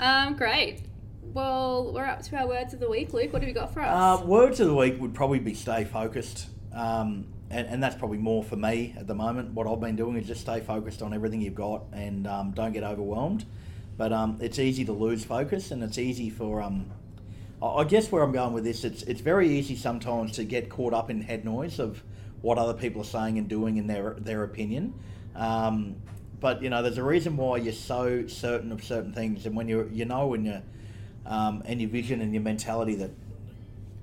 Um, 0.00 0.34
great. 0.34 0.82
Well, 1.22 1.92
we're 1.94 2.04
up 2.04 2.22
to 2.22 2.36
our 2.36 2.48
words 2.48 2.74
of 2.74 2.80
the 2.80 2.90
week, 2.90 3.12
Luke. 3.12 3.32
What 3.32 3.42
have 3.42 3.48
you 3.48 3.54
got 3.54 3.72
for 3.72 3.80
us? 3.80 4.20
Uh, 4.20 4.26
words 4.26 4.58
of 4.58 4.66
the 4.66 4.74
week 4.74 5.00
would 5.00 5.14
probably 5.14 5.38
be 5.38 5.54
stay 5.54 5.84
focused. 5.84 6.48
Um, 6.74 7.26
and, 7.50 7.68
and 7.68 7.82
that's 7.82 7.94
probably 7.94 8.18
more 8.18 8.42
for 8.42 8.56
me 8.56 8.94
at 8.98 9.06
the 9.06 9.14
moment. 9.14 9.52
What 9.52 9.68
I've 9.68 9.80
been 9.80 9.94
doing 9.94 10.16
is 10.16 10.26
just 10.26 10.40
stay 10.40 10.58
focused 10.60 11.00
on 11.00 11.14
everything 11.14 11.40
you've 11.40 11.54
got 11.54 11.84
and 11.92 12.26
um, 12.26 12.50
don't 12.50 12.72
get 12.72 12.82
overwhelmed. 12.82 13.44
But 13.96 14.12
um, 14.12 14.38
it's 14.40 14.58
easy 14.58 14.84
to 14.86 14.92
lose 14.92 15.24
focus 15.24 15.70
and 15.70 15.84
it's 15.84 15.98
easy 15.98 16.30
for. 16.30 16.60
Um, 16.60 16.90
I 17.62 17.66
I 17.66 17.84
guess 17.84 18.10
where 18.10 18.24
I'm 18.24 18.32
going 18.32 18.52
with 18.52 18.64
this, 18.64 18.82
it's, 18.82 19.02
it's 19.04 19.20
very 19.20 19.48
easy 19.48 19.76
sometimes 19.76 20.32
to 20.32 20.44
get 20.44 20.68
caught 20.68 20.92
up 20.92 21.10
in 21.10 21.22
head 21.22 21.44
noise 21.44 21.78
of 21.78 22.02
what 22.44 22.58
other 22.58 22.74
people 22.74 23.00
are 23.00 23.06
saying 23.06 23.38
and 23.38 23.48
doing 23.48 23.78
in 23.78 23.86
their, 23.86 24.16
their 24.18 24.44
opinion. 24.44 24.92
Um, 25.34 25.96
but 26.40 26.62
you 26.62 26.68
know, 26.68 26.82
there's 26.82 26.98
a 26.98 27.02
reason 27.02 27.38
why 27.38 27.56
you're 27.56 27.72
so 27.72 28.26
certain 28.26 28.70
of 28.70 28.84
certain 28.84 29.14
things, 29.14 29.46
and 29.46 29.56
when 29.56 29.66
you 29.66 29.88
you 29.90 30.04
know 30.04 30.26
when 30.26 30.44
you 30.44 30.60
um, 31.24 31.62
and 31.64 31.80
your 31.80 31.88
vision 31.88 32.20
and 32.20 32.34
your 32.34 32.42
mentality 32.42 32.96
that 32.96 33.12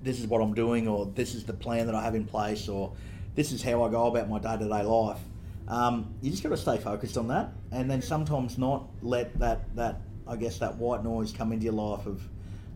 this 0.02 0.20
is 0.20 0.26
what 0.26 0.42
I'm 0.42 0.56
doing, 0.56 0.88
or 0.88 1.06
this 1.06 1.36
is 1.36 1.44
the 1.44 1.54
plan 1.54 1.86
that 1.86 1.94
I 1.94 2.02
have 2.02 2.16
in 2.16 2.26
place, 2.26 2.68
or 2.68 2.94
this 3.36 3.52
is 3.52 3.62
how 3.62 3.84
I 3.84 3.92
go 3.92 4.08
about 4.08 4.28
my 4.28 4.40
day 4.40 4.58
to 4.58 4.68
day 4.68 4.82
life. 4.82 5.20
Um, 5.68 6.16
you 6.24 6.32
just 6.32 6.42
got 6.42 6.50
to 6.50 6.58
stay 6.58 6.80
focused 6.80 7.18
on 7.18 7.28
that, 7.28 7.52
and 7.72 7.92
then 7.92 8.02
sometimes 8.02 8.58
not 8.58 8.90
let 9.04 9.38
that 9.38 9.76
that 9.76 10.02
I 10.28 10.36
guess 10.36 10.58
that 10.58 10.78
white 10.78 11.04
noise 11.04 11.32
come 11.32 11.52
into 11.52 11.66
your 11.66 11.74
life 11.74 12.08
of 12.08 12.28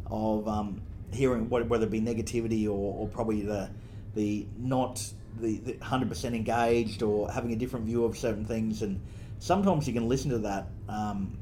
of 0.06 0.48
um, 0.48 0.84
hearing 1.12 1.50
whether 1.50 1.86
it 1.86 1.90
be 1.90 2.02
negativity 2.02 2.66
or, 2.68 2.94
or 3.00 3.08
probably 3.08 3.42
the 3.42 3.72
the 4.14 4.46
not 4.60 5.02
the, 5.40 5.58
the 5.60 5.74
100% 5.74 6.24
engaged 6.36 7.04
or 7.04 7.32
having 7.32 7.54
a 7.54 7.56
different 7.56 7.86
view 7.86 8.06
of 8.06 8.18
certain 8.18 8.46
things 8.46 8.82
and 8.82 9.02
sometimes 9.40 9.88
you 9.88 9.94
can 9.94 10.08
listen 10.08 10.32
to 10.32 10.40
that 10.40 10.68
um, 10.88 11.38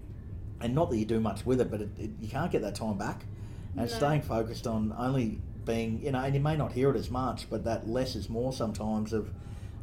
and 0.62 0.74
not 0.74 0.90
that 0.90 0.98
you 0.98 1.06
do 1.06 1.20
much 1.20 1.46
with 1.46 1.62
it 1.62 1.70
but 1.70 1.82
it, 1.82 1.90
it, 2.00 2.10
you 2.20 2.28
can't 2.28 2.52
get 2.52 2.62
that 2.62 2.76
time 2.76 2.98
back 2.98 3.26
and 3.78 3.90
No. 3.90 3.96
staying 3.96 4.22
focused 4.22 4.68
on 4.68 4.94
only 4.98 5.40
being 5.66 6.02
you 6.02 6.12
know 6.12 6.20
and 6.20 6.34
you 6.36 6.42
may 6.42 6.56
not 6.58 6.72
hear 6.72 6.90
it 6.90 6.96
as 6.96 7.10
much 7.10 7.50
but 7.50 7.64
that 7.64 7.88
less 7.88 8.16
is 8.16 8.30
more 8.30 8.52
sometimes 8.52 9.14
of 9.14 9.32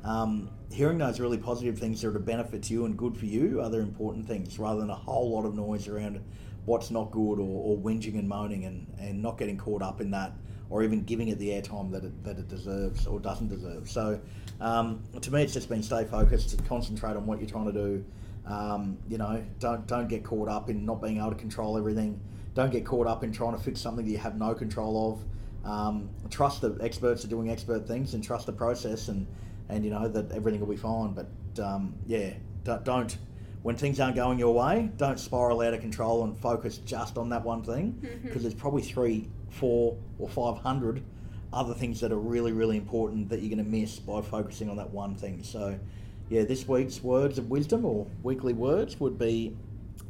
um, 0.05 0.51
hearing 0.71 0.99
those 0.99 1.21
really 1.21 1.39
positive 1.39 1.79
things 1.79 2.01
that 2.01 2.09
are 2.09 2.13
to 2.13 2.19
benefit 2.19 2.71
you 2.71 2.85
and 2.87 2.97
good 2.97 3.17
for 3.17 3.27
you 3.27 3.61
are 3.61 3.69
the 3.69 3.79
important 3.79 4.27
things 4.27 4.59
rather 4.59 4.81
than 4.81 4.91
a 4.91 4.95
whole 4.95 5.31
lot 5.31 5.45
of 5.45 5.55
noise 5.55 5.89
around 5.89 6.21
what's 6.65 6.91
not 6.91 7.11
good 7.11 7.39
or, 7.39 7.41
or 7.41 7.79
whinging 7.79 8.19
and 8.19 8.29
moaning 8.29 8.65
and, 8.65 8.87
and 8.99 9.23
not 9.23 9.39
getting 9.39 9.57
caught 9.57 9.83
up 9.83 10.01
in 10.01 10.11
that 10.11 10.33
or 10.71 10.83
even 10.85 11.03
giving 11.03 11.29
it 11.29 11.39
the 11.39 11.51
airtime 11.51 11.91
that 11.91 12.05
it, 12.05 12.25
that 12.25 12.39
it 12.39 12.49
deserves 12.49 13.07
or 13.07 13.19
doesn't 13.21 13.49
deserve. 13.49 13.91
So 13.91 14.21
um, 14.61 15.03
to 15.21 15.33
me, 15.33 15.43
it's 15.43 15.53
just 15.53 15.69
been 15.69 15.83
stay 15.83 16.05
focused, 16.05 16.65
concentrate 16.67 17.17
on 17.17 17.27
what 17.27 17.41
you're 17.41 17.49
trying 17.49 17.67
to 17.67 17.73
do. 17.73 18.05
Um, 18.47 18.99
you 19.09 19.19
know, 19.19 19.43
don't 19.59 19.87
don't 19.87 20.09
get 20.09 20.25
caught 20.25 20.49
up 20.49 20.71
in 20.71 20.87
not 20.87 21.03
being 21.03 21.19
able 21.19 21.31
to 21.31 21.37
control 21.37 21.77
everything. 21.77 22.21
Don't 22.55 22.71
get 22.71 22.85
caught 22.85 23.07
up 23.07 23.23
in 23.23 23.33
trying 23.33 23.57
to 23.57 23.63
fix 23.63 23.81
something 23.81 24.05
that 24.05 24.11
you 24.11 24.19
have 24.19 24.37
no 24.37 24.55
control 24.55 25.13
of. 25.13 25.71
Um, 25.71 26.09
trust 26.31 26.63
the 26.63 26.79
experts 26.81 27.25
are 27.25 27.29
doing 27.29 27.51
expert 27.51 27.87
things 27.87 28.15
and 28.15 28.25
trust 28.25 28.47
the 28.47 28.53
process 28.53 29.09
and 29.09 29.27
and 29.69 29.85
you 29.85 29.91
know 29.91 30.09
that 30.09 30.33
everything 30.33 30.61
will 30.61 30.69
be 30.69 30.77
fine. 30.77 31.13
But 31.13 31.63
um, 31.63 31.95
yeah, 32.07 32.33
don't, 32.65 32.85
don't 32.85 33.19
when 33.63 33.77
things 33.77 34.01
aren't 34.01 34.17
going 34.17 34.39
your 34.39 34.55
way, 34.55 34.91
don't 34.97 35.21
spiral 35.21 35.61
out 35.61 35.75
of 35.75 35.81
control 35.81 36.25
and 36.25 36.37
focus 36.39 36.79
just 36.79 37.19
on 37.19 37.29
that 37.29 37.45
one 37.45 37.63
thing 37.63 38.01
mm-hmm. 38.01 38.27
because 38.27 38.43
there's 38.43 38.55
probably 38.55 38.83
three, 38.83 39.29
four, 39.51 39.97
or 40.19 40.29
five 40.29 40.59
hundred 40.59 41.03
other 41.53 41.75
things 41.75 42.01
that 42.01 42.13
are 42.13 42.19
really, 42.19 42.53
really 42.53 42.77
important 42.77 43.29
that 43.29 43.41
you're 43.41 43.55
going 43.55 43.65
to 43.65 43.71
miss 43.71 43.99
by 43.99 44.23
focusing 44.23 44.71
on 44.71 44.77
that 44.77 44.91
one 44.91 45.15
thing. 45.15 45.43
So, 45.43 45.79
yeah, 46.29 46.45
this 46.45 46.67
week's 46.69 47.03
words 47.03 47.39
of 47.39 47.51
wisdom 47.51 47.85
or 47.85 48.07
weekly 48.23 48.53
words 48.53 48.99
would 49.01 49.19
be 49.19 49.57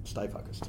stay 0.04 0.28
focused. 0.28 0.68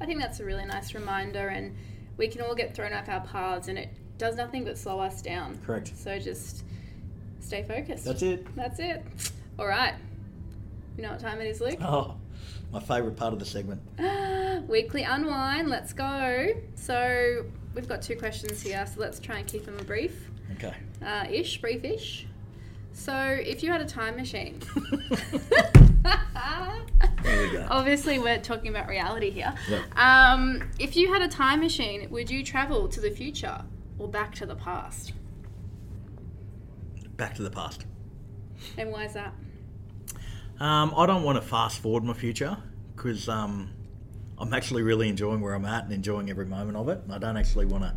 I 0.00 0.06
think 0.06 0.20
that's 0.20 0.40
a 0.40 0.44
really 0.44 0.64
nice 0.64 0.94
reminder, 0.94 1.48
and 1.48 1.76
we 2.16 2.28
can 2.28 2.42
all 2.42 2.54
get 2.54 2.74
thrown 2.74 2.92
off 2.92 3.08
our 3.08 3.20
paths, 3.20 3.68
and 3.68 3.78
it 3.78 3.90
does 4.18 4.36
nothing 4.36 4.64
but 4.64 4.76
slow 4.76 4.98
us 5.00 5.22
down. 5.22 5.58
Correct. 5.64 5.92
So 5.96 6.18
just 6.18 6.64
stay 7.40 7.62
focused. 7.62 8.04
That's 8.04 8.22
it. 8.22 8.54
That's 8.56 8.80
it. 8.80 9.04
All 9.58 9.66
right. 9.66 9.94
You 10.98 11.04
know 11.04 11.10
what 11.12 11.20
time 11.20 11.40
it 11.40 11.46
is, 11.46 11.60
Luke? 11.60 11.78
Oh, 11.80 12.16
my 12.72 12.80
favourite 12.80 13.16
part 13.16 13.32
of 13.32 13.38
the 13.38 13.44
segment. 13.44 13.80
Weekly 14.68 15.04
unwind. 15.04 15.68
Let's 15.68 15.92
go. 15.92 16.48
So 16.74 17.46
we've 17.72 17.88
got 17.88 18.02
two 18.02 18.16
questions 18.16 18.60
here, 18.60 18.84
so 18.84 19.00
let's 19.00 19.20
try 19.20 19.38
and 19.38 19.46
keep 19.46 19.64
them 19.64 19.76
brief, 19.86 20.28
Okay. 20.56 20.74
uh, 21.00 21.26
ish, 21.30 21.60
brief-ish. 21.60 22.26
So 22.92 23.14
if 23.14 23.62
you 23.62 23.70
had 23.70 23.80
a 23.80 23.86
time 23.86 24.16
machine. 24.16 24.60
We. 27.24 27.58
Obviously, 27.58 28.18
we're 28.18 28.38
talking 28.40 28.70
about 28.70 28.88
reality 28.88 29.30
here. 29.30 29.52
Yep. 29.68 29.98
Um, 29.98 30.70
if 30.78 30.96
you 30.96 31.12
had 31.12 31.20
a 31.20 31.28
time 31.28 31.60
machine, 31.60 32.08
would 32.10 32.30
you 32.30 32.42
travel 32.42 32.88
to 32.88 33.00
the 33.00 33.10
future 33.10 33.62
or 33.98 34.08
back 34.08 34.34
to 34.36 34.46
the 34.46 34.54
past? 34.54 35.12
Back 37.16 37.34
to 37.34 37.42
the 37.42 37.50
past. 37.50 37.84
And 38.78 38.90
why 38.90 39.04
is 39.04 39.12
that? 39.12 39.34
Um, 40.60 40.92
I 40.96 41.06
don't 41.06 41.22
want 41.22 41.40
to 41.40 41.46
fast 41.46 41.80
forward 41.80 42.04
my 42.04 42.14
future 42.14 42.56
because 42.94 43.28
um, 43.28 43.70
I'm 44.38 44.52
actually 44.52 44.82
really 44.82 45.08
enjoying 45.08 45.40
where 45.40 45.54
I'm 45.54 45.64
at 45.64 45.84
and 45.84 45.92
enjoying 45.92 46.30
every 46.30 46.46
moment 46.46 46.76
of 46.76 46.88
it. 46.88 47.00
I 47.10 47.18
don't 47.18 47.36
actually 47.36 47.66
want 47.66 47.84
to. 47.84 47.94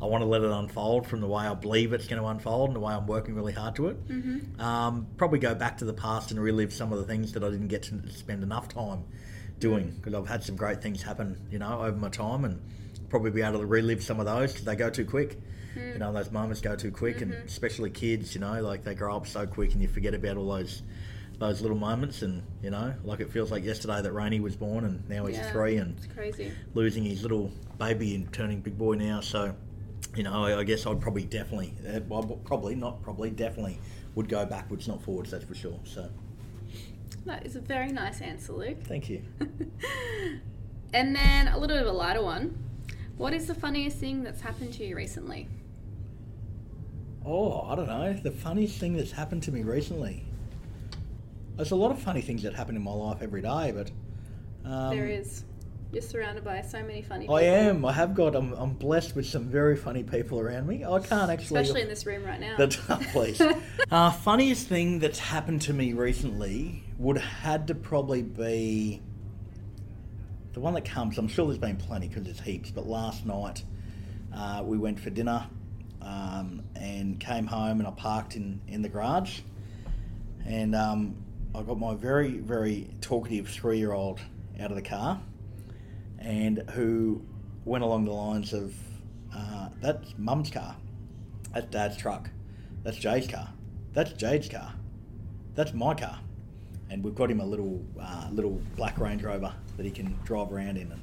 I 0.00 0.04
want 0.04 0.20
to 0.20 0.26
let 0.26 0.42
it 0.42 0.50
unfold 0.50 1.06
from 1.06 1.22
the 1.22 1.26
way 1.26 1.46
I 1.46 1.54
believe 1.54 1.94
it's 1.94 2.06
going 2.06 2.20
to 2.20 2.28
unfold 2.28 2.68
and 2.68 2.76
the 2.76 2.80
way 2.80 2.92
I'm 2.92 3.06
working 3.06 3.34
really 3.34 3.54
hard 3.54 3.76
to 3.76 3.86
it. 3.86 4.08
Mm-hmm. 4.08 4.60
Um, 4.60 5.06
probably 5.16 5.38
go 5.38 5.54
back 5.54 5.78
to 5.78 5.86
the 5.86 5.94
past 5.94 6.30
and 6.30 6.38
relive 6.38 6.70
some 6.70 6.92
of 6.92 6.98
the 6.98 7.04
things 7.04 7.32
that 7.32 7.42
I 7.42 7.48
didn't 7.48 7.68
get 7.68 7.84
to 7.84 8.10
spend 8.10 8.42
enough 8.42 8.68
time 8.68 9.04
doing 9.58 9.92
because 9.96 10.12
I've 10.12 10.28
had 10.28 10.44
some 10.44 10.54
great 10.54 10.82
things 10.82 11.02
happen, 11.02 11.40
you 11.50 11.58
know, 11.58 11.80
over 11.80 11.96
my 11.96 12.10
time 12.10 12.44
and 12.44 12.60
probably 13.08 13.30
be 13.30 13.40
able 13.40 13.60
to 13.60 13.64
relive 13.64 14.02
some 14.02 14.20
of 14.20 14.26
those 14.26 14.52
because 14.52 14.66
they 14.66 14.76
go 14.76 14.90
too 14.90 15.06
quick. 15.06 15.38
You 15.76 15.98
know, 15.98 16.12
those 16.12 16.30
moments 16.30 16.62
go 16.62 16.74
too 16.74 16.90
quick, 16.90 17.20
and 17.20 17.34
especially 17.34 17.90
kids, 17.90 18.34
you 18.34 18.40
know, 18.40 18.62
like 18.62 18.82
they 18.82 18.94
grow 18.94 19.14
up 19.14 19.26
so 19.26 19.46
quick, 19.46 19.72
and 19.72 19.82
you 19.82 19.88
forget 19.88 20.14
about 20.14 20.38
all 20.38 20.48
those 20.48 20.82
those 21.38 21.60
little 21.60 21.76
moments. 21.76 22.22
And 22.22 22.42
you 22.62 22.70
know, 22.70 22.94
like 23.04 23.20
it 23.20 23.30
feels 23.30 23.50
like 23.50 23.64
yesterday 23.64 24.00
that 24.02 24.12
Rainey 24.12 24.40
was 24.40 24.56
born, 24.56 24.84
and 24.84 25.08
now 25.08 25.26
he's 25.26 25.36
Yeah. 25.36 25.52
three, 25.52 25.76
and 25.76 25.96
It's 25.96 26.06
crazy. 26.06 26.52
losing 26.74 27.04
his 27.04 27.22
little 27.22 27.50
baby 27.78 28.14
and 28.14 28.32
turning 28.32 28.60
big 28.60 28.78
boy 28.78 28.94
now. 28.94 29.20
So, 29.20 29.54
you 30.14 30.22
know, 30.22 30.44
I, 30.44 30.58
I 30.60 30.64
guess 30.64 30.86
I'd 30.86 31.00
probably 31.00 31.24
definitely, 31.24 31.74
uh, 31.88 32.00
well, 32.08 32.22
probably 32.44 32.74
not 32.74 33.02
probably, 33.02 33.30
definitely 33.30 33.78
would 34.14 34.28
go 34.28 34.46
backwards, 34.46 34.88
not 34.88 35.02
forwards. 35.02 35.30
That's 35.30 35.44
for 35.44 35.54
sure. 35.54 35.78
So, 35.84 36.08
That 37.26 37.44
is 37.44 37.54
a 37.56 37.60
very 37.60 37.92
nice 37.92 38.20
answer, 38.22 38.52
Luke. 38.54 38.78
thank 38.84 39.10
you. 39.10 39.22
and 40.94 41.14
then 41.14 41.48
a 41.48 41.58
little 41.58 41.76
bit 41.76 41.86
of 41.86 41.92
a 41.92 41.96
lighter 41.96 42.22
one. 42.22 42.56
What 43.18 43.32
is 43.34 43.46
the 43.46 43.54
funniest 43.54 43.98
thing 43.98 44.22
that's 44.22 44.40
happened 44.40 44.72
to 44.74 44.86
you 44.86 44.96
recently? 44.96 45.48
Oh, 47.24 47.62
I 47.62 47.74
don't 47.74 47.88
know. 47.88 48.12
The 48.12 48.30
funniest 48.30 48.78
thing 48.78 48.94
that's 48.96 49.10
happened 49.12 49.42
to 49.44 49.52
me 49.52 49.62
recently. 49.62 50.24
There's 51.56 51.70
a 51.70 51.76
lot 51.76 51.90
of 51.90 51.98
funny 51.98 52.20
things 52.20 52.42
that 52.42 52.54
happen 52.54 52.76
in 52.76 52.82
my 52.82 52.92
life 52.92 53.18
every 53.22 53.42
day, 53.42 53.72
but 53.74 53.90
um, 54.64 54.94
there 54.94 55.06
is. 55.06 55.44
You're 55.92 56.02
surrounded 56.02 56.44
by 56.44 56.60
so 56.62 56.82
many 56.82 57.00
funny 57.00 57.22
people. 57.22 57.36
I 57.36 57.42
am. 57.42 57.84
I 57.84 57.92
have 57.92 58.14
got. 58.14 58.34
I'm, 58.34 58.52
I'm 58.52 58.74
blessed 58.74 59.16
with 59.16 59.24
some 59.26 59.44
very 59.44 59.76
funny 59.76 60.02
people 60.02 60.40
around 60.40 60.66
me. 60.66 60.84
I 60.84 60.98
can't 60.98 61.30
actually. 61.30 61.60
Especially 61.60 61.82
in 61.82 61.88
this 61.88 62.04
room 62.04 62.24
right 62.24 62.40
now. 62.40 62.56
The 62.56 62.68
please. 63.12 63.40
uh, 63.90 64.10
funniest 64.10 64.66
thing 64.66 64.98
that's 64.98 65.18
happened 65.18 65.62
to 65.62 65.72
me 65.72 65.92
recently 65.94 66.82
would 66.98 67.16
have 67.16 67.32
had 67.32 67.68
to 67.68 67.74
probably 67.74 68.22
be 68.22 69.00
the 70.52 70.60
one 70.60 70.74
that 70.74 70.84
comes. 70.84 71.16
I'm 71.16 71.28
sure 71.28 71.46
there's 71.46 71.58
been 71.58 71.76
plenty 71.76 72.08
because 72.08 72.24
there's 72.24 72.40
heaps. 72.40 72.70
But 72.70 72.86
last 72.86 73.24
night 73.24 73.62
uh, 74.34 74.62
we 74.64 74.76
went 74.76 75.00
for 75.00 75.10
dinner 75.10 75.46
um, 76.02 76.64
and 76.74 77.18
came 77.18 77.46
home 77.46 77.78
and 77.78 77.86
I 77.86 77.92
parked 77.92 78.36
in 78.36 78.60
in 78.68 78.82
the 78.82 78.88
garage 78.88 79.40
and 80.44 80.74
um, 80.74 81.16
I 81.56 81.62
got 81.62 81.78
my 81.78 81.94
very 81.94 82.32
very 82.38 82.90
talkative 83.00 83.48
three 83.48 83.78
year 83.78 83.92
old 83.92 84.20
out 84.60 84.70
of 84.70 84.76
the 84.76 84.82
car 84.82 85.20
and 86.18 86.58
who 86.72 87.22
went 87.64 87.82
along 87.82 88.04
the 88.04 88.12
lines 88.12 88.52
of 88.52 88.74
uh, 89.34 89.70
that's 89.80 90.14
mum's 90.18 90.50
car 90.50 90.76
that's 91.54 91.66
dad's 91.68 91.96
truck 91.96 92.28
that's 92.82 92.98
Jay's 92.98 93.26
car 93.26 93.48
that's 93.94 94.12
Jade's 94.12 94.50
car 94.50 94.74
that's 95.54 95.72
my 95.72 95.94
car 95.94 96.18
and 96.90 97.02
we've 97.02 97.14
got 97.14 97.30
him 97.30 97.40
a 97.40 97.46
little 97.46 97.82
uh, 97.98 98.28
little 98.30 98.60
black 98.76 98.98
Range 98.98 99.22
Rover 99.22 99.54
that 99.78 99.86
he 99.86 99.90
can 99.90 100.18
drive 100.24 100.52
around 100.52 100.76
in 100.76 100.92
and 100.92 101.02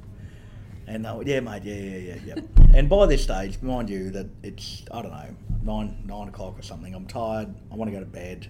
and 0.86 1.06
uh, 1.06 1.20
yeah, 1.24 1.40
mate, 1.40 1.64
yeah, 1.64 1.74
yeah, 1.74 1.96
yeah, 1.96 2.16
yeah. 2.26 2.34
and 2.74 2.90
by 2.90 3.06
this 3.06 3.22
stage, 3.22 3.60
mind 3.62 3.88
you, 3.88 4.10
that 4.10 4.26
it's 4.42 4.84
I 4.90 5.00
don't 5.00 5.12
know 5.12 5.34
nine 5.62 6.02
nine 6.04 6.28
o'clock 6.28 6.58
or 6.58 6.62
something. 6.62 6.94
I'm 6.94 7.06
tired. 7.06 7.54
I 7.72 7.74
want 7.74 7.90
to 7.90 7.96
go 7.96 8.00
to 8.00 8.10
bed. 8.10 8.48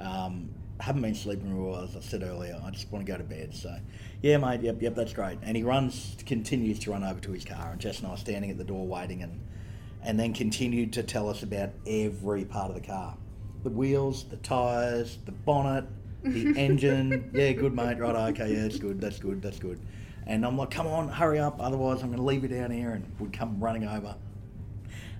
Um, 0.00 0.50
haven't 0.80 1.02
been 1.02 1.14
sleeping 1.14 1.54
real 1.56 1.72
well, 1.72 1.82
as 1.82 1.96
I 1.96 2.00
said 2.00 2.22
earlier. 2.22 2.60
I 2.64 2.70
just 2.70 2.90
want 2.90 3.04
to 3.04 3.12
go 3.12 3.18
to 3.18 3.24
bed. 3.24 3.54
So, 3.54 3.76
yeah, 4.22 4.36
mate, 4.38 4.62
yep, 4.62 4.80
yep, 4.80 4.94
that's 4.94 5.12
great. 5.12 5.38
And 5.42 5.56
he 5.56 5.62
runs, 5.62 6.16
continues 6.26 6.78
to 6.80 6.90
run 6.90 7.04
over 7.04 7.20
to 7.20 7.32
his 7.32 7.44
car, 7.44 7.70
and 7.72 7.80
Jess 7.80 7.98
and 7.98 8.08
I 8.08 8.10
are 8.12 8.16
standing 8.16 8.50
at 8.50 8.58
the 8.58 8.64
door 8.64 8.86
waiting, 8.86 9.22
and 9.22 9.40
and 10.02 10.18
then 10.18 10.32
continued 10.32 10.94
to 10.94 11.02
tell 11.02 11.28
us 11.28 11.42
about 11.42 11.70
every 11.86 12.46
part 12.46 12.70
of 12.70 12.74
the 12.74 12.80
car, 12.80 13.16
the 13.62 13.68
wheels, 13.68 14.24
the 14.24 14.38
tires, 14.38 15.18
the 15.26 15.32
bonnet, 15.32 15.84
the 16.22 16.54
engine. 16.56 17.30
Yeah, 17.34 17.52
good, 17.52 17.74
mate. 17.74 17.98
Right, 17.98 18.30
okay, 18.30 18.52
yeah, 18.52 18.64
it's 18.64 18.78
good. 18.78 19.00
That's 19.00 19.18
good. 19.18 19.42
That's 19.42 19.58
good. 19.58 19.78
And 20.26 20.46
I'm 20.46 20.56
like, 20.56 20.70
come 20.70 20.86
on, 20.86 21.08
hurry 21.08 21.38
up, 21.38 21.56
otherwise 21.60 22.02
I'm 22.02 22.08
going 22.08 22.18
to 22.18 22.24
leave 22.24 22.42
you 22.42 22.48
down 22.48 22.70
here, 22.70 22.92
and 22.92 23.04
would 23.18 23.32
come 23.32 23.60
running 23.60 23.86
over 23.86 24.14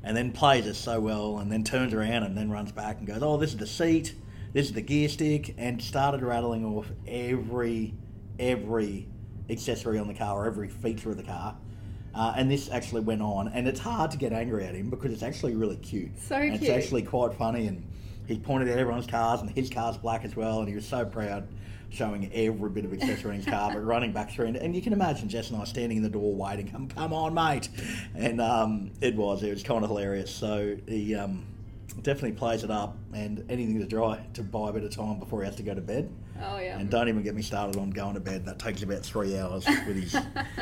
and 0.03 0.17
then 0.17 0.33
plays 0.33 0.67
us 0.67 0.79
so 0.79 0.99
well, 0.99 1.39
and 1.39 1.53
then 1.53 1.63
turns 1.63 1.93
around 1.93 2.23
and 2.23 2.37
then 2.37 2.51
runs 2.51 2.73
back 2.73 2.99
and 2.99 3.07
goes, 3.07 3.23
"Oh, 3.23 3.37
this 3.37 3.51
is 3.51 3.59
the 3.59 3.67
seat, 3.67 4.15
this 4.53 4.67
is 4.67 4.73
the 4.73 4.83
gear 4.83 5.09
stick," 5.09 5.55
and 5.59 5.81
started 5.83 6.23
rattling 6.23 6.65
off 6.65 6.87
every 7.07 7.95
every 8.39 9.07
accessory 9.49 9.99
on 9.99 10.09
the 10.09 10.15
car 10.15 10.45
or 10.45 10.47
every 10.47 10.69
feature 10.69 11.11
of 11.11 11.17
the 11.17 11.23
car. 11.23 11.57
Uh, 12.15 12.33
and 12.37 12.51
this 12.51 12.69
actually 12.71 13.03
went 13.03 13.23
on, 13.23 13.49
and 13.49 13.69
it's 13.69 13.79
hard 13.81 14.11
to 14.11 14.17
get 14.19 14.33
angry 14.33 14.65
at 14.65 14.75
him 14.75 14.91
because 14.91 15.13
it's 15.13 15.23
actually 15.23 15.55
really 15.55 15.77
cute. 15.77 16.11
So 16.19 16.35
And 16.37 16.59
cute. 16.59 16.63
It's 16.63 16.85
actually 16.85 17.03
quite 17.03 17.35
funny, 17.35 17.69
and 17.69 17.87
he 18.27 18.39
pointed 18.39 18.69
at 18.69 18.79
everyone's 18.79 19.07
cars, 19.07 19.41
and 19.41 19.51
his 19.51 19.71
car's 19.71 19.97
black 19.97 20.25
as 20.25 20.35
well, 20.35 20.61
and 20.61 20.69
he 20.69 20.75
was 20.75 20.87
so 20.87 21.05
proud, 21.05 21.47
showing 21.91 22.29
every 22.33 22.71
bit 22.71 22.85
of 22.85 22.93
accessory 22.93 23.37
in 23.37 23.43
his 23.43 23.47
car, 23.47 23.73
but 23.73 23.85
running 23.85 24.13
back 24.13 24.31
through, 24.33 24.47
and, 24.47 24.57
and 24.57 24.75
you 24.75 24.83
can 24.83 24.93
imagine 24.93 25.29
Jess 25.29 25.51
and 25.51 25.61
I 25.61 25.65
standing 25.65 25.99
in 25.99 26.03
the 26.03 26.09
door 26.09 26.35
waiting, 26.35 26.69
come, 26.69 26.89
come 26.89 27.13
on, 27.13 27.33
mate, 27.35 27.69
and 28.17 28.41
um, 28.41 28.91
it 29.01 29.15
was, 29.15 29.43
it 29.45 29.51
was 29.51 29.63
kind 29.63 29.85
of 29.85 29.91
hilarious. 29.91 30.31
So 30.33 30.77
he 30.89 31.15
um, 31.15 31.45
definitely 32.03 32.33
plays 32.33 32.65
it 32.65 32.71
up, 32.71 32.97
and 33.13 33.45
anything 33.49 33.79
to 33.81 33.87
try 33.87 34.25
to 34.35 34.43
buy 34.43 34.71
a 34.71 34.73
bit 34.73 34.85
of 34.85 34.91
time 34.91 35.19
before 35.19 35.41
he 35.43 35.47
has 35.47 35.57
to 35.57 35.63
go 35.63 35.75
to 35.75 35.81
bed. 35.81 36.11
oh 36.43 36.59
yeah. 36.59 36.79
And 36.79 36.89
don't 36.91 37.09
even 37.09 37.23
get 37.23 37.35
me 37.35 37.43
started 37.43 37.77
on 37.77 37.91
going 37.91 38.15
to 38.15 38.21
bed. 38.21 38.45
That 38.47 38.59
takes 38.59 38.83
about 38.83 39.03
three 39.03 39.39
hours 39.39 39.67
with 39.87 39.97
his 39.97 40.17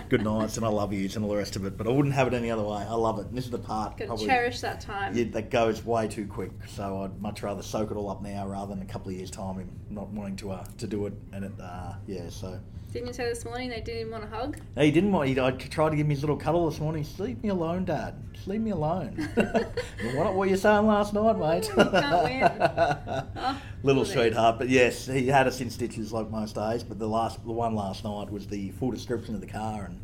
good 0.08 0.22
nights 0.24 0.56
and 0.56 0.66
I 0.66 0.68
love 0.68 0.92
yous 0.92 1.16
and 1.16 1.24
all 1.24 1.30
the 1.30 1.36
rest 1.36 1.56
of 1.56 1.64
it. 1.64 1.76
But 1.76 1.86
I 1.86 1.90
wouldn't 1.90 2.14
have 2.14 2.26
it 2.26 2.34
any 2.34 2.50
other 2.50 2.62
way. 2.64 2.78
I 2.88 2.94
love 2.94 3.18
it. 3.20 3.26
And 3.26 3.36
this 3.36 3.44
is 3.44 3.50
the 3.50 3.58
part 3.58 3.96
Gotta 3.96 4.08
probably 4.08 4.26
cherish 4.26 4.60
that 4.60 4.80
time. 4.80 5.14
yeah, 5.16 5.24
that 5.32 5.50
goes 5.50 5.84
way 5.84 6.08
too 6.08 6.26
quick. 6.26 6.50
So 6.66 7.02
I'd 7.02 7.20
much 7.20 7.42
rather 7.42 7.62
soak 7.62 7.90
it 7.90 7.96
all 7.96 8.10
up 8.10 8.22
now 8.22 8.46
rather 8.48 8.74
than 8.74 8.82
a 8.82 8.86
couple 8.86 9.10
of 9.10 9.16
years 9.16 9.30
time 9.30 9.56
him 9.56 9.70
not 9.90 10.08
wanting 10.08 10.36
to 10.36 10.50
uh, 10.52 10.64
to 10.78 10.86
do 10.86 11.06
it. 11.06 11.12
And 11.32 11.44
it 11.44 11.52
uh, 11.62 11.94
yeah, 12.06 12.28
so 12.28 12.58
Didn't 12.92 13.08
you 13.08 13.12
say 13.12 13.24
this 13.28 13.44
morning 13.44 13.68
they 13.68 13.82
didn't 13.82 14.00
even 14.00 14.12
want 14.12 14.24
a 14.24 14.28
hug? 14.28 14.58
no, 14.74 14.82
he 14.82 14.90
didn't 14.90 15.12
want. 15.12 15.28
He, 15.28 15.38
I 15.38 15.50
tried 15.50 15.90
to 15.90 15.96
give 15.96 16.06
me 16.06 16.14
his 16.14 16.22
little 16.22 16.38
cuddle 16.38 16.68
this 16.70 16.80
morning. 16.80 17.02
Just 17.02 17.20
leave 17.20 17.42
me 17.42 17.50
alone, 17.50 17.84
Dad. 17.84 18.14
Just 18.32 18.48
leave 18.48 18.62
me 18.62 18.70
alone. 18.70 19.28
what, 19.34 20.14
what 20.14 20.34
were 20.34 20.46
you 20.46 20.56
saying 20.56 20.86
last 20.86 21.12
night, 21.12 21.38
mate? 21.38 21.70
Can't 21.74 22.24
win. 22.24 23.24
Oh, 23.40 23.60
little 23.82 24.04
sweetheart. 24.04 24.58
But 24.58 24.68
yes, 24.70 25.06
he 25.06 25.28
had 25.28 25.46
us 25.46 25.60
in 25.60 25.70
stitches 25.70 26.12
like 26.12 26.30
most 26.30 26.54
days. 26.54 26.82
But 26.82 26.98
the 26.98 27.06
last, 27.06 27.44
the 27.44 27.52
one 27.52 27.74
last 27.74 28.04
night 28.04 28.30
was 28.30 28.46
the 28.46 28.70
full 28.72 28.90
description 28.90 29.34
of 29.34 29.40
the 29.40 29.46
car, 29.46 29.84
and 29.84 30.00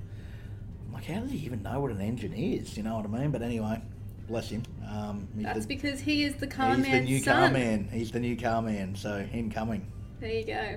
I'm 0.87 0.93
like, 0.93 1.07
how 1.07 1.21
does 1.21 1.31
he 1.31 1.39
even 1.39 1.63
know 1.63 1.81
what 1.81 1.91
an 1.91 2.01
engine 2.01 2.35
is? 2.35 2.77
You 2.77 2.83
know 2.83 2.97
what 2.97 3.07
I 3.07 3.09
mean? 3.09 3.31
But 3.31 3.43
anyway, 3.43 3.81
bless 4.29 4.51
him. 4.51 4.63
Um, 4.87 5.27
That's 5.35 5.67
the, 5.67 5.75
because 5.75 6.01
he 6.01 6.25
is 6.25 6.37
the 6.37 6.47
car 6.47 6.77
man. 6.77 6.85
he's 6.85 6.93
the 6.93 7.01
new 7.01 7.19
son. 7.21 7.35
car 7.35 7.51
man. 7.51 7.89
He's 7.91 8.11
the 8.13 8.21
new 8.21 8.37
car 8.37 8.61
man. 8.63 8.95
So 8.95 9.27
incoming. 9.33 9.91
There 10.21 10.31
you 10.31 10.45
go. 10.45 10.77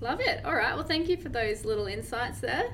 Love 0.00 0.20
it. 0.20 0.44
All 0.44 0.54
right. 0.54 0.74
Well, 0.74 0.84
thank 0.84 1.08
you 1.08 1.16
for 1.16 1.28
those 1.28 1.64
little 1.64 1.86
insights 1.86 2.40
there. 2.40 2.64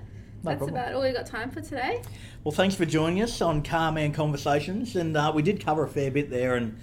No 0.43 0.51
That's 0.51 0.59
problem. 0.59 0.77
about 0.77 0.95
all 0.95 1.03
we've 1.03 1.15
got 1.15 1.27
time 1.27 1.51
for 1.51 1.61
today. 1.61 2.03
Well, 2.45 2.53
thanks 2.53 2.77
for 2.77 2.85
joining 2.85 3.23
us 3.23 3.41
on 3.41 3.63
Carman 3.63 4.13
Conversations, 4.13 4.95
and 4.95 5.17
uh, 5.17 5.33
we 5.35 5.43
did 5.43 5.65
cover 5.65 5.85
a 5.85 5.89
fair 5.89 6.11
bit 6.11 6.31
there, 6.31 6.55
and 6.55 6.79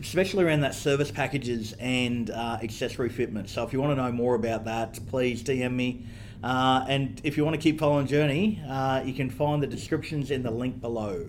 especially 0.00 0.44
around 0.44 0.60
that 0.62 0.74
service 0.74 1.12
packages 1.12 1.74
and 1.78 2.30
uh, 2.30 2.58
accessory 2.62 3.10
fitment. 3.10 3.48
So, 3.48 3.62
if 3.62 3.72
you 3.72 3.80
want 3.80 3.96
to 3.96 4.02
know 4.02 4.10
more 4.10 4.34
about 4.34 4.64
that, 4.64 4.98
please 5.08 5.44
DM 5.44 5.74
me. 5.74 6.06
Uh, 6.42 6.84
and 6.88 7.20
if 7.24 7.36
you 7.36 7.44
want 7.44 7.54
to 7.54 7.62
keep 7.62 7.78
following 7.78 8.06
Journey, 8.06 8.60
uh, 8.68 9.02
you 9.04 9.14
can 9.14 9.30
find 9.30 9.62
the 9.62 9.66
descriptions 9.66 10.30
in 10.30 10.42
the 10.42 10.50
link 10.50 10.80
below. 10.80 11.28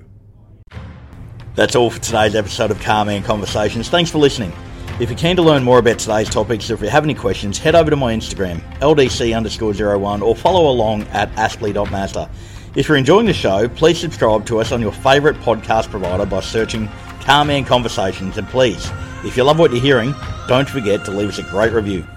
That's 1.53 1.75
all 1.75 1.89
for 1.89 2.01
today's 2.01 2.35
episode 2.35 2.71
of 2.71 2.81
Carman 2.81 3.23
Conversations. 3.23 3.87
Thanks 3.87 4.09
for 4.09 4.17
listening. 4.17 4.51
If 4.97 5.09
you're 5.09 5.19
keen 5.19 5.35
to 5.35 5.41
learn 5.41 5.61
more 5.61 5.79
about 5.79 5.99
today's 5.99 6.29
topics, 6.29 6.71
or 6.71 6.75
if 6.75 6.81
you 6.81 6.87
have 6.87 7.03
any 7.03 7.13
questions, 7.13 7.57
head 7.57 7.75
over 7.75 7.89
to 7.89 7.97
my 7.97 8.13
Instagram, 8.13 8.61
ldc 8.79 9.35
underscore 9.35 9.73
zero 9.73 9.99
one, 9.99 10.21
or 10.21 10.37
follow 10.37 10.71
along 10.71 11.03
at 11.09 11.29
aspley.mazda. 11.33 12.29
If 12.75 12.87
you're 12.87 12.95
enjoying 12.95 13.25
the 13.25 13.33
show, 13.33 13.67
please 13.67 13.99
subscribe 13.99 14.45
to 14.45 14.59
us 14.61 14.71
on 14.71 14.79
your 14.79 14.93
favourite 14.93 15.35
podcast 15.41 15.89
provider 15.89 16.25
by 16.25 16.39
searching 16.39 16.87
Carman 17.19 17.65
Conversations. 17.65 18.37
And 18.37 18.47
please, 18.47 18.89
if 19.25 19.35
you 19.35 19.43
love 19.43 19.59
what 19.59 19.71
you're 19.71 19.81
hearing, 19.81 20.15
don't 20.47 20.69
forget 20.69 21.03
to 21.03 21.11
leave 21.11 21.27
us 21.27 21.39
a 21.39 21.43
great 21.43 21.73
review. 21.73 22.07